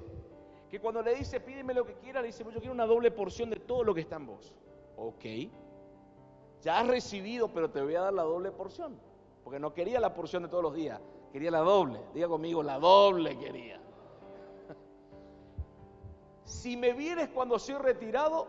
que 0.69 0.79
cuando 0.79 1.03
le 1.03 1.13
dice 1.15 1.41
pídeme 1.41 1.73
lo 1.73 1.85
que 1.85 1.95
quiera, 1.95 2.21
le 2.21 2.27
dice 2.27 2.43
yo 2.45 2.59
quiero 2.59 2.71
una 2.71 2.85
doble 2.85 3.11
porción 3.11 3.49
de 3.49 3.57
todo 3.57 3.83
lo 3.83 3.93
que 3.93 4.01
está 4.01 4.15
en 4.15 4.27
vos. 4.27 4.55
Ok, 4.95 5.25
ya 6.61 6.79
has 6.79 6.87
recibido, 6.87 7.49
pero 7.49 7.69
te 7.69 7.81
voy 7.81 7.95
a 7.95 8.01
dar 8.01 8.13
la 8.13 8.23
doble 8.23 8.51
porción. 8.51 8.97
Porque 9.43 9.59
no 9.59 9.73
quería 9.73 9.99
la 9.99 10.13
porción 10.13 10.43
de 10.43 10.49
todos 10.49 10.63
los 10.63 10.73
días, 10.73 10.99
quería 11.31 11.51
la 11.51 11.59
doble. 11.59 11.99
Diga 12.13 12.27
conmigo, 12.27 12.63
la 12.63 12.79
doble 12.79 13.37
quería. 13.37 13.79
Si 16.43 16.75
me 16.75 16.91
vienes 16.91 17.29
cuando 17.29 17.57
soy 17.57 17.75
retirado, 17.75 18.47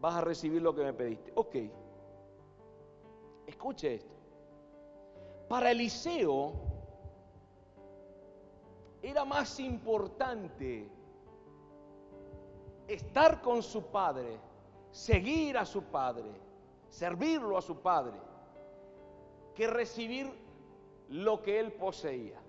vas 0.00 0.16
a 0.16 0.20
recibir 0.20 0.60
lo 0.60 0.74
que 0.74 0.82
me 0.82 0.92
pediste. 0.92 1.32
Ok. 1.34 1.56
Escuche 3.46 3.94
esto. 3.94 4.14
Para 5.48 5.70
Eliseo 5.70 6.52
era 9.02 9.24
más 9.24 9.58
importante 9.60 10.88
estar 12.86 13.40
con 13.40 13.62
su 13.62 13.82
padre, 13.84 14.38
seguir 14.90 15.56
a 15.56 15.64
su 15.64 15.82
padre, 15.84 16.30
servirlo 16.88 17.56
a 17.56 17.62
su 17.62 17.76
padre, 17.76 18.16
que 19.60 19.66
recibir 19.66 20.26
lo 21.10 21.42
que 21.42 21.60
él 21.60 21.70
poseía. 21.72 22.40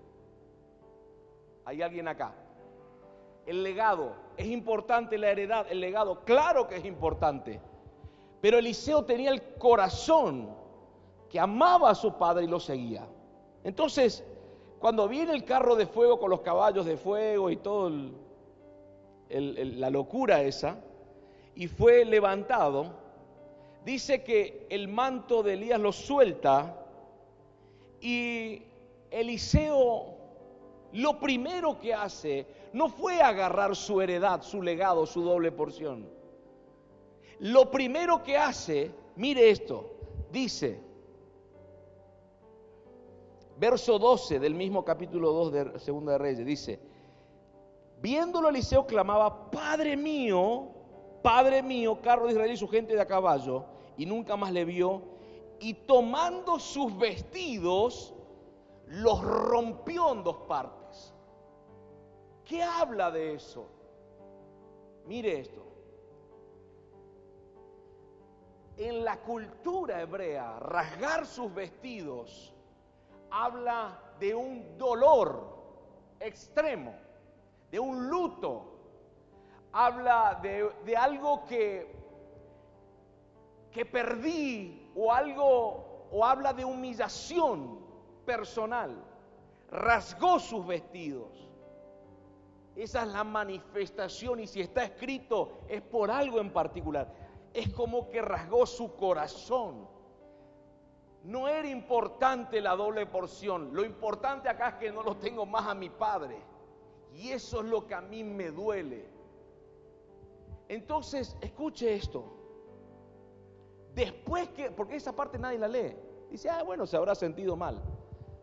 ¿Hay 1.66 1.82
alguien 1.82 2.08
acá? 2.08 2.32
El 3.44 3.62
legado, 3.62 4.14
es 4.38 4.46
importante 4.46 5.18
la 5.18 5.28
heredad, 5.28 5.66
el 5.68 5.80
legado, 5.80 6.24
claro 6.24 6.66
que 6.66 6.76
es 6.76 6.86
importante. 6.86 7.60
Pero 8.40 8.56
Eliseo 8.56 9.04
tenía 9.04 9.30
el 9.30 9.42
corazón 9.58 10.56
que 11.28 11.38
amaba 11.38 11.90
a 11.90 11.94
su 11.94 12.14
padre 12.14 12.44
y 12.44 12.48
lo 12.48 12.58
seguía. 12.58 13.06
Entonces, 13.62 14.24
cuando 14.78 15.06
viene 15.06 15.34
el 15.34 15.44
carro 15.44 15.76
de 15.76 15.84
fuego 15.84 16.18
con 16.18 16.30
los 16.30 16.40
caballos 16.40 16.86
de 16.86 16.96
fuego 16.96 17.50
y 17.50 17.56
todo 17.56 17.92
la 19.28 19.90
locura 19.90 20.40
esa, 20.40 20.78
y 21.54 21.68
fue 21.68 22.06
levantado, 22.06 22.86
dice 23.84 24.24
que 24.24 24.66
el 24.70 24.88
manto 24.88 25.42
de 25.42 25.52
Elías 25.52 25.78
lo 25.78 25.92
suelta 25.92 26.78
y 28.02 28.62
Eliseo 29.10 30.16
lo 30.92 31.18
primero 31.18 31.78
que 31.78 31.94
hace 31.94 32.46
no 32.72 32.88
fue 32.88 33.22
agarrar 33.22 33.74
su 33.74 34.00
heredad, 34.00 34.42
su 34.42 34.60
legado, 34.60 35.06
su 35.06 35.22
doble 35.22 35.52
porción. 35.52 36.06
Lo 37.38 37.70
primero 37.70 38.22
que 38.22 38.36
hace, 38.36 38.90
mire 39.16 39.50
esto, 39.50 39.94
dice, 40.30 40.80
Verso 43.62 43.96
12 43.96 44.40
del 44.40 44.56
mismo 44.56 44.84
capítulo 44.84 45.30
2 45.32 45.52
de 45.52 45.78
Segunda 45.78 46.12
de 46.12 46.18
Reyes 46.18 46.44
dice, 46.44 46.80
viéndolo 48.00 48.48
Eliseo 48.48 48.86
clamaba, 48.86 49.52
Padre 49.52 49.96
mío, 49.96 50.66
Padre 51.22 51.62
mío, 51.62 52.00
carro 52.02 52.26
de 52.26 52.32
Israel 52.32 52.50
y 52.50 52.56
su 52.56 52.66
gente 52.66 52.94
de 52.94 53.00
a 53.00 53.06
caballo, 53.06 53.64
y 53.96 54.04
nunca 54.04 54.36
más 54.36 54.50
le 54.50 54.64
vio, 54.64 55.02
y 55.62 55.74
tomando 55.74 56.58
sus 56.58 56.98
vestidos, 56.98 58.12
los 58.88 59.22
rompió 59.22 60.10
en 60.10 60.24
dos 60.24 60.38
partes. 60.48 61.14
¿Qué 62.44 62.60
habla 62.64 63.12
de 63.12 63.34
eso? 63.34 63.68
Mire 65.06 65.38
esto. 65.38 65.62
En 68.76 69.04
la 69.04 69.20
cultura 69.22 70.00
hebrea, 70.00 70.58
rasgar 70.58 71.24
sus 71.26 71.54
vestidos 71.54 72.52
habla 73.30 74.00
de 74.18 74.34
un 74.34 74.76
dolor 74.76 75.46
extremo, 76.18 76.92
de 77.70 77.78
un 77.78 78.10
luto, 78.10 78.64
habla 79.72 80.40
de, 80.42 80.96
algo 80.96 81.44
que, 81.44 81.86
que 83.70 83.86
perdí 83.86 84.81
o 84.94 85.12
algo, 85.12 86.08
o 86.10 86.24
habla 86.24 86.52
de 86.52 86.64
humillación 86.64 87.78
personal. 88.24 89.04
Rasgó 89.70 90.38
sus 90.38 90.66
vestidos. 90.66 91.48
Esa 92.76 93.02
es 93.02 93.08
la 93.08 93.24
manifestación 93.24 94.40
y 94.40 94.46
si 94.46 94.60
está 94.60 94.84
escrito 94.84 95.60
es 95.68 95.82
por 95.82 96.10
algo 96.10 96.40
en 96.40 96.52
particular. 96.52 97.12
Es 97.52 97.70
como 97.72 98.08
que 98.08 98.22
rasgó 98.22 98.66
su 98.66 98.94
corazón 98.96 99.88
no 101.24 101.46
era 101.46 101.68
importante 101.68 102.60
la 102.60 102.74
doble 102.74 103.06
porción. 103.06 103.70
Lo 103.72 103.84
importante 103.84 104.48
acá 104.48 104.70
es 104.70 104.74
que 104.76 104.92
no 104.92 105.02
lo 105.02 105.16
tengo 105.16 105.46
más 105.46 105.68
a 105.68 105.74
mi 105.74 105.88
padre. 105.88 106.36
Y 107.14 107.30
eso 107.30 107.60
es 107.60 107.66
lo 107.66 107.86
que 107.86 107.94
a 107.94 108.00
mí 108.00 108.24
me 108.24 108.50
duele. 108.50 109.08
Entonces, 110.68 111.36
escuche 111.40 111.94
esto. 111.94 112.24
Después 113.94 114.48
que, 114.50 114.70
porque 114.70 114.96
esa 114.96 115.14
parte 115.14 115.38
nadie 115.38 115.58
la 115.58 115.68
lee. 115.68 115.94
Dice, 116.30 116.48
ah, 116.48 116.62
bueno, 116.62 116.86
se 116.86 116.96
habrá 116.96 117.14
sentido 117.14 117.56
mal. 117.56 117.82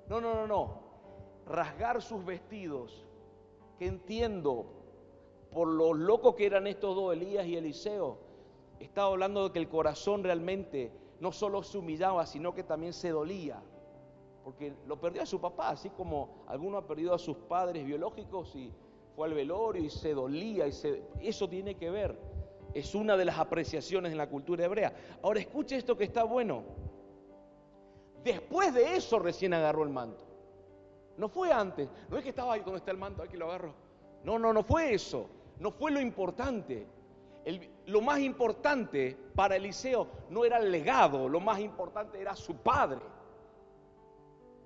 No, 0.08 0.22
no, 0.22 0.34
no, 0.36 0.48
no. 0.48 0.90
Rasgar 1.46 2.02
sus 2.02 2.24
vestidos, 2.24 3.06
que 3.80 3.88
entiendo, 3.88 4.68
por 5.52 5.68
lo 5.68 5.94
loco 5.94 6.36
que 6.36 6.46
eran 6.46 6.68
estos 6.68 6.96
dos, 6.96 7.14
Elías 7.14 7.48
y 7.48 7.56
Eliseo, 7.56 8.18
estaba 8.80 9.08
hablando 9.08 9.46
de 9.46 9.52
que 9.52 9.60
el 9.60 9.68
corazón 9.68 10.24
realmente 10.24 10.92
no 11.20 11.32
solo 11.32 11.64
se 11.64 11.78
humillaba, 11.78 12.26
sino 12.26 12.54
que 12.54 12.64
también 12.64 12.94
se 12.94 13.10
dolía, 13.10 13.62
porque 14.44 14.74
lo 14.88 15.00
perdió 15.00 15.24
a 15.24 15.26
su 15.26 15.42
papá, 15.42 15.70
así 15.70 15.90
como 15.90 16.44
alguno 16.48 16.78
ha 16.78 16.88
perdido 16.88 17.14
a 17.14 17.20
sus 17.20 17.36
padres 17.36 17.86
biológicos 17.86 18.56
y 18.56 18.74
fue 19.16 19.28
al 19.28 19.34
velorio 19.34 19.84
y 19.84 19.90
se 19.90 20.14
dolía, 20.14 20.68
y 20.68 21.28
eso 21.28 21.50
tiene 21.50 21.76
que 21.76 21.90
ver, 21.90 22.18
es 22.74 22.96
una 22.96 23.18
de 23.18 23.26
las 23.26 23.40
apreciaciones 23.40 24.12
en 24.12 24.18
la 24.18 24.28
cultura 24.28 24.66
hebrea. 24.66 24.94
Ahora 25.22 25.40
escuche 25.40 25.76
esto 25.78 25.98
que 25.98 26.04
está 26.04 26.24
bueno. 26.24 26.64
Después 28.24 28.74
de 28.74 28.96
eso 28.96 29.20
recién 29.20 29.54
agarró 29.54 29.84
el 29.84 29.90
manto. 29.90 30.26
No 31.18 31.28
fue 31.30 31.52
antes, 31.52 31.90
no 32.10 32.18
es 32.18 32.24
que 32.24 32.30
estaba 32.30 32.54
ahí 32.54 32.62
donde 32.62 32.80
está 32.80 32.92
el 32.92 32.98
manto, 32.98 33.22
hay 33.22 33.30
que 33.30 33.38
lo 33.38 33.48
agarro. 33.48 33.74
No, 34.24 34.40
no, 34.40 34.54
no 34.54 34.64
fue 34.64 34.94
eso. 34.94 35.30
No 35.60 35.72
fue 35.72 35.92
lo 35.92 36.00
importante. 36.00 36.88
lo 37.86 38.02
más 38.02 38.20
importante 38.20 39.18
para 39.36 39.56
Eliseo 39.56 40.08
no 40.30 40.46
era 40.46 40.58
el 40.58 40.72
legado, 40.72 41.28
lo 41.28 41.40
más 41.40 41.60
importante 41.60 42.22
era 42.22 42.36
su 42.36 42.56
padre, 42.58 43.02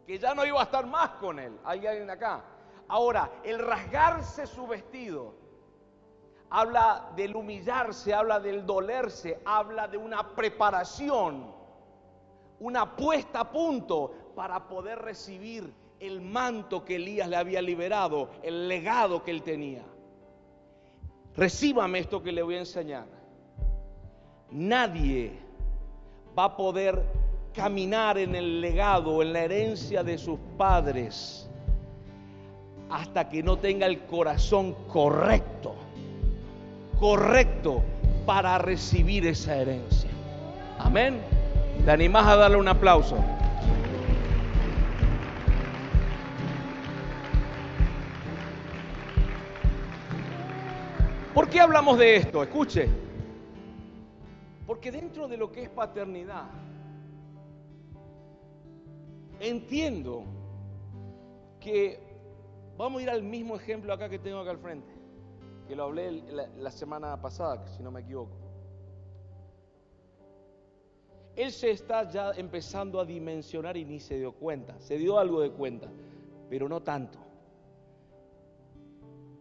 que 0.05 0.19
ya 0.19 0.35
no 0.35 0.45
iba 0.45 0.59
a 0.59 0.63
estar 0.63 0.85
más 0.85 1.11
con 1.11 1.39
él. 1.39 1.57
Hay 1.63 1.87
alguien 1.87 2.09
acá. 2.09 2.43
Ahora, 2.87 3.31
el 3.43 3.59
rasgarse 3.59 4.45
su 4.45 4.67
vestido 4.67 5.42
habla 6.53 7.09
del 7.15 7.35
humillarse, 7.35 8.13
habla 8.13 8.39
del 8.39 8.63
dolerse, 8.63 9.39
habla 9.43 9.87
de 9.87 9.97
una 9.97 10.35
preparación, 10.35 11.51
una 12.59 12.95
puesta 12.95 13.39
a 13.39 13.51
punto 13.51 14.13
para 14.35 14.67
poder 14.67 14.99
recibir 14.99 15.73
el 15.99 16.21
manto 16.21 16.85
que 16.85 16.97
Elías 16.97 17.27
le 17.27 17.37
había 17.37 17.59
liberado, 17.59 18.29
el 18.43 18.67
legado 18.67 19.23
que 19.23 19.31
él 19.31 19.41
tenía. 19.41 19.83
Recíbame 21.35 21.97
esto 21.97 22.21
que 22.21 22.31
le 22.31 22.43
voy 22.43 22.55
a 22.55 22.59
enseñar. 22.59 23.07
Nadie 24.51 25.39
va 26.37 26.43
a 26.45 26.55
poder 26.55 27.03
caminar 27.51 28.19
en 28.19 28.35
el 28.35 28.61
legado, 28.61 29.23
en 29.23 29.33
la 29.33 29.39
herencia 29.39 30.03
de 30.03 30.19
sus 30.19 30.37
padres, 30.55 31.49
hasta 32.91 33.27
que 33.27 33.41
no 33.41 33.57
tenga 33.57 33.87
el 33.87 34.05
corazón 34.05 34.75
correcto, 34.87 35.73
correcto 37.03 37.83
para 38.25 38.57
recibir 38.59 39.27
esa 39.27 39.57
herencia. 39.57 40.09
Amén. 40.79 41.19
¿Te 41.83 41.91
animás 41.91 42.25
a 42.25 42.37
darle 42.37 42.55
un 42.55 42.69
aplauso? 42.69 43.17
¿Por 51.33 51.49
qué 51.49 51.59
hablamos 51.59 51.97
de 51.97 52.15
esto? 52.15 52.41
Escuche. 52.41 52.87
Porque 54.65 54.89
dentro 54.89 55.27
de 55.27 55.35
lo 55.35 55.51
que 55.51 55.63
es 55.63 55.69
paternidad, 55.69 56.45
entiendo 59.41 60.23
que 61.59 61.99
vamos 62.77 63.01
a 63.01 63.03
ir 63.03 63.09
al 63.09 63.23
mismo 63.23 63.57
ejemplo 63.57 63.91
acá 63.91 64.07
que 64.07 64.19
tengo 64.19 64.39
acá 64.39 64.51
al 64.51 64.59
frente, 64.59 64.92
que 65.67 65.75
lo 65.75 65.83
hablé 65.83 66.23
la, 66.57 66.71
semana 66.71 67.21
pasada, 67.21 67.67
si 67.67 67.83
no 67.83 67.91
me 67.91 68.01
equivoco. 68.01 68.35
Él 71.35 71.51
se 71.51 71.71
está 71.71 72.09
ya 72.09 72.31
empezando 72.31 72.99
a 72.99 73.05
dimensionar 73.05 73.75
y 73.75 73.85
ni 73.85 73.99
se 73.99 74.17
dio 74.17 74.33
cuenta. 74.33 74.79
Se 74.79 74.97
dio 74.97 75.17
algo 75.17 75.41
de 75.41 75.51
cuenta, 75.51 75.89
pero 76.49 76.69
no 76.69 76.81
tanto. 76.81 77.17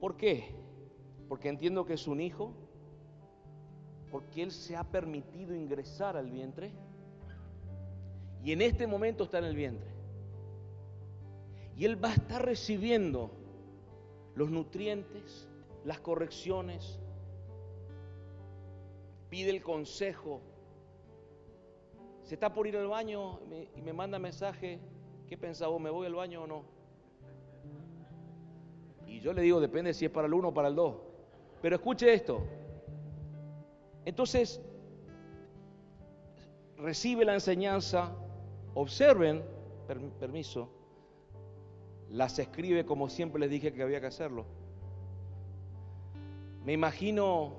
¿Por 0.01 0.17
qué? 0.17 0.63
porque 1.33 1.49
entiendo 1.49 1.87
que 1.87 1.95
es 1.95 2.07
un 2.09 2.21
hijo, 2.21 2.53
porque 4.11 4.43
Él 4.43 4.51
se 4.51 4.77
ha 4.77 4.85
permitido 4.85 5.55
ingresar 5.55 6.15
al 6.15 6.31
vientre 6.31 6.71
y 8.45 8.53
en 8.53 8.61
este 8.61 8.87
momento 8.87 9.25
está 9.25 9.39
en 9.39 9.45
el 9.45 9.57
vientre. 9.57 9.89
Y 11.75 11.87
Él 11.87 12.05
va 12.05 12.11
a 12.11 12.13
estar 12.17 12.45
recibiendo 12.45 13.31
los 14.35 14.51
nutrientes, 14.51 15.49
las 15.85 16.01
correcciones, 16.01 16.99
pide 19.29 19.51
el 19.51 19.63
consejo. 19.63 20.41
Se 22.23 22.35
está 22.35 22.53
por 22.53 22.67
ir 22.67 22.77
al 22.77 22.87
baño 22.87 23.41
y 23.77 23.83
me 23.83 23.93
manda 23.93 24.19
mensaje, 24.19 24.79
¿qué 25.29 25.37
pensaba? 25.37 25.79
¿Me 25.79 25.91
voy 25.91 26.07
al 26.07 26.15
baño 26.15 26.43
o 26.43 26.47
no? 26.47 26.65
Y 29.07 29.21
yo 29.21 29.33
le 29.33 29.43
digo, 29.43 29.61
depende 29.61 29.93
si 29.93 30.05
es 30.05 30.11
para 30.11 30.27
el 30.27 30.35
uno 30.35 30.49
o 30.49 30.55
para 30.55 30.69
el 30.69 30.75
dos. 30.75 30.97
Pero 31.61 31.77
escuche 31.77 32.13
esto. 32.13 32.43
Entonces, 34.05 34.61
recibe 36.77 37.25
la 37.25 37.35
enseñanza, 37.35 38.13
observen, 38.75 39.43
permiso, 40.19 40.69
las 42.11 42.39
escribe 42.39 42.85
como 42.85 43.09
siempre 43.09 43.41
les 43.41 43.51
dije 43.51 43.73
que 43.73 43.83
había 43.83 44.01
que 44.01 44.07
hacerlo. 44.07 44.45
Me 46.65 46.73
imagino 46.73 47.55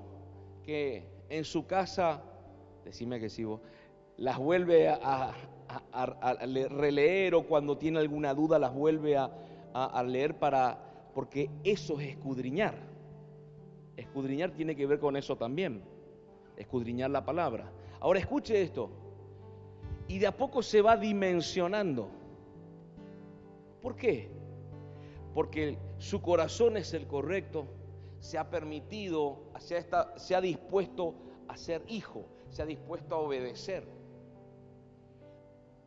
que 0.64 1.04
en 1.30 1.44
su 1.44 1.66
casa, 1.66 2.24
decime 2.86 3.20
que 3.20 3.46
vos, 3.46 3.62
las 4.18 4.38
vuelve 4.38 4.90
a, 4.90 5.34
releer 6.70 7.34
o 7.36 7.44
cuando 7.44 7.78
tiene 7.78 8.00
alguna 8.00 8.34
duda 8.34 8.60
las 8.60 8.74
vuelve 8.74 9.18
a 9.18 10.04
leer 10.04 10.38
para, 10.38 10.78
porque 11.14 11.50
eso 11.64 12.00
es 12.00 12.10
escudriñar. 12.10 12.76
Escudriñar 13.98 14.52
tiene 14.52 14.76
que 14.76 14.86
ver 14.86 15.00
con 15.00 15.16
eso 15.16 15.36
también. 15.36 15.84
Escudriñar 16.58 17.10
la 17.12 17.26
palabra. 17.26 17.72
Ahora 18.00 18.20
escuche 18.20 18.62
esto. 18.62 18.90
Y 20.08 20.20
de 20.20 20.28
a 20.28 20.36
poco 20.36 20.62
se 20.62 20.82
va 20.82 20.98
dimensionando. 20.98 22.10
¿Por 23.82 23.96
qué? 23.96 24.30
Porque 25.34 25.78
su 25.98 26.22
corazón 26.22 26.78
es 26.78 26.94
el 26.94 27.08
correcto, 27.08 27.66
se 28.24 28.38
ha 28.38 28.50
permitido, 28.50 29.38
se 29.60 30.36
ha, 30.36 30.42
dispuesto 30.42 31.14
a 31.50 31.58
ser 31.58 31.84
hijo, 31.90 32.24
se 32.50 32.62
ha 32.62 32.66
dispuesto 32.66 33.16
a 33.16 33.18
obedecer. 33.18 33.86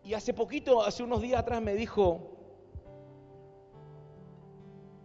Y 0.05 0.13
hace 0.13 0.35
poquito, 0.35 0.83
hace 0.83 1.03
unos 1.03 1.23
días 1.23 1.41
atrás 1.41 1.63
me 1.63 1.75
dijo, 1.75 2.37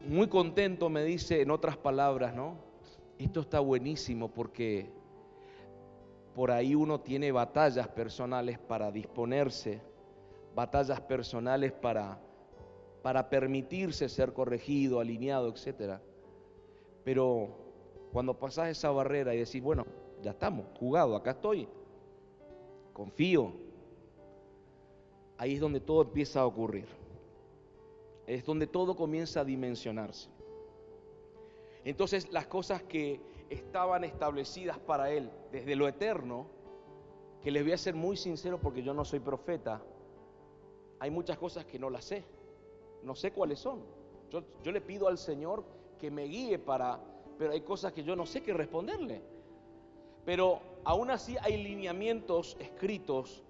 muy 0.06 0.28
contento 0.28 0.90
me 0.90 1.06
dice 1.06 1.42
en 1.42 1.52
otras 1.52 1.78
palabras, 1.78 2.36
¿no? 2.36 2.56
Esto 3.18 3.40
está 3.40 3.62
buenísimo 3.62 4.28
porque 4.28 4.92
por 6.36 6.52
ahí 6.52 6.76
uno 6.76 7.00
tiene 7.00 7.32
batallas 7.32 7.88
personales 7.88 8.60
para 8.60 8.92
disponerse, 8.92 9.82
batallas 10.54 11.00
personales 11.00 11.72
para, 11.72 12.20
para 13.02 13.30
permitirse 13.30 14.10
ser 14.10 14.34
corregido, 14.34 15.00
alineado, 15.00 15.48
etc. 15.48 16.02
Pero 17.04 17.50
cuando 18.12 18.38
pasas 18.38 18.70
esa 18.70 18.92
barrera 18.92 19.34
y 19.34 19.40
decís, 19.40 19.62
bueno, 19.62 19.86
ya 20.22 20.32
estamos, 20.32 20.66
jugado, 20.78 21.16
acá 21.16 21.32
estoy, 21.32 21.68
confío, 22.94 23.54
ahí 25.38 25.56
es 25.56 25.60
donde 25.60 25.80
todo 25.80 26.04
empieza 26.04 26.42
a 26.42 26.46
ocurrir. 26.46 26.88
Es 28.28 28.46
donde 28.46 28.68
todo 28.68 28.96
comienza 28.96 29.42
a 29.42 29.46
dimensionarse. 29.46 30.30
Entonces 31.84 32.32
las 32.32 32.46
cosas 32.46 32.84
que 32.84 33.20
estaban 33.50 34.04
establecidas 34.04 34.78
para 34.78 35.12
él 35.12 35.30
desde 35.52 35.76
lo 35.76 35.88
eterno, 35.88 36.46
que 37.42 37.50
les 37.50 37.64
voy 37.64 37.72
a 37.72 37.78
ser 37.78 37.96
muy 37.96 38.16
sincero 38.16 38.60
porque 38.60 38.84
yo 38.84 38.94
no 38.94 39.04
soy 39.04 39.20
profeta, 39.20 39.82
hay 41.00 41.10
muchas 41.10 41.38
cosas 41.40 41.66
que 41.66 41.80
no 41.80 41.90
las 41.90 42.06
sé, 42.06 42.24
no 43.02 43.16
sé 43.16 43.32
cuáles 43.32 43.60
son. 43.60 43.82
Yo, 44.30 44.44
yo 44.64 44.72
le 44.72 44.80
pido 44.80 45.08
al 45.08 45.18
Señor 45.18 45.64
que 46.02 46.12
me 46.12 46.26
guíe 46.26 46.60
para, 46.60 47.00
pero 47.38 47.54
hay 47.54 47.62
cosas 47.62 47.94
que 47.94 48.04
yo 48.04 48.16
no 48.18 48.26
sé 48.26 48.44
qué 48.44 48.54
responderle. 48.54 49.22
Pero 50.26 50.60
aún 50.84 51.12
así 51.12 51.38
hay 51.42 51.64
lineamientos 51.64 52.58
escritos 52.60 53.44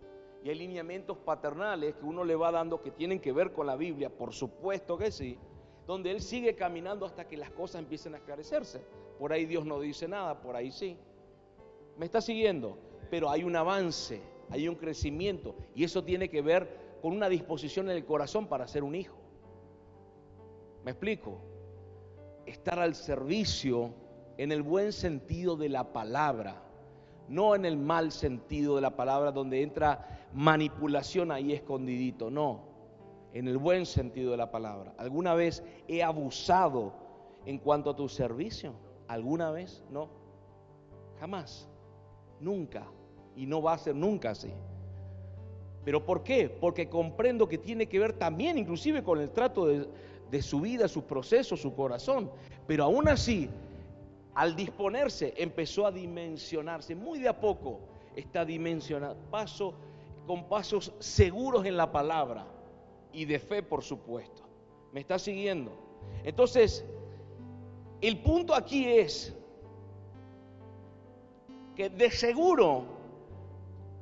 y 0.43 0.49
hay 0.49 0.55
lineamientos 0.55 1.17
paternales 1.17 1.95
que 1.95 2.05
uno 2.05 2.23
le 2.23 2.35
va 2.35 2.51
dando 2.51 2.81
que 2.81 2.91
tienen 2.91 3.19
que 3.19 3.31
ver 3.31 3.51
con 3.53 3.65
la 3.65 3.75
Biblia, 3.75 4.09
por 4.09 4.33
supuesto 4.33 4.97
que 4.97 5.11
sí 5.11 5.39
donde 5.87 6.11
él 6.11 6.21
sigue 6.21 6.55
caminando 6.55 7.05
hasta 7.05 7.27
que 7.27 7.37
las 7.37 7.51
cosas 7.51 7.81
empiecen 7.81 8.13
a 8.13 8.17
esclarecerse. 8.17 8.81
Por 9.19 9.33
ahí 9.33 9.45
Dios 9.45 9.65
no 9.65 9.79
dice 9.79 10.07
nada, 10.07 10.41
por 10.41 10.55
ahí 10.55 10.71
sí. 10.71 10.97
¿Me 11.97 12.05
está 12.05 12.21
siguiendo? 12.21 12.77
Pero 13.09 13.29
hay 13.29 13.43
un 13.43 13.55
avance, 13.55 14.21
hay 14.49 14.67
un 14.67 14.75
crecimiento 14.75 15.55
y 15.75 15.83
eso 15.83 16.03
tiene 16.03 16.29
que 16.29 16.41
ver 16.41 16.79
con 17.01 17.11
una 17.11 17.29
disposición 17.29 17.89
en 17.89 17.97
el 17.97 18.05
corazón 18.05 18.47
para 18.47 18.67
ser 18.67 18.83
un 18.83 18.95
hijo. 18.95 19.17
¿Me 20.83 20.91
explico? 20.91 21.39
Estar 22.45 22.79
al 22.79 22.95
servicio 22.95 23.93
en 24.37 24.51
el 24.51 24.61
buen 24.61 24.91
sentido 24.91 25.55
de 25.55 25.69
la 25.69 25.93
palabra, 25.93 26.61
no 27.27 27.55
en 27.55 27.65
el 27.65 27.77
mal 27.77 28.11
sentido 28.11 28.75
de 28.75 28.81
la 28.81 28.95
palabra 28.95 29.31
donde 29.31 29.61
entra 29.61 30.27
manipulación 30.33 31.31
ahí 31.31 31.53
escondidito, 31.53 32.29
no 32.29 32.71
en 33.33 33.47
el 33.47 33.57
buen 33.57 33.85
sentido 33.85 34.31
de 34.31 34.37
la 34.37 34.51
palabra. 34.51 34.93
¿Alguna 34.97 35.33
vez 35.33 35.63
he 35.87 36.03
abusado 36.03 36.93
en 37.45 37.57
cuanto 37.59 37.91
a 37.91 37.95
tu 37.95 38.09
servicio? 38.09 38.73
¿Alguna 39.07 39.51
vez? 39.51 39.83
No. 39.89 40.09
Jamás. 41.19 41.69
Nunca. 42.39 42.85
Y 43.35 43.45
no 43.45 43.61
va 43.61 43.73
a 43.73 43.77
ser 43.77 43.95
nunca 43.95 44.31
así. 44.31 44.51
¿Pero 45.83 46.05
por 46.05 46.23
qué? 46.23 46.49
Porque 46.49 46.89
comprendo 46.89 47.47
que 47.47 47.57
tiene 47.57 47.87
que 47.87 47.99
ver 47.99 48.13
también 48.13 48.57
inclusive 48.57 49.03
con 49.03 49.19
el 49.19 49.31
trato 49.31 49.65
de, 49.65 49.87
su 50.39 50.61
vida, 50.61 50.87
su 50.87 51.03
proceso, 51.03 51.57
su 51.57 51.73
corazón. 51.73 52.29
Pero 52.67 52.83
aún 52.83 53.07
así, 53.09 53.49
al 54.35 54.55
disponerse, 54.55 55.33
empezó 55.35 55.87
a 55.87 55.91
dimensionarse. 55.91 56.93
Muy 56.93 57.19
de 57.19 57.29
a 57.29 57.39
poco 57.39 57.79
está 58.15 58.45
dimensionado. 58.45 59.17
Paso 59.31 59.73
con 60.27 60.47
pasos 60.47 60.93
seguros 60.99 61.65
en 61.65 61.75
la 61.75 61.91
palabra 61.91 62.45
y 63.11 63.25
de 63.25 63.39
fe, 63.39 63.63
por 63.63 63.83
supuesto. 63.83 64.43
¿Me 64.91 64.99
está 64.99 65.17
siguiendo? 65.17 65.71
Entonces, 66.23 66.85
el 67.99 68.19
punto 68.19 68.53
aquí 68.53 68.85
es 68.85 69.35
que 71.75 71.89
de 71.89 72.11
seguro 72.11 72.85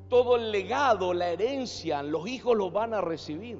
todo 0.09 0.35
el 0.35 0.51
legado, 0.51 1.13
la 1.13 1.29
herencia, 1.29 2.01
los 2.01 2.27
hijos 2.27 2.57
lo 2.57 2.71
van 2.71 2.93
a 2.93 3.01
recibir. 3.01 3.59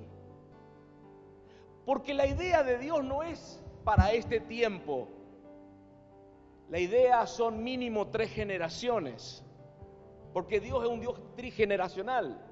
Porque 1.89 2.13
la 2.13 2.27
idea 2.27 2.61
de 2.61 2.77
Dios 2.77 3.03
no 3.03 3.23
es 3.23 3.59
para 3.83 4.11
este 4.11 4.39
tiempo. 4.39 5.07
La 6.69 6.77
idea 6.77 7.25
son 7.25 7.63
mínimo 7.63 8.09
tres 8.09 8.29
generaciones. 8.29 9.43
Porque 10.31 10.59
Dios 10.59 10.83
es 10.83 10.87
un 10.87 10.99
Dios 10.99 11.19
trigeneracional. 11.35 12.45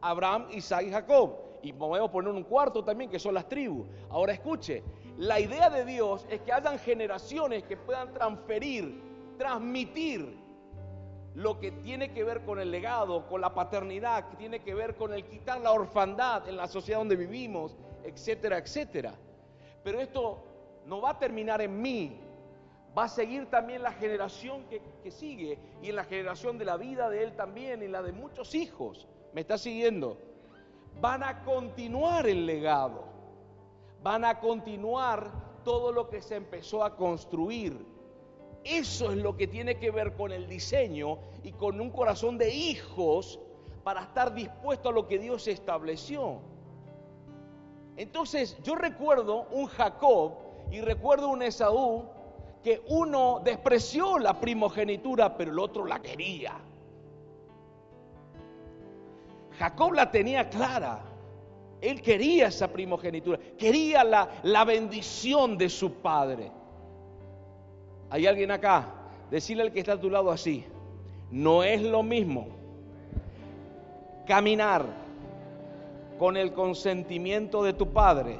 Abraham, 0.00 0.46
Isaac 0.52 0.84
y 0.86 0.90
Jacob. 0.92 1.34
Y 1.60 1.72
podemos 1.72 2.08
poner 2.08 2.32
un 2.32 2.44
cuarto 2.44 2.84
también, 2.84 3.10
que 3.10 3.18
son 3.18 3.34
las 3.34 3.48
tribus. 3.48 3.88
Ahora 4.10 4.32
escuche, 4.32 4.84
la 5.16 5.40
idea 5.40 5.68
de 5.70 5.84
Dios 5.84 6.24
es 6.30 6.42
que 6.42 6.52
hayan 6.52 6.78
generaciones 6.78 7.64
que 7.64 7.76
puedan 7.76 8.12
transferir, 8.12 9.02
transmitir 9.36 10.38
lo 11.34 11.58
que 11.58 11.72
tiene 11.72 12.12
que 12.12 12.22
ver 12.22 12.44
con 12.44 12.60
el 12.60 12.70
legado, 12.70 13.26
con 13.26 13.40
la 13.40 13.54
paternidad, 13.54 14.28
que 14.28 14.36
tiene 14.36 14.60
que 14.60 14.72
ver 14.72 14.94
con 14.94 15.12
el 15.12 15.24
quitar 15.24 15.60
la 15.60 15.72
orfandad 15.72 16.48
en 16.48 16.56
la 16.56 16.68
sociedad 16.68 17.00
donde 17.00 17.16
vivimos, 17.16 17.76
etcétera, 18.04 18.58
etcétera. 18.58 19.14
Pero 19.82 20.00
esto 20.00 20.38
no 20.86 21.00
va 21.00 21.10
a 21.10 21.18
terminar 21.18 21.60
en 21.60 21.80
mí, 21.80 22.20
va 22.96 23.04
a 23.04 23.08
seguir 23.08 23.46
también 23.50 23.82
la 23.82 23.92
generación 23.92 24.64
que, 24.68 24.80
que, 25.02 25.10
sigue 25.10 25.58
y 25.82 25.90
en 25.90 25.96
la 25.96 26.04
generación 26.04 26.58
de 26.58 26.64
la 26.64 26.76
vida 26.76 27.08
de 27.10 27.24
él 27.24 27.36
también 27.36 27.82
y 27.82 27.88
la 27.88 28.02
de 28.02 28.12
muchos 28.12 28.54
hijos. 28.54 29.08
¿Me 29.32 29.40
está 29.40 29.58
siguiendo? 29.58 30.18
Van 31.00 31.22
a 31.22 31.42
continuar 31.44 32.28
el 32.28 32.46
legado, 32.46 33.04
van 34.02 34.24
a 34.24 34.38
continuar 34.38 35.30
todo 35.64 35.92
lo 35.92 36.08
que 36.08 36.22
se 36.22 36.36
empezó 36.36 36.84
a 36.84 36.96
construir 36.96 37.94
eso 38.64 39.12
es 39.12 39.18
lo 39.18 39.36
que 39.36 39.46
tiene 39.46 39.78
que 39.78 39.90
ver 39.90 40.14
con 40.14 40.32
el 40.32 40.48
diseño 40.48 41.18
y 41.42 41.52
con 41.52 41.80
un 41.80 41.90
corazón 41.90 42.38
de 42.38 42.52
hijos 42.52 43.38
para 43.84 44.02
estar 44.02 44.34
dispuesto 44.34 44.88
a 44.88 44.92
lo 44.92 45.06
que 45.06 45.18
Dios 45.18 45.46
estableció. 45.48 46.40
Entonces 47.96 48.56
yo 48.62 48.74
recuerdo 48.74 49.46
un 49.50 49.66
Jacob 49.66 50.32
y 50.70 50.80
recuerdo 50.80 51.28
un 51.28 51.42
Esaú 51.42 52.04
que 52.62 52.82
uno 52.88 53.40
despreció 53.44 54.18
la 54.18 54.40
primogenitura, 54.40 55.36
pero 55.36 55.52
el 55.52 55.58
otro 55.58 55.84
la 55.84 56.00
quería. 56.00 56.54
Jacob 59.58 59.92
la 59.92 60.10
tenía 60.10 60.48
clara. 60.48 61.02
Él 61.80 62.00
quería 62.00 62.46
esa 62.48 62.68
primogenitura, 62.68 63.38
quería 63.58 64.02
la, 64.02 64.28
la 64.42 64.64
bendición 64.64 65.58
de 65.58 65.68
su 65.68 65.92
padre. 65.92 66.50
¿Hay 68.08 68.26
alguien 68.26 68.50
acá? 68.50 68.88
Decirle 69.30 69.64
al 69.64 69.72
que 69.72 69.80
está 69.80 69.92
a 69.92 70.00
tu 70.00 70.08
lado 70.08 70.30
así. 70.30 70.64
No 71.30 71.62
es 71.62 71.82
lo 71.82 72.02
mismo 72.02 72.48
caminar 74.26 75.03
con 76.18 76.36
el 76.36 76.52
consentimiento 76.52 77.62
de 77.62 77.72
tu 77.72 77.92
padre 77.92 78.38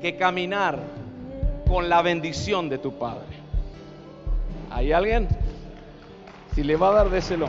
que 0.00 0.16
caminar 0.16 0.78
con 1.68 1.88
la 1.88 2.02
bendición 2.02 2.68
de 2.68 2.78
tu 2.78 2.98
padre. 2.98 3.34
¿Hay 4.70 4.92
alguien? 4.92 5.28
Si 6.54 6.62
le 6.62 6.76
va 6.76 6.90
a 6.90 6.92
dar, 6.92 7.10
déselo. 7.10 7.48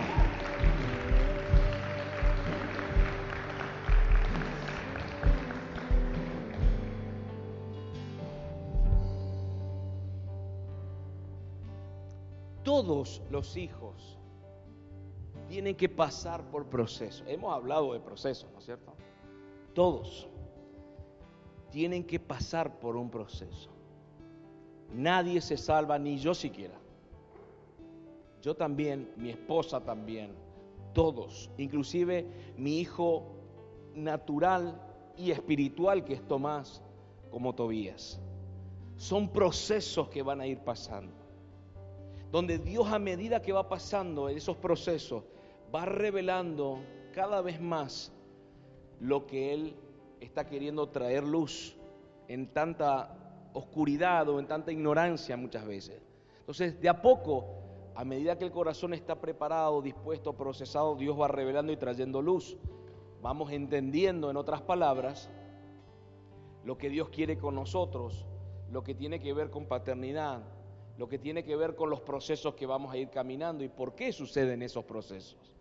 todos 12.66 13.22
los 13.30 13.56
hijos 13.56 13.85
tienen 15.56 15.76
que 15.76 15.88
pasar 15.88 16.44
por 16.52 16.66
proceso. 16.66 17.24
Hemos 17.28 17.54
hablado 17.54 17.94
de 17.94 18.02
proceso, 18.02 18.46
¿no 18.52 18.60
es 18.60 18.66
cierto? 18.66 18.92
Todos 19.74 20.28
tienen 21.72 22.04
que 22.04 22.20
pasar 22.20 22.78
por 22.78 22.98
un 22.98 23.10
proceso. 23.10 23.70
Nadie 24.92 25.40
se 25.40 25.56
salva, 25.56 25.98
ni 25.98 26.18
yo 26.18 26.34
siquiera. 26.34 26.78
Yo 28.42 28.54
también, 28.54 29.10
mi 29.16 29.30
esposa 29.30 29.80
también, 29.80 30.36
todos, 30.92 31.50
inclusive 31.58 32.28
mi 32.58 32.82
hijo 32.82 33.24
natural 33.94 34.78
y 35.16 35.32
espiritual 35.32 36.04
que 36.04 36.16
es 36.16 36.28
Tomás, 36.28 36.82
como 37.32 37.56
Tobías. 37.56 38.20
Son 38.98 39.30
procesos 39.30 40.10
que 40.10 40.22
van 40.22 40.42
a 40.42 40.48
ir 40.48 40.60
pasando 40.60 41.26
donde 42.36 42.58
Dios 42.58 42.92
a 42.92 43.00
medida 43.00 43.42
que 43.42 43.54
va 43.54 43.70
pasando 43.70 44.28
esos 44.28 44.58
procesos, 44.58 45.24
va 45.76 45.86
revelando 45.86 46.80
cada 47.14 47.42
vez 47.42 47.60
más 47.60 48.14
lo 49.02 49.28
que 49.28 49.54
Él 49.54 49.76
está 50.22 50.48
queriendo 50.48 50.88
traer 50.88 51.24
luz 51.24 51.76
en 52.28 52.54
tanta 52.54 53.50
oscuridad 53.54 54.30
o 54.30 54.40
en 54.40 54.48
tanta 54.48 54.72
ignorancia 54.72 55.36
muchas 55.36 55.66
veces. 55.66 56.02
Entonces, 56.40 56.80
de 56.80 56.88
a 56.88 57.02
poco, 57.02 57.46
a 57.96 58.06
medida 58.06 58.38
que 58.38 58.46
el 58.46 58.52
corazón 58.52 58.94
está 58.94 59.20
preparado, 59.20 59.82
dispuesto, 59.82 60.34
procesado, 60.34 60.96
Dios 60.96 61.20
va 61.20 61.28
revelando 61.28 61.74
y 61.74 61.78
trayendo 61.78 62.22
luz. 62.22 62.58
Vamos 63.22 63.52
entendiendo, 63.52 64.30
en 64.30 64.38
otras 64.38 64.62
palabras, 64.62 65.30
lo 66.64 66.78
que 66.78 66.90
Dios 66.90 67.10
quiere 67.10 67.38
con 67.38 67.56
nosotros, 67.56 68.26
lo 68.72 68.84
que 68.84 68.96
tiene 68.96 69.20
que 69.20 69.34
ver 69.34 69.50
con 69.50 69.66
paternidad, 69.66 70.44
lo 70.98 71.10
que 71.10 71.20
tiene 71.20 71.44
que 71.44 71.56
ver 71.56 71.76
con 71.76 71.90
los 71.90 72.02
procesos 72.02 72.56
que 72.56 72.66
vamos 72.66 72.94
a 72.94 72.98
ir 72.98 73.10
caminando 73.10 73.64
y 73.64 73.70
por 73.70 73.96
qué 73.96 74.12
suceden 74.12 74.62
esos 74.62 74.86
procesos. 74.86 75.55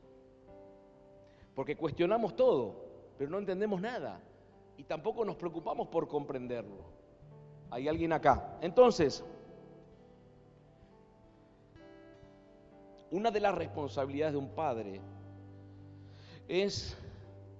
Porque 1.55 1.77
cuestionamos 1.77 2.35
todo, 2.35 2.75
pero 3.17 3.31
no 3.31 3.39
entendemos 3.39 3.81
nada 3.81 4.21
y 4.77 4.85
tampoco 4.85 5.25
nos 5.25 5.37
preocupamos 5.37 5.89
por 5.89 6.09
comprenderlo. 6.09 6.83
Hay 7.71 7.89
alguien 7.89 8.13
acá. 8.13 8.59
Entonces, 8.61 9.25
una 13.11 13.31
de 13.31 13.41
las 13.41 13.55
responsabilidades 13.55 14.35
de 14.35 14.39
un 14.39 14.49
padre 14.51 15.01
es 16.49 16.97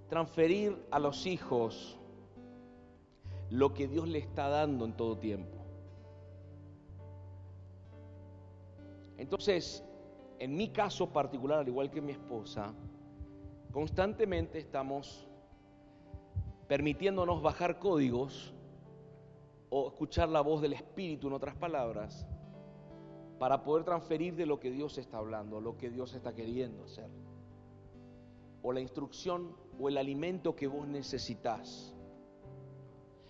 transferir 0.09 0.77
a 0.91 0.99
los 0.99 1.25
hijos 1.25 1.97
lo 3.49 3.73
que 3.73 3.87
Dios 3.87 4.07
le 4.07 4.19
está 4.19 4.49
dando 4.49 4.85
en 4.85 4.93
todo 4.93 5.17
tiempo. 5.17 5.57
Entonces, 9.17 9.83
en 10.39 10.55
mi 10.55 10.69
caso 10.69 11.09
particular, 11.09 11.59
al 11.59 11.67
igual 11.67 11.89
que 11.89 12.01
mi 12.01 12.11
esposa, 12.11 12.73
constantemente 13.75 14.57
estamos 14.57 15.27
permitiéndonos 16.69 17.41
bajar 17.41 17.77
códigos 17.77 18.53
o 19.69 19.89
escuchar 19.89 20.29
la 20.29 20.39
voz 20.39 20.61
del 20.61 20.71
Espíritu, 20.71 21.27
en 21.27 21.33
otras 21.33 21.57
palabras, 21.57 22.25
para 23.37 23.65
poder 23.65 23.83
transferir 23.83 24.33
de 24.37 24.45
lo 24.45 24.61
que 24.61 24.71
Dios 24.71 24.97
está 24.97 25.17
hablando, 25.17 25.59
lo 25.59 25.75
que 25.75 25.89
Dios 25.89 26.13
está 26.13 26.33
queriendo 26.33 26.85
hacer, 26.85 27.09
o 28.61 28.71
la 28.71 28.79
instrucción 28.79 29.53
o 29.77 29.89
el 29.89 29.97
alimento 29.97 30.55
que 30.55 30.67
vos 30.67 30.87
necesitas. 30.87 31.93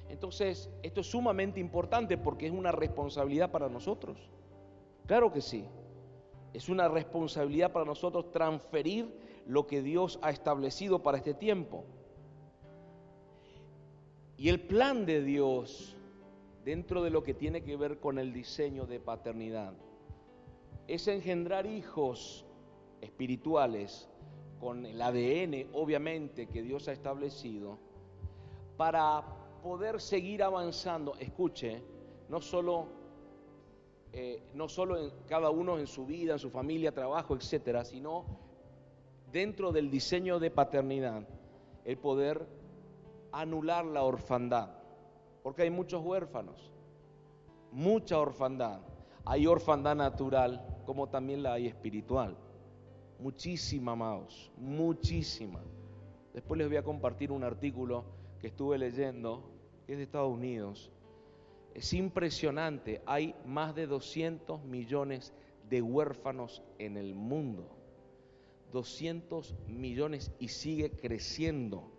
Entonces, 0.09 0.69
esto 0.83 1.01
es 1.01 1.07
sumamente 1.07 1.59
importante 1.59 2.19
porque 2.19 2.45
es 2.45 2.53
una 2.53 2.71
responsabilidad 2.71 3.49
para 3.49 3.67
nosotros. 3.67 4.29
Claro 5.07 5.31
que 5.31 5.41
sí. 5.41 5.65
Es 6.53 6.69
una 6.69 6.87
responsabilidad 6.87 7.71
para 7.71 7.83
nosotros 7.83 8.29
transferir 8.29 9.24
lo 9.45 9.67
que 9.67 9.81
Dios 9.81 10.19
ha 10.21 10.29
establecido 10.29 11.03
para 11.03 11.17
este 11.17 11.33
tiempo. 11.33 11.83
Y 14.37 14.49
el 14.49 14.59
plan 14.59 15.05
de 15.05 15.21
Dios, 15.21 15.95
dentro 16.63 17.03
de 17.03 17.09
lo 17.09 17.23
que 17.23 17.33
tiene 17.33 17.63
que 17.63 17.77
ver 17.77 17.99
con 17.99 18.19
el 18.19 18.33
diseño 18.33 18.85
de 18.85 18.99
paternidad, 18.99 19.73
es 20.87 21.07
engendrar 21.07 21.65
hijos 21.65 22.45
espirituales 23.01 24.09
con 24.59 24.85
el 24.85 25.01
ADN, 25.01 25.69
obviamente, 25.73 26.47
que 26.47 26.61
Dios 26.61 26.87
ha 26.87 26.91
establecido, 26.91 27.77
para 28.77 29.23
poder 29.63 30.01
seguir 30.01 30.43
avanzando, 30.43 31.15
escuche, 31.17 31.81
no 32.29 32.41
solo 32.41 32.87
eh, 34.17 34.41
no 34.53 34.69
solo 34.69 34.97
en 34.97 35.11
cada 35.27 35.49
uno 35.49 35.77
en 35.77 35.87
su 35.87 36.05
vida, 36.05 36.33
en 36.33 36.39
su 36.39 36.49
familia, 36.49 36.93
trabajo, 36.93 37.35
etcétera, 37.35 37.83
sino 37.83 38.23
dentro 39.35 39.73
del 39.73 39.91
diseño 39.91 40.39
de 40.39 40.49
paternidad, 40.49 41.27
el 41.83 41.97
poder 41.97 42.47
anular 43.33 43.83
la 43.83 44.03
orfandad. 44.03 44.69
Porque 45.43 45.63
hay 45.63 45.69
muchos 45.69 46.01
huérfanos, 46.05 46.71
mucha 47.69 48.17
orfandad. 48.17 48.79
Hay 49.25 49.45
orfandad 49.45 49.93
natural 49.93 50.65
como 50.85 51.09
también 51.09 51.43
la 51.43 51.51
hay 51.51 51.67
espiritual. 51.67 52.37
Muchísima, 53.19 53.91
amados, 53.91 54.53
muchísima. 54.55 55.59
Después 56.33 56.57
les 56.57 56.69
voy 56.69 56.77
a 56.77 56.83
compartir 56.83 57.29
un 57.33 57.43
artículo 57.43 58.05
que 58.39 58.47
estuve 58.47 58.77
leyendo, 58.77 59.43
que 59.85 59.93
es 59.93 59.97
de 59.97 60.05
Estados 60.05 60.33
Unidos, 60.33 60.93
Es 61.73 61.91
impresionante, 61.91 63.01
hay 63.05 63.35
más 63.45 63.75
de 63.75 63.85
200 63.85 64.63
millones 64.63 65.33
de 65.69 65.81
huérfanos 65.81 66.63
en 66.79 66.95
el 66.95 67.15
mundo. 67.15 67.74
200 68.75 69.55
millones 69.67 70.33
y 70.37 70.49
sigue 70.49 70.91
creciendo, 70.91 71.89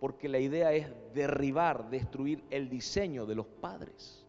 porque 0.00 0.28
la 0.28 0.40
idea 0.40 0.72
es 0.72 0.88
derribar, 1.14 1.90
destruir 1.90 2.42
el 2.50 2.68
diseño 2.68 3.24
de 3.24 3.36
los 3.36 3.46
padres. 3.46 4.26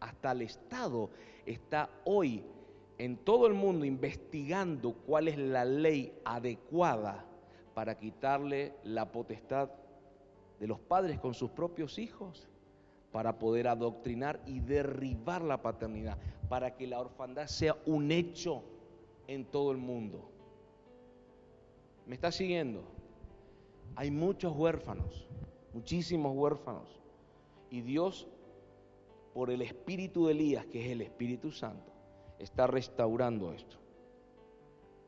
Hasta 0.00 0.32
el 0.32 0.42
Estado 0.42 1.08
está 1.46 1.88
hoy 2.04 2.44
en 2.98 3.16
todo 3.16 3.46
el 3.46 3.54
mundo 3.54 3.86
investigando 3.86 4.92
cuál 4.92 5.28
es 5.28 5.38
la 5.38 5.64
ley 5.64 6.12
adecuada 6.26 7.24
para 7.72 7.98
quitarle 7.98 8.74
la 8.84 9.10
potestad 9.10 9.70
de 10.58 10.66
los 10.66 10.78
padres 10.78 11.18
con 11.18 11.32
sus 11.32 11.50
propios 11.52 11.98
hijos, 11.98 12.50
para 13.12 13.38
poder 13.38 13.66
adoctrinar 13.66 14.42
y 14.44 14.60
derribar 14.60 15.40
la 15.40 15.62
paternidad, 15.62 16.18
para 16.50 16.76
que 16.76 16.86
la 16.86 17.00
orfandad 17.00 17.46
sea 17.46 17.78
un 17.86 18.12
hecho 18.12 18.62
en 19.26 19.46
todo 19.46 19.72
el 19.72 19.78
mundo. 19.78 20.30
¿Me 22.06 22.14
está 22.14 22.32
siguiendo? 22.32 22.82
Hay 23.96 24.10
muchos 24.10 24.56
huérfanos, 24.56 25.26
muchísimos 25.72 26.36
huérfanos. 26.36 27.00
Y 27.70 27.82
Dios, 27.82 28.26
por 29.34 29.50
el 29.50 29.62
espíritu 29.62 30.26
de 30.26 30.32
Elías, 30.32 30.66
que 30.66 30.84
es 30.84 30.90
el 30.90 31.02
Espíritu 31.02 31.50
Santo, 31.50 31.92
está 32.38 32.66
restaurando 32.66 33.52
esto. 33.52 33.76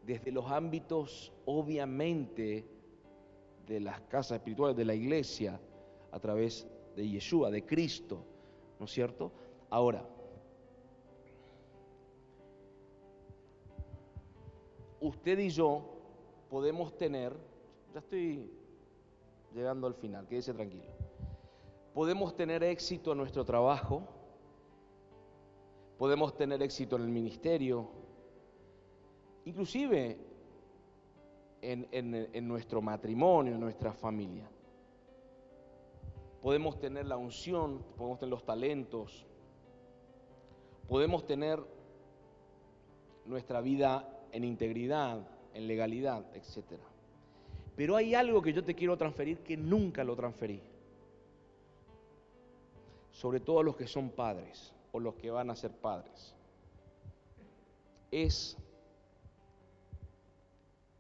Desde 0.05 0.31
los 0.31 0.51
ámbitos, 0.51 1.33
obviamente, 1.45 2.67
de 3.67 3.81
las 3.81 4.01
casas 4.03 4.39
espirituales, 4.39 4.77
de 4.77 4.85
la 4.85 4.95
iglesia, 4.95 5.61
a 6.11 6.21
través 6.21 6.67
de 6.95 7.09
Yeshua, 7.09 7.51
de 7.51 7.65
Cristo, 7.65 8.25
¿no 8.79 8.85
es 8.85 8.93
cierto? 8.93 9.33
Ahora, 9.71 10.07
usted 15.01 15.39
y 15.39 15.49
yo 15.49 15.92
podemos 16.53 16.95
tener, 16.99 17.35
ya 17.95 18.01
estoy 18.01 18.53
llegando 19.55 19.87
al 19.87 19.95
final, 19.95 20.29
quédese 20.29 20.53
tranquilo, 20.53 20.85
podemos 21.95 22.37
tener 22.37 22.63
éxito 22.63 23.13
en 23.13 23.19
nuestro 23.19 23.43
trabajo, 23.43 24.07
podemos 25.97 26.37
tener 26.37 26.63
éxito 26.63 26.97
en 26.97 27.03
el 27.05 27.09
ministerio, 27.09 27.89
inclusive 29.47 30.19
en, 31.63 32.47
nuestro 32.47 32.83
matrimonio, 32.83 33.55
en 33.55 33.61
nuestra 33.61 33.95
familia. 33.95 34.47
Podemos 36.43 36.79
tener 36.79 37.07
la 37.07 37.17
unción, 37.17 37.83
podemos 37.97 38.19
tener 38.19 38.31
los 38.31 38.45
talentos, 38.45 39.25
podemos 40.87 41.25
tener 41.25 41.65
nuestra 43.25 43.63
vida 43.63 44.07
en 44.33 44.45
integridad, 44.45 45.32
en 45.55 45.67
legalidad, 45.67 46.25
etc. 46.35 46.81
Pero 47.77 47.97
hay 47.97 48.15
algo 48.15 48.43
que 48.43 48.53
yo 48.53 48.65
te 48.65 48.75
quiero 48.75 48.97
transferir 48.97 49.39
que 49.39 49.57
nunca 49.57 50.05
lo 50.05 50.17
transferí. 50.17 50.61
Sobre 53.11 53.41
todo 53.41 53.63
los 53.63 53.77
que 53.77 53.87
son 53.87 54.11
padres 54.11 54.73
o 54.93 55.01
los 55.01 55.15
que 55.15 55.31
van 55.31 55.51
a 55.51 55.57
ser 55.57 55.71
padres. 55.71 56.35
Es 58.11 58.57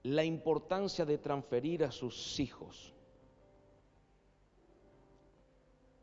la 0.02 0.24
importancia 0.24 1.04
de 1.04 1.18
transferir 1.18 1.84
a 1.84 1.92
sus 1.92 2.40
hijos 2.40 2.92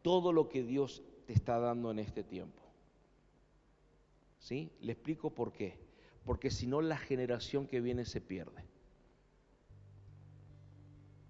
todo 0.01 0.31
lo 0.31 0.47
que 0.47 0.63
Dios 0.63 1.03
te 1.25 1.33
está 1.33 1.59
dando 1.59 1.91
en 1.91 1.99
este 1.99 2.23
tiempo. 2.23 2.61
¿Sí? 4.39 4.71
Le 4.81 4.93
explico 4.93 5.29
por 5.31 5.51
qué. 5.51 5.77
Porque 6.29 6.51
si 6.51 6.67
no, 6.67 6.79
la 6.79 6.95
generación 6.95 7.65
que 7.65 7.81
viene 7.81 8.05
se 8.05 8.21
pierde. 8.21 8.63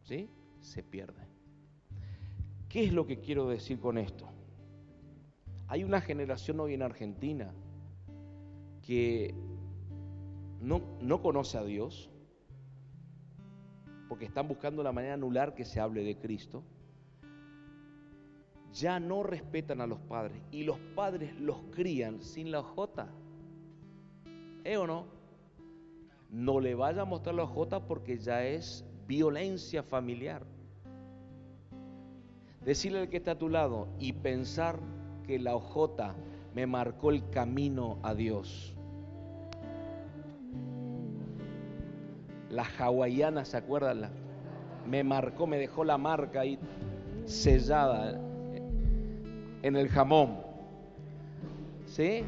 ¿Sí? 0.03 0.29
Se 0.59 0.83
pierde. 0.83 1.25
¿Qué 2.67 2.83
es 2.83 2.91
lo 2.91 3.07
que 3.07 3.21
quiero 3.21 3.47
decir 3.47 3.79
con 3.79 3.97
esto? 3.97 4.27
Hay 5.69 5.85
una 5.85 6.01
generación 6.01 6.59
hoy 6.59 6.73
en 6.73 6.81
Argentina 6.81 7.53
que 8.85 9.33
no, 10.59 10.81
no 10.99 11.21
conoce 11.21 11.57
a 11.57 11.63
Dios, 11.63 12.09
porque 14.09 14.25
están 14.25 14.49
buscando 14.49 14.83
la 14.83 14.91
manera 14.91 15.13
anular 15.13 15.55
que 15.55 15.63
se 15.63 15.79
hable 15.79 16.03
de 16.03 16.17
Cristo, 16.17 16.61
ya 18.73 18.99
no 18.99 19.23
respetan 19.23 19.79
a 19.79 19.87
los 19.87 20.01
padres 20.01 20.41
y 20.51 20.65
los 20.65 20.77
padres 20.93 21.39
los 21.39 21.55
crían 21.71 22.21
sin 22.21 22.51
la 22.51 22.61
J. 22.61 23.09
¿Eh 24.63 24.77
o 24.77 24.85
no? 24.85 25.05
No 26.29 26.59
le 26.59 26.75
vaya 26.75 27.01
a 27.01 27.05
mostrar 27.05 27.35
la 27.35 27.47
J 27.47 27.79
porque 27.87 28.17
ya 28.17 28.45
es 28.45 28.85
violencia 29.07 29.81
familiar. 29.81 30.43
Decirle 32.63 32.99
al 32.99 33.09
que 33.09 33.17
está 33.17 33.31
a 33.31 33.37
tu 33.37 33.49
lado 33.49 33.87
y 33.99 34.13
pensar 34.13 34.79
que 35.25 35.39
la 35.39 35.55
OJ 35.55 36.13
me 36.53 36.67
marcó 36.67 37.09
el 37.09 37.27
camino 37.29 37.97
a 38.03 38.13
Dios. 38.13 38.75
La 42.49 42.65
hawaiana, 42.77 43.45
¿se 43.45 43.57
acuerdan? 43.57 44.09
Me 44.87 45.03
marcó, 45.03 45.47
me 45.47 45.57
dejó 45.57 45.83
la 45.83 45.97
marca 45.97 46.41
ahí 46.41 46.59
sellada 47.25 48.19
en 49.61 49.75
el 49.75 49.87
jamón. 49.87 50.39
¿Sí? 51.85 52.23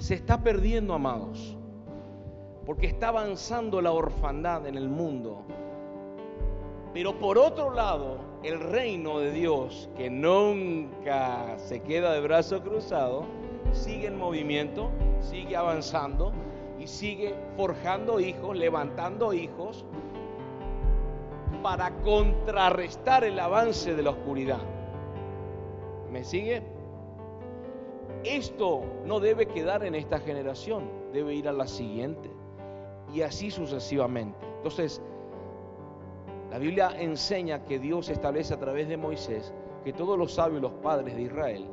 Se 0.00 0.14
está 0.14 0.42
perdiendo, 0.42 0.94
amados, 0.94 1.58
porque 2.64 2.86
está 2.86 3.08
avanzando 3.08 3.82
la 3.82 3.92
orfandad 3.92 4.66
en 4.66 4.78
el 4.78 4.88
mundo. 4.88 5.42
Pero 6.94 7.18
por 7.18 7.36
otro 7.36 7.70
lado, 7.70 8.16
el 8.42 8.60
reino 8.60 9.18
de 9.18 9.30
Dios, 9.30 9.90
que 9.98 10.08
nunca 10.08 11.58
se 11.58 11.82
queda 11.82 12.14
de 12.14 12.22
brazo 12.22 12.62
cruzado, 12.62 13.26
sigue 13.72 14.06
en 14.06 14.16
movimiento, 14.16 14.90
sigue 15.20 15.54
avanzando 15.54 16.32
y 16.78 16.86
sigue 16.86 17.34
forjando 17.58 18.20
hijos, 18.20 18.56
levantando 18.56 19.34
hijos 19.34 19.84
para 21.62 21.90
contrarrestar 22.00 23.24
el 23.24 23.38
avance 23.38 23.94
de 23.94 24.02
la 24.02 24.10
oscuridad. 24.10 24.62
¿Me 26.10 26.24
sigue? 26.24 26.79
Esto 28.24 28.82
no 29.06 29.18
debe 29.18 29.46
quedar 29.46 29.84
en 29.84 29.94
esta 29.94 30.18
generación, 30.18 30.84
debe 31.12 31.34
ir 31.34 31.48
a 31.48 31.52
la 31.52 31.66
siguiente 31.66 32.30
y 33.12 33.22
así 33.22 33.50
sucesivamente. 33.50 34.38
Entonces, 34.56 35.00
la 36.50 36.58
Biblia 36.58 36.90
enseña 36.98 37.64
que 37.64 37.78
Dios 37.78 38.08
establece 38.08 38.52
a 38.52 38.58
través 38.58 38.88
de 38.88 38.96
Moisés 38.96 39.54
que 39.84 39.92
todos 39.92 40.18
los 40.18 40.34
sabios, 40.34 40.60
los 40.60 40.72
padres 40.72 41.16
de 41.16 41.22
Israel, 41.22 41.66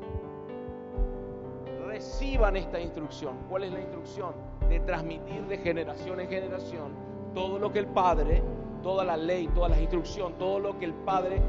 reciban 1.85 2.55
esta 2.55 2.79
instrucción. 2.79 3.35
¿Cuál 3.49 3.63
es 3.63 3.73
la 3.73 3.81
instrucción? 3.81 4.33
De 4.69 4.79
transmitir 4.81 5.41
de 5.47 5.57
generación 5.57 6.19
en 6.19 6.29
generación 6.29 6.91
todo 7.33 7.59
lo 7.59 7.71
que 7.71 7.79
el 7.79 7.87
Padre, 7.87 8.41
toda 8.81 9.03
la 9.03 9.17
ley, 9.17 9.47
toda 9.49 9.69
la 9.69 9.79
instrucción, 9.79 10.33
todo 10.39 10.59
lo 10.59 10.79
que 10.79 10.85
el 10.85 10.93
Padre 10.93 11.41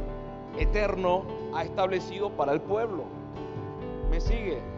eterno 0.58 1.24
ha 1.54 1.62
establecido 1.64 2.30
para 2.30 2.52
el 2.52 2.60
pueblo. 2.60 3.04
¿Me 4.10 4.20
sigue? 4.20 4.77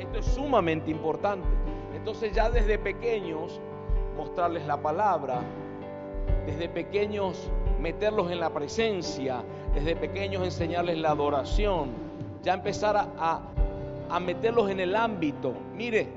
Esto 0.00 0.18
es 0.18 0.26
sumamente 0.26 0.90
importante. 0.90 1.46
Entonces 1.94 2.32
ya 2.32 2.50
desde 2.50 2.78
pequeños 2.78 3.60
mostrarles 4.16 4.66
la 4.66 4.80
palabra, 4.80 5.42
desde 6.46 6.68
pequeños 6.68 7.50
meterlos 7.80 8.30
en 8.30 8.40
la 8.40 8.50
presencia, 8.50 9.42
desde 9.74 9.96
pequeños 9.96 10.42
enseñarles 10.42 10.98
la 10.98 11.10
adoración, 11.10 11.90
ya 12.42 12.54
empezar 12.54 12.96
a, 12.96 13.42
a 14.08 14.20
meterlos 14.20 14.70
en 14.70 14.80
el 14.80 14.96
ámbito. 14.96 15.54
Mire, 15.76 16.08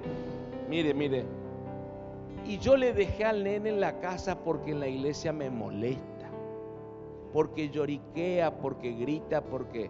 mire, 0.70 0.94
mire. 0.94 1.26
Y 2.46 2.58
yo 2.58 2.76
le 2.76 2.94
dejé 2.94 3.26
al 3.26 3.44
nene 3.44 3.70
en 3.70 3.80
la 3.80 4.00
casa 4.00 4.40
porque 4.40 4.72
en 4.72 4.80
la 4.80 4.88
iglesia 4.88 5.32
me 5.32 5.50
molesta, 5.50 6.30
porque 7.32 7.70
lloriquea, 7.70 8.58
porque 8.58 8.92
grita, 8.94 9.42
porque, 9.42 9.90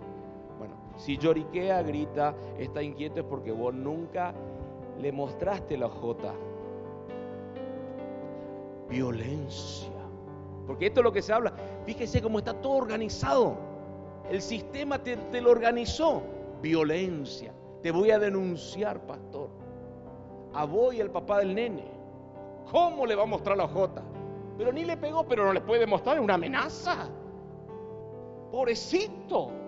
si 1.04 1.18
lloriquea, 1.18 1.82
grita, 1.82 2.34
está 2.58 2.82
inquieto 2.82 3.20
es 3.20 3.26
porque 3.26 3.52
vos 3.52 3.74
nunca 3.74 4.34
le 5.02 5.12
mostraste 5.12 5.78
la 5.78 5.90
jota. 5.90 6.34
Violencia. 8.88 9.92
Porque 10.66 10.86
esto 10.86 11.02
es 11.02 11.04
lo 11.04 11.12
que 11.12 11.22
se 11.22 11.34
habla. 11.34 11.54
Fíjese 11.86 12.22
cómo 12.22 12.40
está 12.40 12.54
todo 12.54 12.76
organizado. 12.76 13.58
El 14.30 14.42
sistema 14.42 14.98
te, 15.04 15.18
lo 15.42 15.52
organizó. 15.52 16.22
Violencia. 16.62 17.54
Te 17.82 17.92
voy 17.92 18.12
a 18.12 18.18
denunciar, 18.18 19.06
pastor. 19.06 19.50
A 20.54 20.64
vos 20.64 20.94
y 20.94 21.02
al 21.02 21.12
papá 21.12 21.40
del 21.40 21.54
nene. 21.54 21.84
¿Cómo 22.72 23.06
le 23.06 23.16
va 23.16 23.24
a 23.24 23.26
mostrar 23.26 23.58
la 23.58 23.68
J? 23.68 24.02
Pero 24.58 24.72
ni 24.72 24.86
le 24.86 24.96
pegó, 24.96 25.28
pero 25.28 25.44
no 25.44 25.52
le 25.52 25.60
puede 25.60 25.86
mostrar, 25.86 26.16
es 26.16 26.24
una 26.24 26.36
amenaza. 26.36 27.10
Pobrecito. 28.54 29.63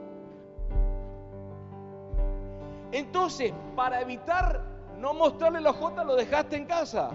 Entonces, 2.95 3.51
para 3.75 3.99
evitar 3.99 4.63
no 4.99 5.13
mostrarle 5.13 5.59
los 5.59 5.75
J, 5.75 6.05
lo 6.05 6.15
dejaste 6.15 6.55
en 6.55 6.63
casa. 6.63 7.11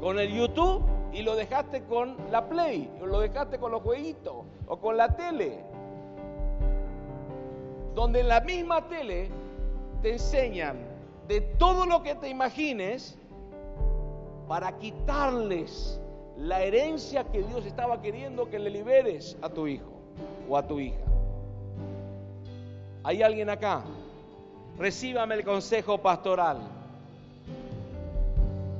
Con 0.00 0.20
el 0.20 0.32
YouTube 0.32 0.84
y 1.12 1.22
lo 1.22 1.34
dejaste 1.34 1.82
con 1.82 2.16
la 2.30 2.48
Play, 2.48 2.88
o 3.02 3.06
lo 3.06 3.18
dejaste 3.18 3.58
con 3.58 3.72
los 3.72 3.82
jueguitos, 3.82 4.44
o 4.68 4.76
con 4.78 4.96
la 4.96 5.16
tele. 5.16 5.64
Donde 7.96 8.20
en 8.20 8.28
la 8.28 8.40
misma 8.40 8.86
tele 8.86 9.30
te 10.00 10.12
enseñan 10.12 10.76
de 11.26 11.40
todo 11.40 11.84
lo 11.84 12.04
que 12.04 12.14
te 12.14 12.28
imagines 12.28 13.18
para 14.46 14.78
quitarles 14.78 16.00
la 16.36 16.62
herencia 16.62 17.24
que 17.24 17.42
Dios 17.42 17.66
estaba 17.66 18.00
queriendo 18.00 18.48
que 18.48 18.60
le 18.60 18.70
liberes 18.70 19.36
a 19.42 19.48
tu 19.48 19.66
hijo 19.66 19.90
o 20.48 20.56
a 20.56 20.64
tu 20.64 20.78
hija. 20.78 21.02
¿Hay 23.02 23.24
alguien 23.24 23.50
acá? 23.50 23.82
Recíbame 24.78 25.36
el 25.36 25.44
consejo 25.44 25.98
pastoral. 25.98 26.58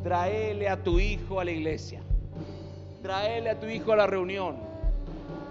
Traele 0.02 0.68
a 0.68 0.76
tu 0.76 1.00
hijo 1.00 1.40
a 1.40 1.44
la 1.44 1.50
iglesia. 1.50 2.00
Traele 3.02 3.50
a 3.50 3.58
tu 3.58 3.66
hijo 3.66 3.92
a 3.92 3.96
la 3.96 4.06
reunión. 4.06 4.56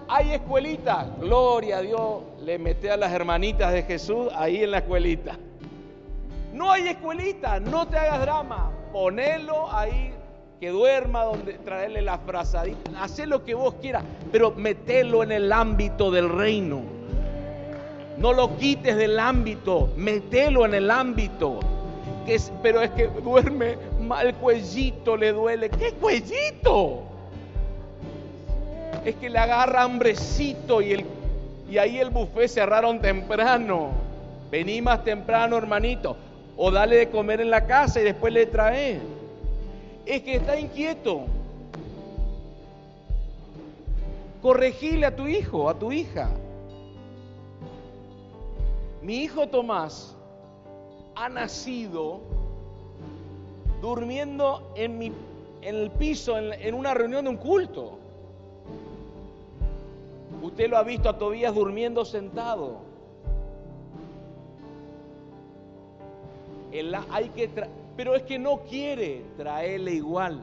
Hay 0.08 0.34
escuelita, 0.34 1.08
gloria 1.20 1.78
a 1.78 1.82
Dios, 1.82 2.22
le 2.43 2.60
mete 2.60 2.91
a 2.91 2.98
las 2.98 3.12
hermanitas 3.12 3.74
de 3.74 3.84
Jesús 3.84 4.28
ahí 4.36 4.64
en 4.64 4.72
la 4.72 4.78
escuelita. 4.80 5.36
No 6.54 6.72
hay 6.72 6.89
escuelita, 6.89 7.60
no 7.60 7.88
te 7.88 7.98
hagas 7.98 8.22
drama, 8.22 8.72
ponelo 8.93 9.74
ahí, 9.74 10.14
que 10.60 10.70
duerma 10.70 11.24
donde 11.24 11.54
traerle 11.54 12.02
la 12.04 12.20
frazadita, 12.20 12.91
haz 13.02 13.18
lo 13.26 13.43
que 13.43 13.56
vos 13.56 13.74
quieras, 13.82 14.04
pero 14.32 14.52
metelo 14.52 15.24
en 15.24 15.32
el 15.32 15.52
ámbito 15.52 16.12
del 16.12 16.30
reino. 16.30 16.95
No 18.18 18.34
lo 18.34 18.57
quites 18.57 18.95
del 18.95 19.20
ámbito, 19.20 19.89
metelo 19.97 20.66
en 20.66 20.74
el 20.74 20.89
ámbito. 20.89 21.59
Pero 22.63 22.82
es 22.82 22.89
que 22.91 23.07
duerme 23.07 23.78
mal 24.01 24.34
cuellito, 24.36 25.16
le 25.16 25.32
duele. 25.32 25.70
¿Qué 25.70 25.91
cuellito? 25.93 27.03
es 29.05 29.16
que 29.16 29.30
le 29.30 29.38
agarra 29.38 29.84
hambrecito 29.84 30.82
y 30.82 31.78
ahí 31.78 31.99
el 31.99 32.09
buffet 32.09 32.49
cerraron 32.49 32.99
temprano. 32.99 33.91
Vení 34.49 34.82
más 34.82 35.03
temprano, 35.03 35.57
hermanito. 35.57 36.18
O 36.57 36.72
dale 36.72 36.97
de 36.97 37.09
comer 37.09 37.41
en 37.41 37.51
la 37.51 37.66
casa 37.66 38.01
y 38.01 38.03
después 38.03 38.34
le 38.34 38.47
trae. 38.47 38.99
Es 40.05 40.22
que 40.24 40.36
está 40.36 40.59
inquieto. 40.59 41.26
Corregile 44.41 45.05
a 45.05 45.16
tu 45.16 45.28
hijo, 45.28 45.70
a 45.70 45.78
tu 45.78 45.91
hija. 45.91 46.30
Mi 49.06 49.18
hijo 49.18 49.47
Tomás 49.47 50.16
ha 51.14 51.30
nacido 51.30 52.22
durmiendo 53.80 54.74
en, 54.76 54.97
mi, 54.97 55.12
en 55.62 55.76
el 55.76 55.91
piso, 55.91 56.39
en, 56.39 56.74
una 56.74 56.95
reunión 56.95 57.26
de 57.26 57.30
un 57.30 57.38
culto. 57.38 57.99
Usted 60.41 60.68
lo 60.72 60.78
ha 60.78 60.82
visto 60.82 61.08
a 61.08 61.20
Tobías 61.20 61.53
durmiendo 61.53 62.03
sentado. 62.03 62.80
hay 67.12 67.30
que 67.30 67.47
pero 67.95 68.16
es 68.16 68.24
que 68.24 68.39
no 68.39 68.62
quiere 68.62 69.24
traerle 69.38 69.91
igual. 69.93 70.39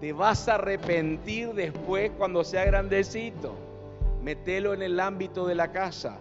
Te 0.00 0.14
vas 0.14 0.48
a 0.48 0.54
arrepentir 0.54 1.52
después 1.52 2.10
cuando 2.16 2.42
sea 2.42 2.64
grandecito. 2.64 3.52
Metelo 4.22 4.72
en 4.72 4.80
el 4.80 4.98
ámbito 4.98 5.46
de 5.46 5.54
la 5.54 5.70
casa. 5.70 6.18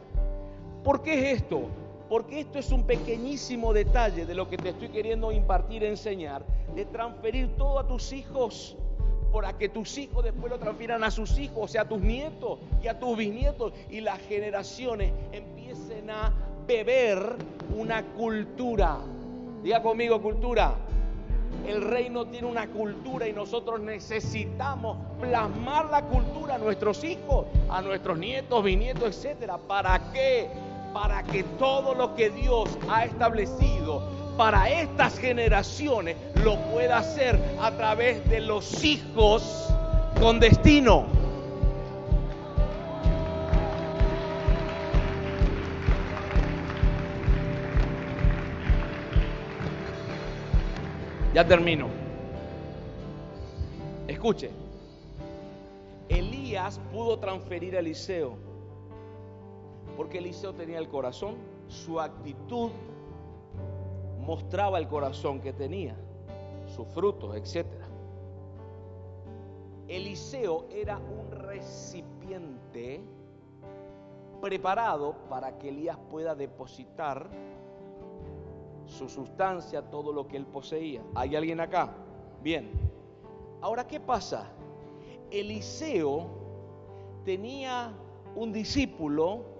¿Por 0.83 1.01
qué 1.01 1.31
es 1.31 1.41
esto? 1.41 1.61
Porque 2.09 2.41
esto 2.41 2.59
es 2.59 2.71
un 2.71 2.83
pequeñísimo 2.83 3.73
detalle 3.73 4.25
de 4.25 4.35
lo 4.35 4.49
que 4.49 4.57
te 4.57 4.69
estoy 4.69 4.89
queriendo 4.89 5.31
impartir, 5.31 5.83
enseñar, 5.83 6.43
de 6.75 6.85
transferir 6.85 7.55
todo 7.55 7.79
a 7.79 7.87
tus 7.87 8.11
hijos 8.11 8.77
para 9.33 9.57
que 9.57 9.67
tus 9.67 9.97
hijos 9.97 10.23
después 10.23 10.51
lo 10.51 10.59
transfieran 10.59 11.03
a 11.03 11.09
sus 11.09 11.39
hijos, 11.39 11.57
o 11.57 11.67
sea, 11.67 11.81
a 11.81 11.87
tus 11.89 11.99
nietos 11.99 12.59
y 12.83 12.87
a 12.87 12.99
tus 12.99 13.17
bisnietos, 13.17 13.73
y 13.89 14.01
las 14.01 14.19
generaciones 14.19 15.11
empiecen 15.31 16.11
a 16.11 16.31
beber 16.67 17.35
una 17.75 18.03
cultura. 18.03 18.99
Diga 19.63 19.81
conmigo 19.81 20.21
cultura. 20.21 20.75
El 21.65 21.81
reino 21.81 22.25
tiene 22.25 22.47
una 22.47 22.67
cultura 22.67 23.27
y 23.27 23.33
nosotros 23.33 23.79
necesitamos 23.79 24.97
plasmar 25.19 25.89
la 25.89 26.03
cultura 26.03 26.55
a 26.55 26.57
nuestros 26.57 27.03
hijos, 27.03 27.45
a 27.69 27.81
nuestros 27.81 28.17
nietos, 28.17 28.63
bisnietos, 28.63 29.15
etcétera. 29.15 29.57
¿Para 29.57 30.11
qué? 30.11 30.49
Para 30.93 31.23
que 31.23 31.43
todo 31.43 31.95
lo 31.95 32.15
que 32.15 32.29
Dios 32.29 32.69
ha 32.87 33.05
establecido 33.05 34.03
para 34.37 34.69
estas 34.69 35.17
generaciones 35.17 36.15
lo 36.43 36.57
pueda 36.71 36.99
hacer 36.99 37.39
a 37.59 37.71
través 37.71 38.27
de 38.29 38.41
los 38.41 38.83
hijos 38.83 39.67
con 40.19 40.39
destino. 40.39 41.05
Ya 51.33 51.47
termino. 51.47 51.87
Escuche. 54.07 54.51
Elías 56.09 56.79
pudo 56.91 57.17
transferir 57.17 57.75
a 57.75 57.79
Eliseo 57.79 58.37
porque 59.95 60.17
Eliseo 60.17 60.53
tenía 60.53 60.79
el 60.79 60.89
corazón, 60.89 61.35
su 61.67 61.99
actitud 61.99 62.71
mostraba 64.19 64.79
el 64.79 64.87
corazón 64.87 65.39
que 65.39 65.53
tenía, 65.53 65.95
sus 66.67 66.87
frutos, 66.87 67.35
etc. 67.35 67.67
Eliseo 69.87 70.65
era 70.71 70.97
un 70.97 71.29
recipiente 71.31 73.01
preparado 74.41 75.15
para 75.29 75.57
que 75.57 75.69
Elías 75.69 75.97
pueda 76.09 76.35
depositar 76.35 77.29
su 78.85 79.07
sustancia, 79.07 79.89
todo 79.89 80.11
lo 80.11 80.27
que 80.27 80.37
él 80.37 80.45
poseía. 80.45 81.01
¿Hay 81.15 81.35
alguien 81.35 81.59
acá? 81.59 81.93
Bien. 82.41 82.71
Ahora, 83.61 83.87
¿qué 83.87 83.99
pasa? 83.99 84.49
Eliseo 85.31 86.27
tenía 87.23 87.93
un 88.35 88.51
discípulo 88.51 89.52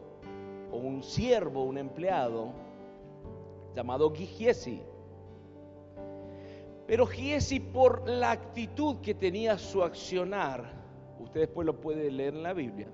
o 0.74 0.78
un 0.78 1.04
siervo, 1.04 1.64
un 1.64 1.78
empleado, 1.78 2.52
llamado 3.76 4.12
Giesi. 4.12 4.82
Pero 6.88 7.06
Giesi 7.06 7.60
por 7.60 8.10
la 8.10 8.32
actitud 8.32 8.98
que 9.02 9.14
tenía 9.14 9.58
su 9.58 9.84
accionar, 9.84 10.66
usted 11.20 11.42
después 11.42 11.66
lo 11.66 11.80
puede 11.80 12.12
leer 12.12 12.34
en 12.34 12.44
la 12.44 12.54
Biblia, 12.54 12.88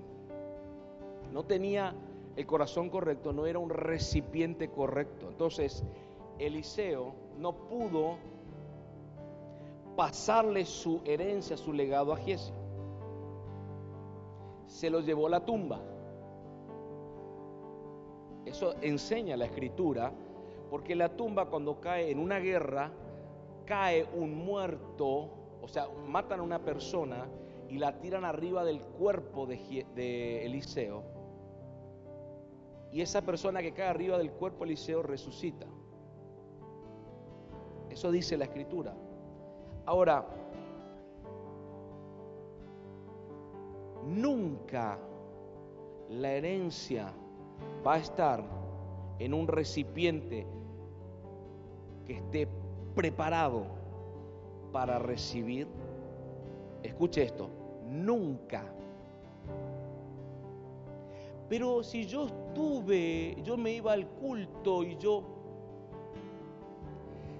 no 1.32 1.44
tenía 1.44 1.94
el 2.36 2.46
corazón 2.46 2.90
correcto, 2.90 3.32
no 3.32 3.46
era 3.46 3.58
un 3.58 3.70
recipiente 3.70 4.70
correcto. 4.70 5.28
Entonces, 5.28 5.82
Eliseo 6.38 7.14
no 7.38 7.54
pudo 7.54 8.16
pasarle 9.96 10.64
su 10.64 11.00
herencia, 11.04 11.56
su 11.56 11.72
legado 11.72 12.12
a 12.12 12.16
Giesi. 12.16 12.52
Se 14.66 14.88
lo 14.88 15.00
llevó 15.00 15.26
a 15.26 15.30
la 15.30 15.44
tumba. 15.44 15.80
Eso 18.44 18.74
enseña 18.80 19.36
la 19.36 19.46
escritura 19.46 20.12
porque 20.70 20.94
la 20.94 21.16
tumba 21.16 21.46
cuando 21.46 21.80
cae 21.80 22.10
en 22.10 22.18
una 22.18 22.38
guerra, 22.38 22.92
cae 23.66 24.06
un 24.14 24.34
muerto, 24.34 25.28
o 25.60 25.68
sea, 25.68 25.88
matan 26.06 26.40
a 26.40 26.42
una 26.42 26.64
persona 26.64 27.26
y 27.68 27.78
la 27.78 28.00
tiran 28.00 28.24
arriba 28.24 28.64
del 28.64 28.80
cuerpo 28.80 29.46
de, 29.46 30.44
Eliseo. 30.44 31.02
Y 32.92 33.00
esa 33.00 33.22
persona 33.22 33.62
que 33.62 33.72
cae 33.72 33.86
arriba 33.86 34.16
del 34.16 34.32
cuerpo 34.32 34.64
de 34.64 34.72
Eliseo 34.72 35.02
resucita. 35.02 35.66
Eso 37.88 38.10
dice 38.10 38.36
la 38.36 38.44
escritura. 38.44 38.94
Ahora, 39.86 40.24
nunca 44.04 44.98
la 46.08 46.32
herencia 46.32 47.12
va 47.86 47.94
a 47.94 47.98
estar 47.98 48.42
en 49.18 49.34
un 49.34 49.46
recipiente 49.46 50.46
que 52.06 52.14
esté 52.14 52.48
preparado 52.94 53.66
para 54.72 54.98
recibir, 54.98 55.66
escuche 56.82 57.22
esto, 57.22 57.50
nunca. 57.88 58.64
Pero 61.48 61.82
si 61.82 62.06
yo 62.06 62.26
estuve, 62.26 63.36
yo 63.42 63.56
me 63.56 63.72
iba 63.72 63.92
al 63.92 64.06
culto 64.06 64.84
y 64.84 64.96
yo, 64.96 65.24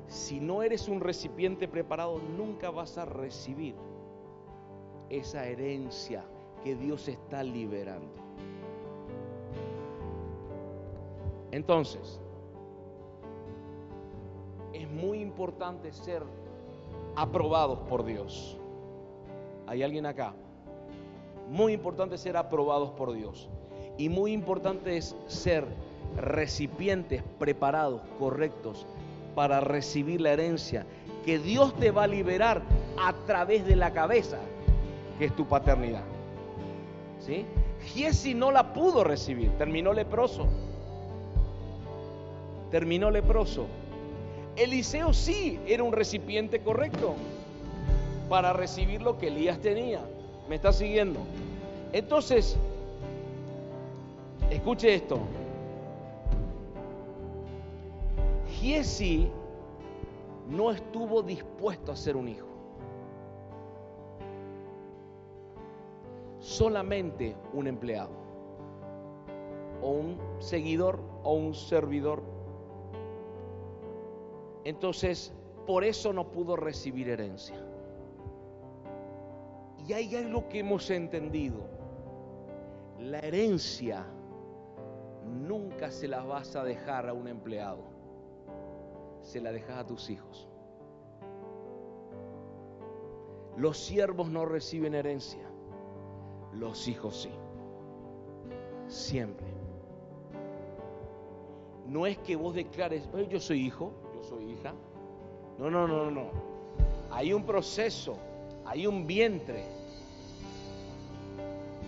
si 0.09 0.41
no 0.41 0.63
eres 0.63 0.89
un 0.89 1.01
recipiente 1.01 1.69
preparado, 1.69 2.19
nunca 2.37 2.71
vas 2.71 2.99
a 2.99 3.05
recibir 3.05 3.77
esa 5.09 5.47
herencia 5.47 6.25
que 6.65 6.75
Dios 6.75 7.09
está 7.09 7.43
liberando. 7.43 8.30
Entonces, 11.53 12.21
es 14.73 14.89
muy 14.91 15.21
importante 15.21 15.93
ser 15.93 16.23
aprobados 17.17 17.79
por 17.81 18.05
Dios. 18.05 18.57
¿Hay 19.67 19.83
alguien 19.83 20.07
acá? 20.07 20.35
Muy 21.49 21.73
importante 21.73 22.19
ser 22.19 22.37
aprobados 22.37 22.91
por 22.91 23.13
Dios. 23.13 23.49
Y 23.99 24.09
muy 24.09 24.33
importante 24.33 24.97
es 24.97 25.17
ser 25.27 25.65
recipientes 26.17 27.23
preparados, 27.39 28.03
correctos, 28.19 28.87
para 29.35 29.61
recibir 29.61 30.21
la 30.21 30.33
herencia 30.33 30.87
que 31.25 31.39
Dios 31.39 31.75
te 31.75 31.91
va 31.91 32.05
a 32.05 32.07
liberar 32.07 32.63
a 32.99 33.13
través 33.27 33.67
de 33.67 33.77
la 33.77 33.93
cabeza, 33.93 34.39
que 35.19 35.27
es 35.27 35.37
tu 35.37 35.47
paternidad. 35.47 36.05
¿Sí? 37.19 37.45
Giesi 37.85 38.35
no 38.35 38.51
la 38.51 38.73
pudo 38.73 39.05
recibir, 39.05 39.51
terminó 39.59 39.93
leproso. 39.93 40.49
Terminó 42.71 43.11
leproso. 43.11 43.67
Eliseo 44.57 45.13
sí 45.13 45.59
era 45.67 45.83
un 45.83 45.93
recipiente 45.93 46.61
correcto 46.61 47.15
para 48.29 48.53
recibir 48.53 49.03
lo 49.03 49.19
que 49.19 49.29
Elías 49.29 49.59
tenía. 49.61 50.01
¿Me 50.49 50.57
está 50.57 50.73
siguiendo? 50.73 51.21
Entonces, 51.93 52.57
escuche 54.51 54.95
esto. 54.95 55.19
Giesi 58.61 59.29
no 60.49 60.71
estuvo 60.71 61.23
dispuesto 61.23 61.93
a 61.93 61.97
ser 61.97 62.17
un 62.17 62.29
hijo. 62.29 62.47
Solamente 66.41 67.37
un 67.53 67.67
empleado, 67.67 68.11
o 69.83 69.91
un 69.91 70.19
seguidor, 70.41 71.01
o 71.23 71.35
un 71.35 71.55
servidor. 71.55 72.23
Entonces, 74.65 75.33
por 75.67 75.85
eso 75.85 76.13
no 76.13 76.31
pudo 76.31 76.57
recibir 76.57 77.09
herencia. 77.09 77.57
Y 79.87 79.93
hay 79.93 80.15
algo 80.17 80.49
que 80.49 80.61
hemos 80.61 80.91
entendido. 80.91 81.67
La 82.99 83.19
herencia 83.21 84.07
nunca 85.25 85.91
se 85.91 86.09
la 86.09 86.23
vas 86.23 86.55
a 86.57 86.65
dejar 86.65 87.09
a 87.09 87.13
un 87.13 87.29
empleado 87.29 88.01
se 89.23 89.41
la 89.41 89.53
dejas 89.53 89.79
a 89.79 89.87
tus 89.87 90.11
hijos. 90.11 90.49
Los 93.57 93.79
siervos 93.79 94.31
no 94.31 94.47
reciben 94.47 94.95
herencia, 94.95 95.47
los 96.53 96.89
hijos 96.89 97.23
sí. 97.23 97.31
Siempre. 98.87 99.47
No 101.87 102.07
es 102.07 102.19
que 102.19 102.37
vos 102.37 102.55
declares, 102.55 103.09
yo 103.29 103.41
soy 103.41 103.67
hijo, 103.67 103.93
soy 104.23 104.53
hija. 104.53 104.73
No, 105.59 105.71
no, 105.71 105.87
no, 105.87 106.11
no. 106.11 106.27
Hay 107.11 107.33
un 107.33 107.45
proceso, 107.45 108.17
hay 108.65 108.87
un 108.87 109.07
vientre. 109.07 109.65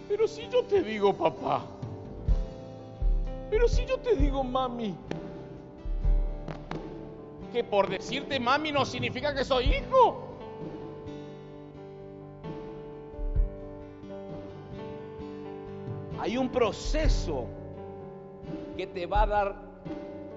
Pero 0.09 0.29
si 0.29 0.49
yo 0.49 0.65
te 0.65 0.83
digo 0.83 1.15
papá, 1.15 1.65
pero 3.51 3.69
si 3.69 3.85
yo 3.87 3.99
te 3.99 4.17
digo 4.17 4.43
mami, 4.45 4.95
que 7.53 7.63
por 7.63 7.89
decirte 7.89 8.41
mami 8.41 8.73
no 8.73 8.85
significa 8.85 9.35
que 9.35 9.45
soy 9.45 9.75
hijo. 9.75 10.29
Hay 16.19 16.37
un 16.37 16.51
proceso 16.51 17.47
que 18.77 18.87
te 18.87 19.07
va 19.07 19.23
a 19.23 19.27
dar 19.27 19.72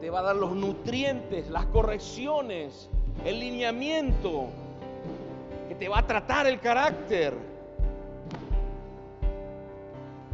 te 0.06 0.12
va 0.12 0.20
a 0.20 0.22
dar 0.22 0.36
los 0.36 0.56
nutrientes, 0.56 1.50
las 1.50 1.66
correcciones, 1.66 2.92
el 3.26 3.40
lineamiento, 3.40 4.50
que 5.68 5.74
te 5.74 5.90
va 5.90 5.98
a 5.98 6.06
tratar 6.06 6.46
el 6.46 6.60
carácter 6.60 7.34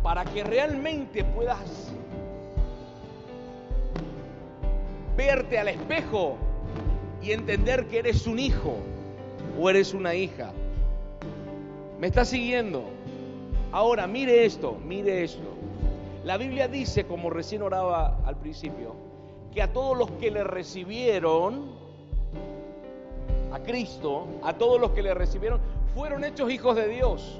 para 0.04 0.26
que 0.26 0.44
realmente 0.44 1.24
puedas 1.24 1.94
verte 5.16 5.58
al 5.58 5.70
espejo 5.70 6.36
y 7.22 7.32
entender 7.32 7.86
que 7.86 8.00
eres 8.00 8.28
un 8.28 8.40
hijo 8.40 8.76
o 9.58 9.70
eres 9.70 9.94
una 9.94 10.14
hija. 10.14 10.52
¿Me 11.98 12.08
está 12.08 12.26
siguiendo? 12.26 12.84
Ahora, 13.72 14.06
mire 14.06 14.44
esto, 14.44 14.78
mire 14.86 15.24
esto. 15.24 15.48
La 16.26 16.36
Biblia 16.36 16.68
dice, 16.68 17.06
como 17.06 17.30
recién 17.30 17.62
oraba 17.62 18.18
al 18.26 18.36
principio, 18.36 19.11
que 19.54 19.62
a 19.62 19.72
todos 19.72 19.98
los 19.98 20.10
que 20.12 20.32
le 20.32 20.44
recibieron, 20.44 21.72
a 23.52 23.60
Cristo, 23.60 24.26
a 24.44 24.54
todos 24.54 24.80
los 24.80 24.92
que 24.92 25.02
le 25.02 25.14
recibieron, 25.14 25.60
fueron 25.94 26.24
hechos 26.24 26.50
hijos 26.52 26.76
de 26.76 26.88
Dios. 26.88 27.40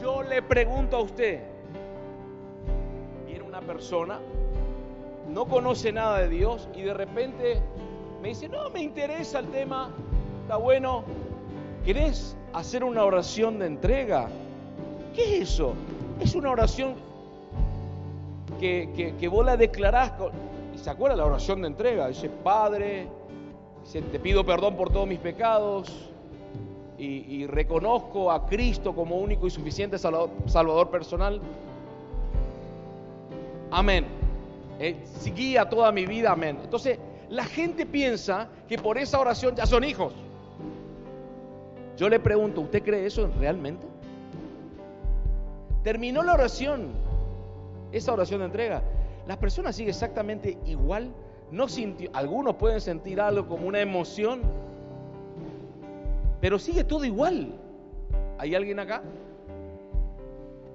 Yo 0.00 0.22
le 0.22 0.42
pregunto 0.42 0.96
a 0.96 1.00
usted, 1.00 1.42
viene 3.26 3.42
una 3.42 3.60
persona, 3.60 4.20
no 5.28 5.46
conoce 5.46 5.92
nada 5.92 6.20
de 6.20 6.28
Dios 6.28 6.68
y 6.74 6.82
de 6.82 6.94
repente 6.94 7.60
me 8.22 8.28
dice, 8.28 8.48
no, 8.48 8.70
me 8.70 8.82
interesa 8.82 9.40
el 9.40 9.48
tema, 9.48 9.90
está 10.42 10.56
bueno. 10.56 11.04
¿Querés 11.84 12.36
hacer 12.52 12.82
una 12.82 13.04
oración 13.04 13.58
de 13.58 13.66
entrega? 13.66 14.28
¿Qué 15.14 15.36
es 15.36 15.50
eso? 15.50 15.74
Es 16.20 16.34
una 16.34 16.50
oración 16.50 16.94
que, 18.58 19.14
que, 19.18 19.28
vos 19.28 19.44
la 19.44 19.56
declarás. 19.56 20.12
y 20.18 20.53
se 20.84 20.90
acuerda 20.90 21.16
la 21.16 21.24
oración 21.24 21.62
de 21.62 21.68
entrega. 21.68 22.08
Dice, 22.08 22.28
Padre, 22.28 23.08
te 23.90 24.18
pido 24.18 24.44
perdón 24.44 24.76
por 24.76 24.92
todos 24.92 25.08
mis 25.08 25.18
pecados 25.18 26.10
y, 26.98 27.46
reconozco 27.46 28.30
a 28.30 28.44
Cristo 28.44 28.94
como 28.94 29.16
único 29.16 29.46
y 29.46 29.50
suficiente 29.50 29.96
salvador, 29.98 30.90
personal. 30.90 31.40
Amén. 33.70 34.04
Eh, 34.78 35.02
toda 35.70 35.90
mi 35.90 36.04
vida, 36.04 36.32
amén. 36.32 36.58
Entonces, 36.62 36.98
la 37.30 37.44
gente 37.44 37.86
piensa 37.86 38.48
que 38.68 38.76
por 38.76 38.98
esa 38.98 39.18
oración 39.18 39.56
ya 39.56 39.64
son 39.64 39.84
hijos. 39.84 40.12
Yo 41.96 42.10
le 42.10 42.20
pregunto, 42.20 42.60
¿usted 42.60 42.82
cree 42.82 43.06
eso 43.06 43.30
realmente? 43.38 43.86
Terminó 45.82 46.22
la 46.22 46.34
oración, 46.34 46.90
esa 47.90 48.12
oración 48.12 48.40
de 48.40 48.46
entrega. 48.46 48.82
La 49.26 49.38
persona 49.38 49.72
sigue 49.72 49.90
exactamente 49.90 50.58
igual. 50.66 51.12
No 51.50 51.68
sintió, 51.68 52.10
algunos 52.12 52.56
pueden 52.56 52.80
sentir 52.80 53.20
algo 53.20 53.46
como 53.46 53.68
una 53.68 53.80
emoción, 53.80 54.42
pero 56.40 56.58
sigue 56.58 56.84
todo 56.84 57.04
igual. 57.04 57.54
¿Hay 58.38 58.54
alguien 58.54 58.78
acá? 58.80 59.02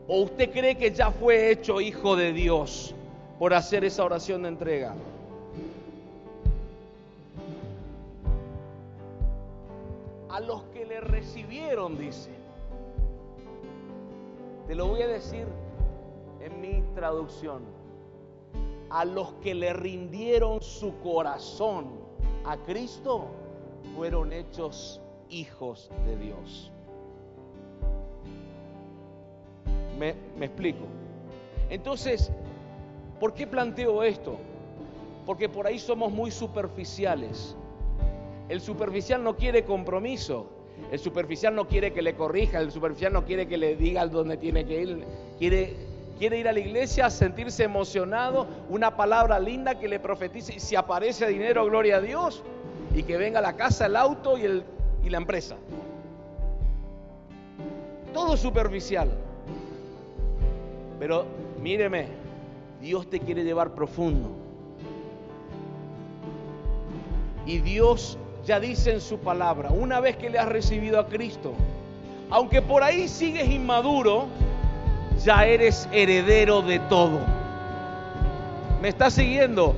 ¿O 0.08 0.22
usted 0.22 0.52
cree 0.52 0.76
que 0.76 0.92
ya 0.92 1.12
fue 1.12 1.52
hecho 1.52 1.82
hijo 1.82 2.16
de 2.16 2.34
Dios 2.34 2.96
por 3.38 3.54
hacer 3.54 3.84
esa 3.84 4.04
oración 4.04 4.44
de 4.44 4.50
entrega? 4.50 4.96
a 10.30 10.40
los 10.40 10.64
que 10.74 10.86
le 10.86 11.02
recibieron, 11.02 11.98
dice. 11.98 12.30
Te 14.68 14.76
lo 14.76 14.88
voy 14.88 15.02
a 15.02 15.08
decir 15.08 15.46
en 16.40 16.62
mi 16.62 16.82
traducción. 16.94 17.79
A 18.90 19.06
los 19.06 19.34
que 19.36 19.54
le 19.54 19.74
rindieron 19.74 20.62
su 20.62 21.00
corazón 21.00 21.88
a 22.44 22.58
Cristo, 22.58 23.28
fueron 23.96 24.34
hechos 24.34 25.02
hijos 25.30 25.90
de 26.06 26.18
Dios. 26.18 26.72
Me, 29.98 30.16
explico. 30.40 30.86
Entonces, 31.70 32.32
¿por 33.20 33.34
qué 33.34 33.46
planteo 33.46 34.02
esto? 34.04 34.38
Porque 35.26 35.50
por 35.50 35.68
ahí 35.68 35.78
somos 35.78 36.12
muy 36.12 36.32
superficiales. 36.32 37.56
El 38.48 38.62
superficial 38.62 39.24
no 39.24 39.36
quiere 39.36 39.66
compromiso. 39.66 40.48
El 40.92 41.00
superficial 41.00 41.54
no 41.54 41.68
quiere 41.68 41.92
que 41.92 42.02
le 42.02 42.16
corrija. 42.16 42.60
El 42.60 42.72
superficial 42.72 43.12
no 43.12 43.26
quiere 43.26 43.48
que 43.48 43.58
le 43.58 43.76
diga 43.76 44.08
dónde 44.08 44.38
tiene 44.38 44.66
que 44.66 44.82
ir. 44.82 45.06
Quiere, 45.38 45.76
quiere 46.20 46.38
ir 46.38 46.48
a 46.50 46.52
la 46.52 46.60
iglesia, 46.60 47.10
sentirse 47.10 47.64
emocionado, 47.64 48.46
una 48.70 48.96
palabra 48.96 49.40
linda 49.40 49.80
que 49.80 49.88
le 49.88 50.00
profetice. 50.00 50.54
Y 50.54 50.60
si 50.60 50.76
aparece 50.76 51.26
dinero, 51.28 51.66
gloria 51.66 51.96
a 51.96 52.02
Dios. 52.02 52.44
Y 52.94 53.04
que 53.04 53.18
venga 53.18 53.40
la 53.40 53.56
casa, 53.56 53.86
el 53.86 53.96
auto 53.96 54.38
y, 54.38 54.44
el, 54.44 54.64
y 55.04 55.10
la 55.10 55.18
empresa. 55.18 55.56
Todo 58.14 58.36
superficial. 58.36 59.10
Pero 61.00 61.26
míreme, 61.62 62.08
Dios 62.82 63.10
te 63.10 63.22
quiere 63.22 63.46
llevar 63.46 63.74
profundo. 63.74 64.30
Y 67.46 67.60
Dios 67.60 68.18
ya 68.46 68.60
dice 68.60 68.92
en 68.92 69.02
su 69.02 69.20
palabra, 69.20 69.70
una 69.70 70.02
vez 70.02 70.18
que 70.18 70.30
le 70.30 70.38
has 70.38 70.50
recibido 70.50 71.00
a 71.00 71.08
Cristo, 71.08 71.54
aunque 72.30 72.62
por 72.62 72.84
ahí 72.84 73.08
sigues 73.08 73.48
inmaduro, 73.48 74.28
ya 75.24 75.46
eres 75.46 75.88
heredero 75.92 76.62
de 76.62 76.80
todo. 76.80 77.20
¿Me 78.82 78.90
estás 78.90 79.14
siguiendo? 79.14 79.76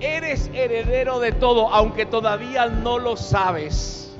Eres 0.00 0.50
heredero 0.52 1.20
de 1.20 1.32
todo, 1.32 1.68
aunque 1.72 2.06
todavía 2.06 2.66
no 2.66 2.98
lo 2.98 3.16
sabes. 3.16 4.10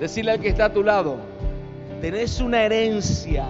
Decirle 0.00 0.32
al 0.32 0.40
que 0.40 0.48
está 0.48 0.66
a 0.66 0.72
tu 0.72 0.82
lado, 0.82 1.18
tenés 2.00 2.40
una 2.40 2.64
herencia 2.64 3.46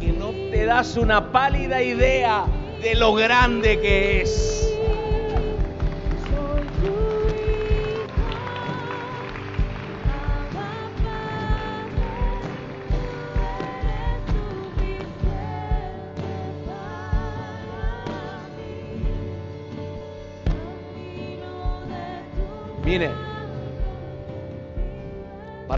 que 0.00 0.12
no 0.12 0.30
te 0.30 0.64
das 0.64 0.96
una 0.96 1.32
pálida 1.32 1.82
idea 1.82 2.44
de 2.80 2.94
lo 2.94 3.14
grande 3.14 3.80
que 3.80 4.22
es. 4.22 4.71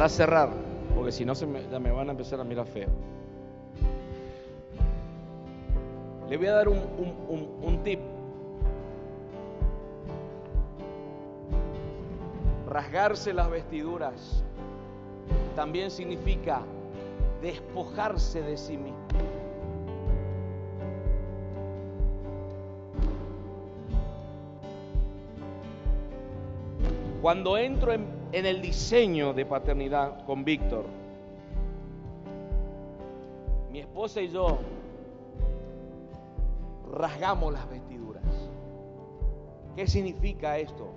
Para 0.04 0.12
cerrar, 0.12 0.50
porque 0.94 1.12
si 1.12 1.24
no 1.24 1.34
se 1.34 1.46
me, 1.46 1.66
ya 1.70 1.78
me 1.78 1.90
van 1.90 2.08
a 2.08 2.10
empezar 2.10 2.38
a 2.38 2.44
mirar 2.44 2.66
feo. 2.66 2.90
Le 6.28 6.36
voy 6.36 6.46
a 6.46 6.52
dar 6.52 6.68
un, 6.68 6.78
un 7.62 7.82
tip. 7.82 8.00
Rasgarse 12.68 13.32
las 13.32 13.48
vestiduras 13.48 14.44
también 15.56 15.90
significa 15.90 16.60
despojarse 17.40 18.42
de 18.42 18.58
sí 18.58 18.76
mismo. 18.76 18.98
Cuando 27.22 27.56
entro 27.56 27.94
en, 27.94 28.23
el 28.34 28.60
diseño 28.60 29.32
de 29.32 29.46
paternidad 29.46 30.24
con 30.26 30.44
Víctor, 30.44 30.86
mi 33.70 33.78
esposa 33.78 34.20
y 34.20 34.28
yo 34.28 34.58
rasgamos 36.92 37.52
las 37.52 37.68
vestiduras. 37.70 38.24
¿Qué 39.76 39.86
significa 39.86 40.58
esto? 40.58 40.88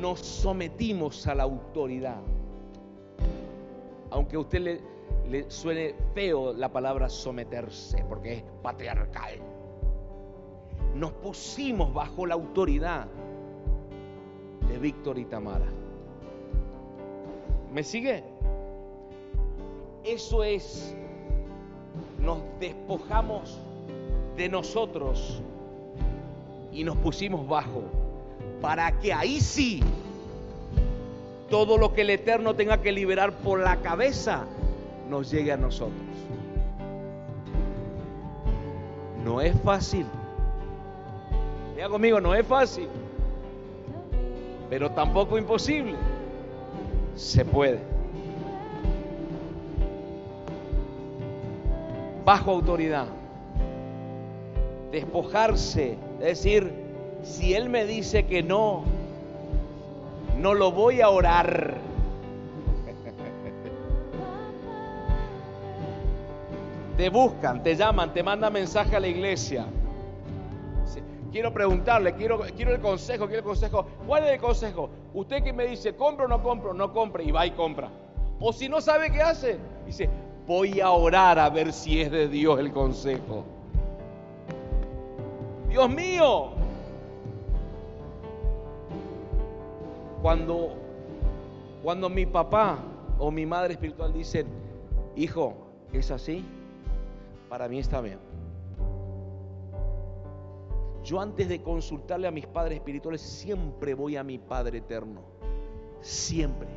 Nos 0.00 0.20
sometimos 0.20 1.26
a 1.26 1.34
la 1.34 1.42
autoridad. 1.42 2.20
Aunque 4.10 4.36
a 4.36 4.40
usted 4.40 4.80
le 5.28 5.50
suene 5.50 5.96
feo 6.14 6.52
la 6.52 6.72
palabra 6.72 7.08
someterse, 7.08 8.04
porque 8.08 8.34
es 8.34 8.44
patriarcal. 8.62 9.40
Nos 10.94 11.10
pusimos 11.14 11.92
bajo 11.92 12.26
la 12.26 12.34
autoridad 12.34 13.08
de 14.68 14.78
Víctor 14.78 15.18
y 15.18 15.24
Tamara. 15.24 15.66
¿Me 17.72 17.82
sigue? 17.82 18.22
Eso 20.04 20.44
es, 20.44 20.94
nos 22.20 22.38
despojamos 22.60 23.58
de 24.36 24.48
nosotros 24.48 25.42
y 26.72 26.84
nos 26.84 26.96
pusimos 26.98 27.48
bajo, 27.48 27.82
para 28.60 28.98
que 29.00 29.12
ahí 29.12 29.40
sí 29.40 29.82
todo 31.50 31.78
lo 31.78 31.94
que 31.94 32.02
el 32.02 32.10
Eterno 32.10 32.54
tenga 32.54 32.80
que 32.80 32.92
liberar 32.92 33.32
por 33.32 33.60
la 33.60 33.76
cabeza 33.76 34.44
nos 35.08 35.30
llegue 35.30 35.52
a 35.52 35.56
nosotros. 35.56 36.00
No 39.24 39.40
es 39.40 39.58
fácil. 39.62 40.06
Vea 41.76 41.88
conmigo, 41.88 42.20
no 42.20 42.34
es 42.34 42.46
fácil 42.46 42.88
pero 44.70 44.90
tampoco 44.90 45.38
imposible. 45.38 45.94
Se 47.14 47.44
puede. 47.44 47.80
Bajo 52.24 52.52
autoridad. 52.52 53.06
Despojarse. 54.90 55.96
Es 56.20 56.26
decir, 56.26 56.72
si 57.22 57.54
Él 57.54 57.68
me 57.68 57.84
dice 57.84 58.26
que 58.26 58.42
no, 58.42 58.84
no 60.38 60.54
lo 60.54 60.72
voy 60.72 61.00
a 61.00 61.08
orar. 61.08 61.74
Te 66.96 67.08
buscan, 67.08 67.62
te 67.62 67.74
llaman, 67.74 68.14
te 68.14 68.22
mandan 68.22 68.52
mensaje 68.52 68.94
a 68.94 69.00
la 69.00 69.08
iglesia 69.08 69.66
quiero 71.34 71.52
preguntarle, 71.52 72.14
quiero, 72.14 72.38
quiero 72.54 72.72
el 72.72 72.80
consejo, 72.80 73.26
quiero 73.26 73.40
el 73.40 73.44
consejo. 73.44 73.84
¿Cuál 74.06 74.22
es 74.22 74.34
el 74.34 74.40
consejo? 74.40 74.88
Usted 75.14 75.42
que 75.42 75.52
me 75.52 75.66
dice, 75.66 75.96
compro 75.96 76.26
o 76.26 76.28
no 76.28 76.40
compro, 76.40 76.72
no 76.72 76.92
compre 76.92 77.24
y 77.24 77.32
va 77.32 77.44
y 77.44 77.50
compra. 77.50 77.90
O 78.38 78.52
si 78.52 78.68
no 78.68 78.80
sabe 78.80 79.10
qué 79.10 79.20
hace, 79.20 79.58
dice, 79.84 80.08
voy 80.46 80.80
a 80.80 80.92
orar 80.92 81.40
a 81.40 81.50
ver 81.50 81.72
si 81.72 82.00
es 82.00 82.12
de 82.12 82.28
Dios 82.28 82.60
el 82.60 82.72
consejo. 82.72 83.44
Dios 85.68 85.90
mío. 85.90 86.50
Cuando, 90.22 90.76
cuando 91.82 92.08
mi 92.08 92.26
papá 92.26 92.78
o 93.18 93.32
mi 93.32 93.44
madre 93.44 93.72
espiritual 93.72 94.12
dicen, 94.12 94.46
hijo, 95.16 95.56
¿es 95.92 96.12
así? 96.12 96.44
Para 97.48 97.66
mí 97.66 97.80
está 97.80 98.00
bien. 98.00 98.23
Yo 101.04 101.20
antes 101.20 101.48
de 101.50 101.62
consultarle 101.62 102.26
a 102.26 102.30
mis 102.30 102.46
padres 102.46 102.78
espirituales 102.78 103.20
siempre 103.20 103.92
voy 103.92 104.16
a 104.16 104.24
mi 104.24 104.38
Padre 104.38 104.78
eterno. 104.78 105.20
Siempre. 106.00 106.68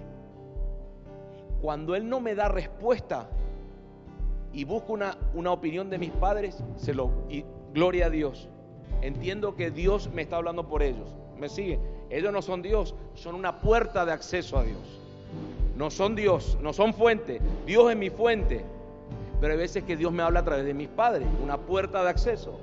Cuando 1.62 1.96
Él 1.96 2.08
no 2.10 2.20
me 2.20 2.36
da 2.36 2.50
respuesta 2.50 3.30
y 4.52 4.66
busco 4.66 4.94
una, 4.94 5.18
una 5.34 5.52
opinión 5.52 5.90
de 5.90 5.98
mis 5.98 6.12
padres, 6.12 6.62
se 6.76 6.94
lo, 6.94 7.10
y 7.30 7.46
gloria 7.74 8.08
a 8.08 8.10
Dios. 8.10 8.50
Entiendo 9.02 9.56
que 9.56 9.72
Dios 9.72 10.10
me 10.14 10.24
está 10.24 10.36
hablando 10.36 10.68
por 10.68 10.84
ellos. 10.84 11.16
¿Me 11.38 11.48
sigue? 11.48 11.80
Ellos 12.10 12.34
no 12.34 12.42
son 12.42 12.62
Dios, 12.62 12.96
son 13.14 13.34
una 13.34 13.60
puerta 13.60 14.06
de 14.06 14.12
acceso 14.12 14.58
a 14.58 14.64
Dios. 14.64 15.00
No 15.78 15.90
son 15.90 16.16
Dios, 16.16 16.58
no 16.62 16.74
son 16.74 16.94
fuente. 16.94 17.40
Dios 17.66 17.90
es 17.92 17.96
mi 17.96 18.10
fuente. 18.10 18.66
Pero 19.40 19.54
hay 19.54 19.60
veces 19.60 19.84
que 19.84 19.96
Dios 19.96 20.12
me 20.12 20.24
habla 20.24 20.42
a 20.42 20.44
través 20.44 20.66
de 20.66 20.74
mis 20.74 20.90
padres, 20.90 21.28
una 21.42 21.58
puerta 21.58 22.04
de 22.04 22.10
acceso. 22.10 22.60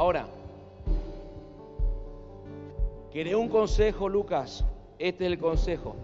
Ahora, 0.00 0.24
¿querés 3.12 3.34
un 3.34 3.50
consejo, 3.50 4.08
Lucas? 4.08 4.64
Este 4.98 5.26
es 5.26 5.32
el 5.32 5.38
consejo. 5.38 5.94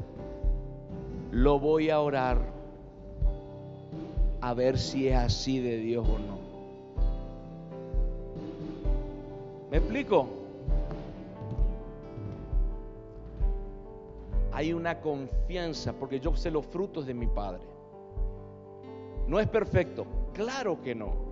Lo 1.30 1.58
voy 1.58 1.88
a 1.88 1.98
orar 2.00 2.36
a 4.42 4.52
ver 4.52 4.78
si 4.78 5.08
es 5.08 5.16
así 5.16 5.60
de 5.60 5.78
Dios 5.78 6.06
o 6.06 6.18
no. 6.18 6.38
¿Me 9.70 9.78
explico? 9.78 10.28
Hay 14.52 14.74
una 14.74 15.00
confianza 15.00 15.94
porque 15.94 16.20
yo 16.20 16.36
sé 16.36 16.50
los 16.50 16.66
frutos 16.66 17.06
de 17.06 17.14
mi 17.14 17.28
Padre. 17.28 17.62
No 19.26 19.40
es 19.40 19.48
perfecto, 19.48 20.04
claro 20.34 20.82
que 20.82 20.94
no. 20.94 21.25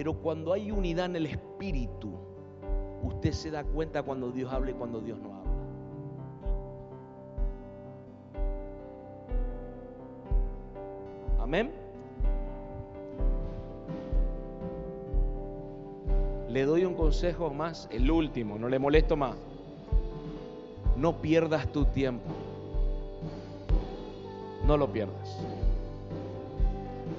Pero 0.00 0.14
cuando 0.14 0.54
hay 0.54 0.70
unidad 0.70 1.04
en 1.04 1.16
el 1.16 1.26
espíritu, 1.26 2.10
usted 3.02 3.32
se 3.32 3.50
da 3.50 3.62
cuenta 3.64 4.02
cuando 4.02 4.30
Dios 4.30 4.50
habla 4.50 4.70
y 4.70 4.72
cuando 4.72 4.98
Dios 4.98 5.18
no 5.18 5.28
habla. 5.34 5.50
Amén. 11.38 11.70
Le 16.48 16.64
doy 16.64 16.86
un 16.86 16.94
consejo 16.94 17.50
más, 17.50 17.86
el 17.92 18.10
último, 18.10 18.58
no 18.58 18.70
le 18.70 18.78
molesto 18.78 19.18
más. 19.18 19.36
No 20.96 21.20
pierdas 21.20 21.70
tu 21.72 21.84
tiempo. 21.84 22.30
No 24.66 24.78
lo 24.78 24.90
pierdas. 24.90 25.44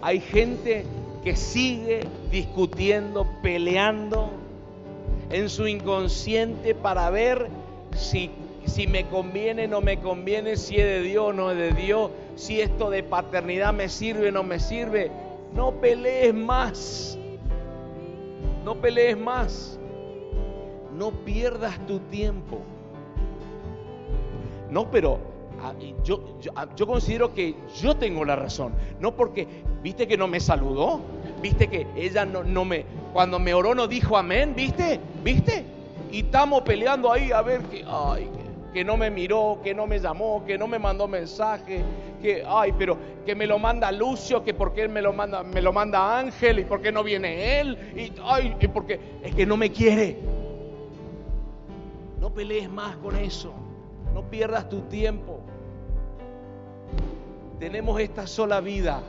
Hay 0.01 0.19
gente 0.19 0.83
que 1.23 1.35
sigue 1.35 2.01
discutiendo, 2.31 3.27
peleando 3.43 4.31
en 5.29 5.49
su 5.49 5.67
inconsciente 5.67 6.75
para 6.75 7.09
ver 7.09 7.47
si, 7.95 8.31
si 8.65 8.87
me 8.87 9.07
conviene, 9.07 9.67
no 9.67 9.81
me 9.81 9.99
conviene, 9.99 10.57
si 10.57 10.77
es 10.77 10.85
de 10.85 11.01
Dios 11.01 11.27
o 11.27 11.33
no 11.33 11.51
es 11.51 11.57
de 11.57 11.71
Dios, 11.73 12.11
si 12.35 12.61
esto 12.61 12.89
de 12.89 13.03
paternidad 13.03 13.73
me 13.73 13.87
sirve 13.87 14.29
o 14.29 14.31
no 14.31 14.43
me 14.43 14.59
sirve. 14.59 15.11
No 15.53 15.71
pelees 15.73 16.33
más. 16.33 17.17
No 18.65 18.75
pelees 18.75 19.17
más. 19.17 19.79
No 20.97 21.11
pierdas 21.11 21.85
tu 21.87 21.99
tiempo. 21.99 22.59
No, 24.69 24.89
pero 24.89 25.19
yo, 26.03 26.39
yo, 26.39 26.51
ah, 26.55 26.67
yo, 26.75 26.87
considero 26.87 27.33
que 27.33 27.55
yo 27.81 27.95
tengo 27.95 28.25
la 28.25 28.35
razón. 28.35 28.73
No 28.99 29.15
porque, 29.15 29.47
viste 29.81 30.07
que 30.07 30.17
no 30.17 30.27
me 30.27 30.39
saludó. 30.39 31.01
viste 31.41 31.67
que 31.67 31.87
ella 31.95 32.25
no, 32.25 32.43
no 32.43 32.65
me, 32.65 32.85
cuando 33.13 33.39
me 33.39 33.53
oró 33.53 33.73
no 33.75 33.87
dijo 33.87 34.17
amén, 34.17 34.53
viste, 34.55 34.99
viste. 35.23 35.65
Y 36.11 36.19
estamos 36.19 36.61
peleando 36.63 37.11
ahí 37.11 37.31
a 37.31 37.41
ver 37.41 37.61
que, 37.63 37.83
ay, 37.87 38.29
que 38.73 38.83
no 38.83 38.97
me 38.97 39.09
miró, 39.09 39.59
que 39.63 39.73
no 39.73 39.87
me 39.87 39.99
llamó, 39.99 40.43
que 40.45 40.57
no 40.57 40.67
me 40.67 40.79
mandó 40.79 41.07
mensaje, 41.07 41.83
que, 42.21 42.43
ay, 42.47 42.73
pero 42.77 42.97
que 43.25 43.35
me 43.35 43.45
lo 43.45 43.59
manda 43.59 43.91
Lucio, 43.91 44.43
que 44.43 44.53
por 44.53 44.73
qué 44.73 44.87
me 44.87 45.01
lo 45.01 45.13
manda, 45.13 45.43
me 45.43 45.61
lo 45.61 45.73
manda 45.73 46.19
Ángel 46.19 46.59
y 46.59 46.65
por 46.65 46.81
qué 46.81 46.91
no 46.91 47.03
viene 47.03 47.59
él, 47.59 47.77
y, 47.95 48.13
ay, 48.23 48.55
y 48.59 48.67
porque 48.67 48.99
es 49.23 49.35
que 49.35 49.45
no 49.45 49.57
me 49.57 49.71
quiere. 49.71 50.17
No 52.19 52.33
pelees 52.33 52.69
más 52.69 52.95
con 52.97 53.15
eso, 53.15 53.53
no 54.13 54.29
pierdas 54.29 54.69
tu 54.69 54.81
tiempo. 54.81 55.39
Tenemos 57.61 57.99
esta 57.99 58.25
sola 58.25 58.59
vida. 58.59 59.01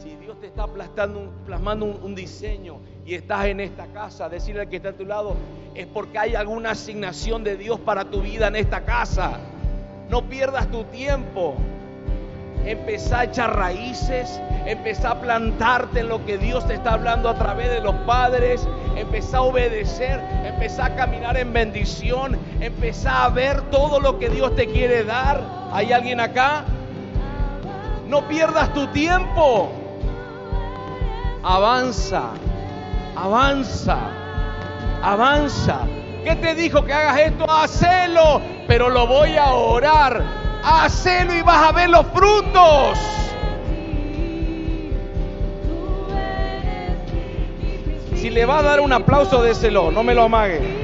Si 0.00 0.14
Dios 0.14 0.40
te 0.40 0.46
está 0.46 0.68
plasmando, 0.68 1.32
plasmando 1.44 1.84
un, 1.84 2.00
un 2.00 2.14
diseño 2.14 2.76
y 3.04 3.14
estás 3.14 3.46
en 3.46 3.58
esta 3.58 3.86
casa, 3.88 4.28
decirle 4.28 4.60
al 4.60 4.68
que 4.68 4.76
está 4.76 4.90
a 4.90 4.92
tu 4.92 5.04
lado, 5.04 5.34
es 5.74 5.84
porque 5.88 6.16
hay 6.16 6.36
alguna 6.36 6.70
asignación 6.70 7.42
de 7.42 7.56
Dios 7.56 7.80
para 7.80 8.04
tu 8.04 8.22
vida 8.22 8.46
en 8.46 8.54
esta 8.54 8.84
casa. 8.84 9.40
No 10.08 10.28
pierdas 10.28 10.70
tu 10.70 10.84
tiempo. 10.84 11.56
Empezá 12.64 13.18
a 13.18 13.24
echar 13.24 13.56
raíces, 13.56 14.40
empezá 14.64 15.10
a 15.10 15.20
plantarte 15.20 16.00
en 16.00 16.08
lo 16.08 16.24
que 16.24 16.38
Dios 16.38 16.64
te 16.68 16.74
está 16.74 16.92
hablando 16.92 17.28
a 17.28 17.34
través 17.34 17.68
de 17.68 17.80
los 17.80 17.96
padres, 18.06 18.64
empezá 18.94 19.38
a 19.38 19.42
obedecer, 19.42 20.20
empezá 20.44 20.84
a 20.84 20.94
caminar 20.94 21.36
en 21.36 21.52
bendición, 21.52 22.38
empezá 22.60 23.24
a 23.24 23.28
ver 23.30 23.60
todo 23.72 23.98
lo 23.98 24.20
que 24.20 24.28
Dios 24.28 24.54
te 24.54 24.68
quiere 24.68 25.02
dar. 25.02 25.42
¿Hay 25.72 25.92
alguien 25.92 26.20
acá? 26.20 26.64
No 28.10 28.28
pierdas 28.28 28.74
tu 28.74 28.86
tiempo. 28.88 29.72
Avanza, 31.42 32.32
avanza 33.16 33.98
avanza. 35.02 35.80
¿Qué 36.24 36.36
te 36.36 36.54
dijo 36.54 36.84
que 36.84 36.92
hagas 36.92 37.18
esto? 37.20 37.50
Hacelo, 37.50 38.42
pero 38.66 38.88
lo 38.90 39.06
voy 39.06 39.36
a 39.36 39.52
orar. 39.52 40.22
Hacelo 40.62 41.34
y 41.34 41.42
vas 41.42 41.68
a 41.68 41.72
ver 41.72 41.90
los 41.90 42.06
frutos. 42.06 42.98
Si 48.16 48.28
le 48.28 48.44
va 48.44 48.58
a 48.58 48.62
dar 48.62 48.80
un 48.80 48.92
aplauso, 48.92 49.42
déselo, 49.42 49.90
no 49.90 50.02
me 50.02 50.14
lo 50.14 50.24
amague. 50.24 50.79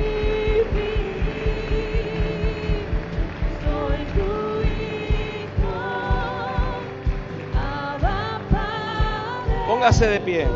Póngase 9.76 10.06
de 10.06 10.20
pie. 10.20 10.46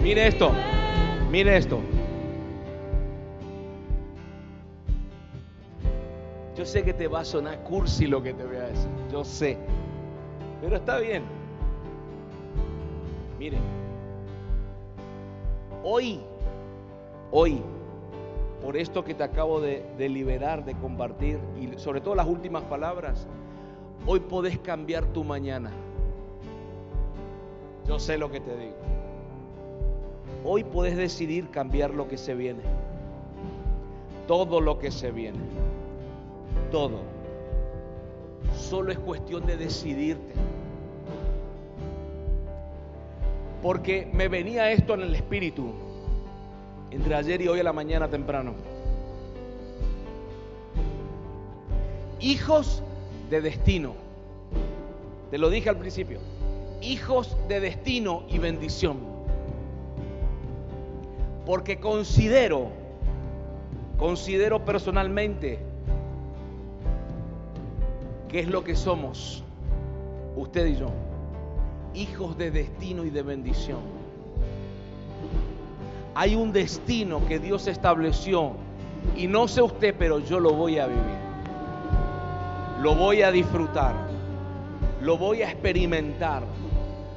Mire 0.00 0.28
esto, 0.28 0.52
mire 1.28 1.56
esto. 1.56 1.80
Yo 6.56 6.64
sé 6.64 6.84
que 6.84 6.94
te 6.94 7.08
va 7.08 7.20
a 7.20 7.24
sonar 7.24 7.58
cursi 7.64 8.06
lo 8.06 8.22
que 8.22 8.32
te 8.32 8.44
voy 8.44 8.58
a 8.58 8.68
decir, 8.68 8.90
yo 9.10 9.24
sé, 9.24 9.58
pero 10.60 10.76
está 10.76 10.98
bien. 10.98 11.24
Mire, 13.40 13.58
hoy, 15.82 16.20
hoy, 17.30 17.62
por 18.62 18.76
esto 18.76 19.04
que 19.04 19.14
te 19.14 19.22
acabo 19.22 19.60
de, 19.60 19.84
de 19.96 20.08
liberar, 20.08 20.64
de 20.64 20.74
compartir, 20.74 21.38
y 21.60 21.78
sobre 21.78 22.00
todo 22.00 22.14
las 22.14 22.26
últimas 22.26 22.62
palabras, 22.64 23.26
hoy 24.06 24.20
podés 24.20 24.58
cambiar 24.58 25.04
tu 25.06 25.24
mañana. 25.24 25.70
Yo 27.86 27.98
sé 27.98 28.18
lo 28.18 28.30
que 28.30 28.40
te 28.40 28.56
digo. 28.56 28.76
Hoy 30.44 30.62
puedes 30.64 30.96
decidir 30.96 31.50
cambiar 31.50 31.92
lo 31.94 32.06
que 32.06 32.16
se 32.18 32.34
viene. 32.34 32.62
Todo 34.26 34.60
lo 34.60 34.78
que 34.78 34.90
se 34.90 35.10
viene. 35.10 35.38
Todo. 36.70 37.00
Solo 38.54 38.92
es 38.92 38.98
cuestión 38.98 39.46
de 39.46 39.56
decidirte. 39.56 40.34
Porque 43.62 44.08
me 44.12 44.28
venía 44.28 44.70
esto 44.70 44.94
en 44.94 45.00
el 45.00 45.14
espíritu 45.14 45.72
entre 46.90 47.14
ayer 47.14 47.40
y 47.42 47.48
hoy 47.48 47.60
a 47.60 47.64
la 47.64 47.72
mañana 47.72 48.08
temprano. 48.08 48.54
Hijos 52.20 52.82
de 53.30 53.40
destino. 53.40 53.94
Te 55.30 55.38
lo 55.38 55.50
dije 55.50 55.68
al 55.68 55.78
principio. 55.78 56.18
Hijos 56.80 57.36
de 57.48 57.60
destino 57.60 58.24
y 58.28 58.38
bendición 58.38 59.18
porque 61.48 61.80
considero, 61.80 62.68
considero 63.96 64.66
personalmente 64.66 65.58
que 68.28 68.40
es 68.40 68.48
lo 68.48 68.64
que 68.64 68.76
somos, 68.76 69.42
usted 70.36 70.66
y 70.66 70.76
yo, 70.76 70.90
hijos 71.94 72.36
de 72.36 72.50
destino 72.50 73.06
y 73.06 73.08
de 73.08 73.22
bendición. 73.22 73.97
Hay 76.18 76.34
un 76.34 76.50
destino 76.50 77.24
que 77.28 77.38
Dios 77.38 77.68
estableció 77.68 78.54
y 79.16 79.28
no 79.28 79.46
sé 79.46 79.62
usted, 79.62 79.94
pero 79.96 80.18
yo 80.18 80.40
lo 80.40 80.52
voy 80.52 80.80
a 80.80 80.88
vivir. 80.88 81.00
Lo 82.82 82.96
voy 82.96 83.22
a 83.22 83.30
disfrutar. 83.30 83.94
Lo 85.00 85.16
voy 85.16 85.42
a 85.42 85.50
experimentar. 85.52 86.42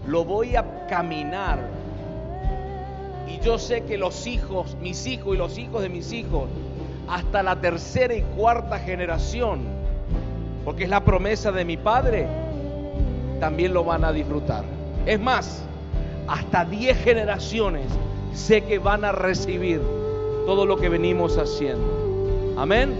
Lo 0.05 0.23
voy 0.23 0.55
a 0.55 0.85
caminar 0.85 1.67
y 3.27 3.43
yo 3.43 3.57
sé 3.57 3.85
que 3.85 3.97
los 3.97 4.27
hijos, 4.27 4.77
mis 4.79 5.07
hijos 5.07 5.33
y 5.33 5.37
los 5.39 5.57
hijos 5.57 5.81
de 5.81 5.89
mis 5.89 6.11
hijos, 6.11 6.47
hasta 7.09 7.41
la 7.41 7.59
tercera 7.59 8.13
y 8.13 8.21
cuarta 8.21 8.77
generación, 8.77 9.61
porque 10.63 10.83
es 10.83 10.91
la 10.91 11.03
promesa 11.03 11.51
de 11.51 11.65
mi 11.65 11.75
Padre, 11.75 12.27
también 13.39 13.73
lo 13.73 13.83
van 13.83 14.05
a 14.05 14.11
disfrutar. 14.11 14.63
Es 15.07 15.19
más, 15.19 15.63
hasta 16.27 16.65
diez 16.65 17.03
generaciones 17.03 17.87
sé 18.33 18.61
que 18.61 18.79
van 18.79 19.05
a 19.05 19.11
recibir 19.11 19.81
todo 20.45 20.65
lo 20.65 20.77
que 20.77 20.89
venimos 20.89 21.37
haciendo. 21.37 22.55
Amén. 22.57 22.93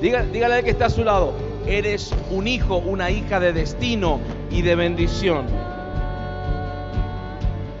Dígale, 0.00 0.44
al 0.44 0.64
que 0.64 0.70
está 0.70 0.86
a 0.86 0.90
su 0.90 1.04
lado, 1.04 1.32
eres 1.66 2.14
un 2.30 2.46
hijo, 2.46 2.76
una 2.76 3.10
hija 3.10 3.40
de 3.40 3.52
destino 3.52 4.20
y 4.50 4.62
de 4.62 4.74
bendición. 4.74 5.46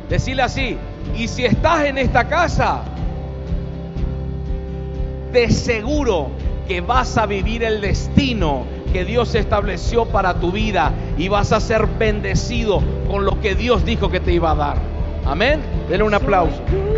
Decirle 0.08 0.42
así, 0.42 0.76
y 1.16 1.28
si 1.28 1.44
estás 1.44 1.84
en 1.84 1.98
esta 1.98 2.28
casa, 2.28 2.82
de 5.32 5.50
seguro 5.50 6.30
que 6.66 6.80
vas 6.80 7.16
a 7.18 7.26
vivir 7.26 7.62
el 7.62 7.80
destino 7.80 8.64
que 8.92 9.04
Dios 9.04 9.34
estableció 9.34 10.06
para 10.06 10.40
tu 10.40 10.52
vida 10.52 10.92
y 11.18 11.28
vas 11.28 11.52
a 11.52 11.60
ser 11.60 11.86
bendecido 11.86 12.82
con 13.08 13.24
lo 13.24 13.40
que 13.40 13.54
Dios 13.54 13.84
dijo 13.84 14.10
que 14.10 14.20
te 14.20 14.32
iba 14.32 14.52
a 14.52 14.54
dar. 14.54 14.78
Amén. 15.24 15.77
Denle 15.88 16.04
un 16.04 16.12
aplauso. 16.12 16.97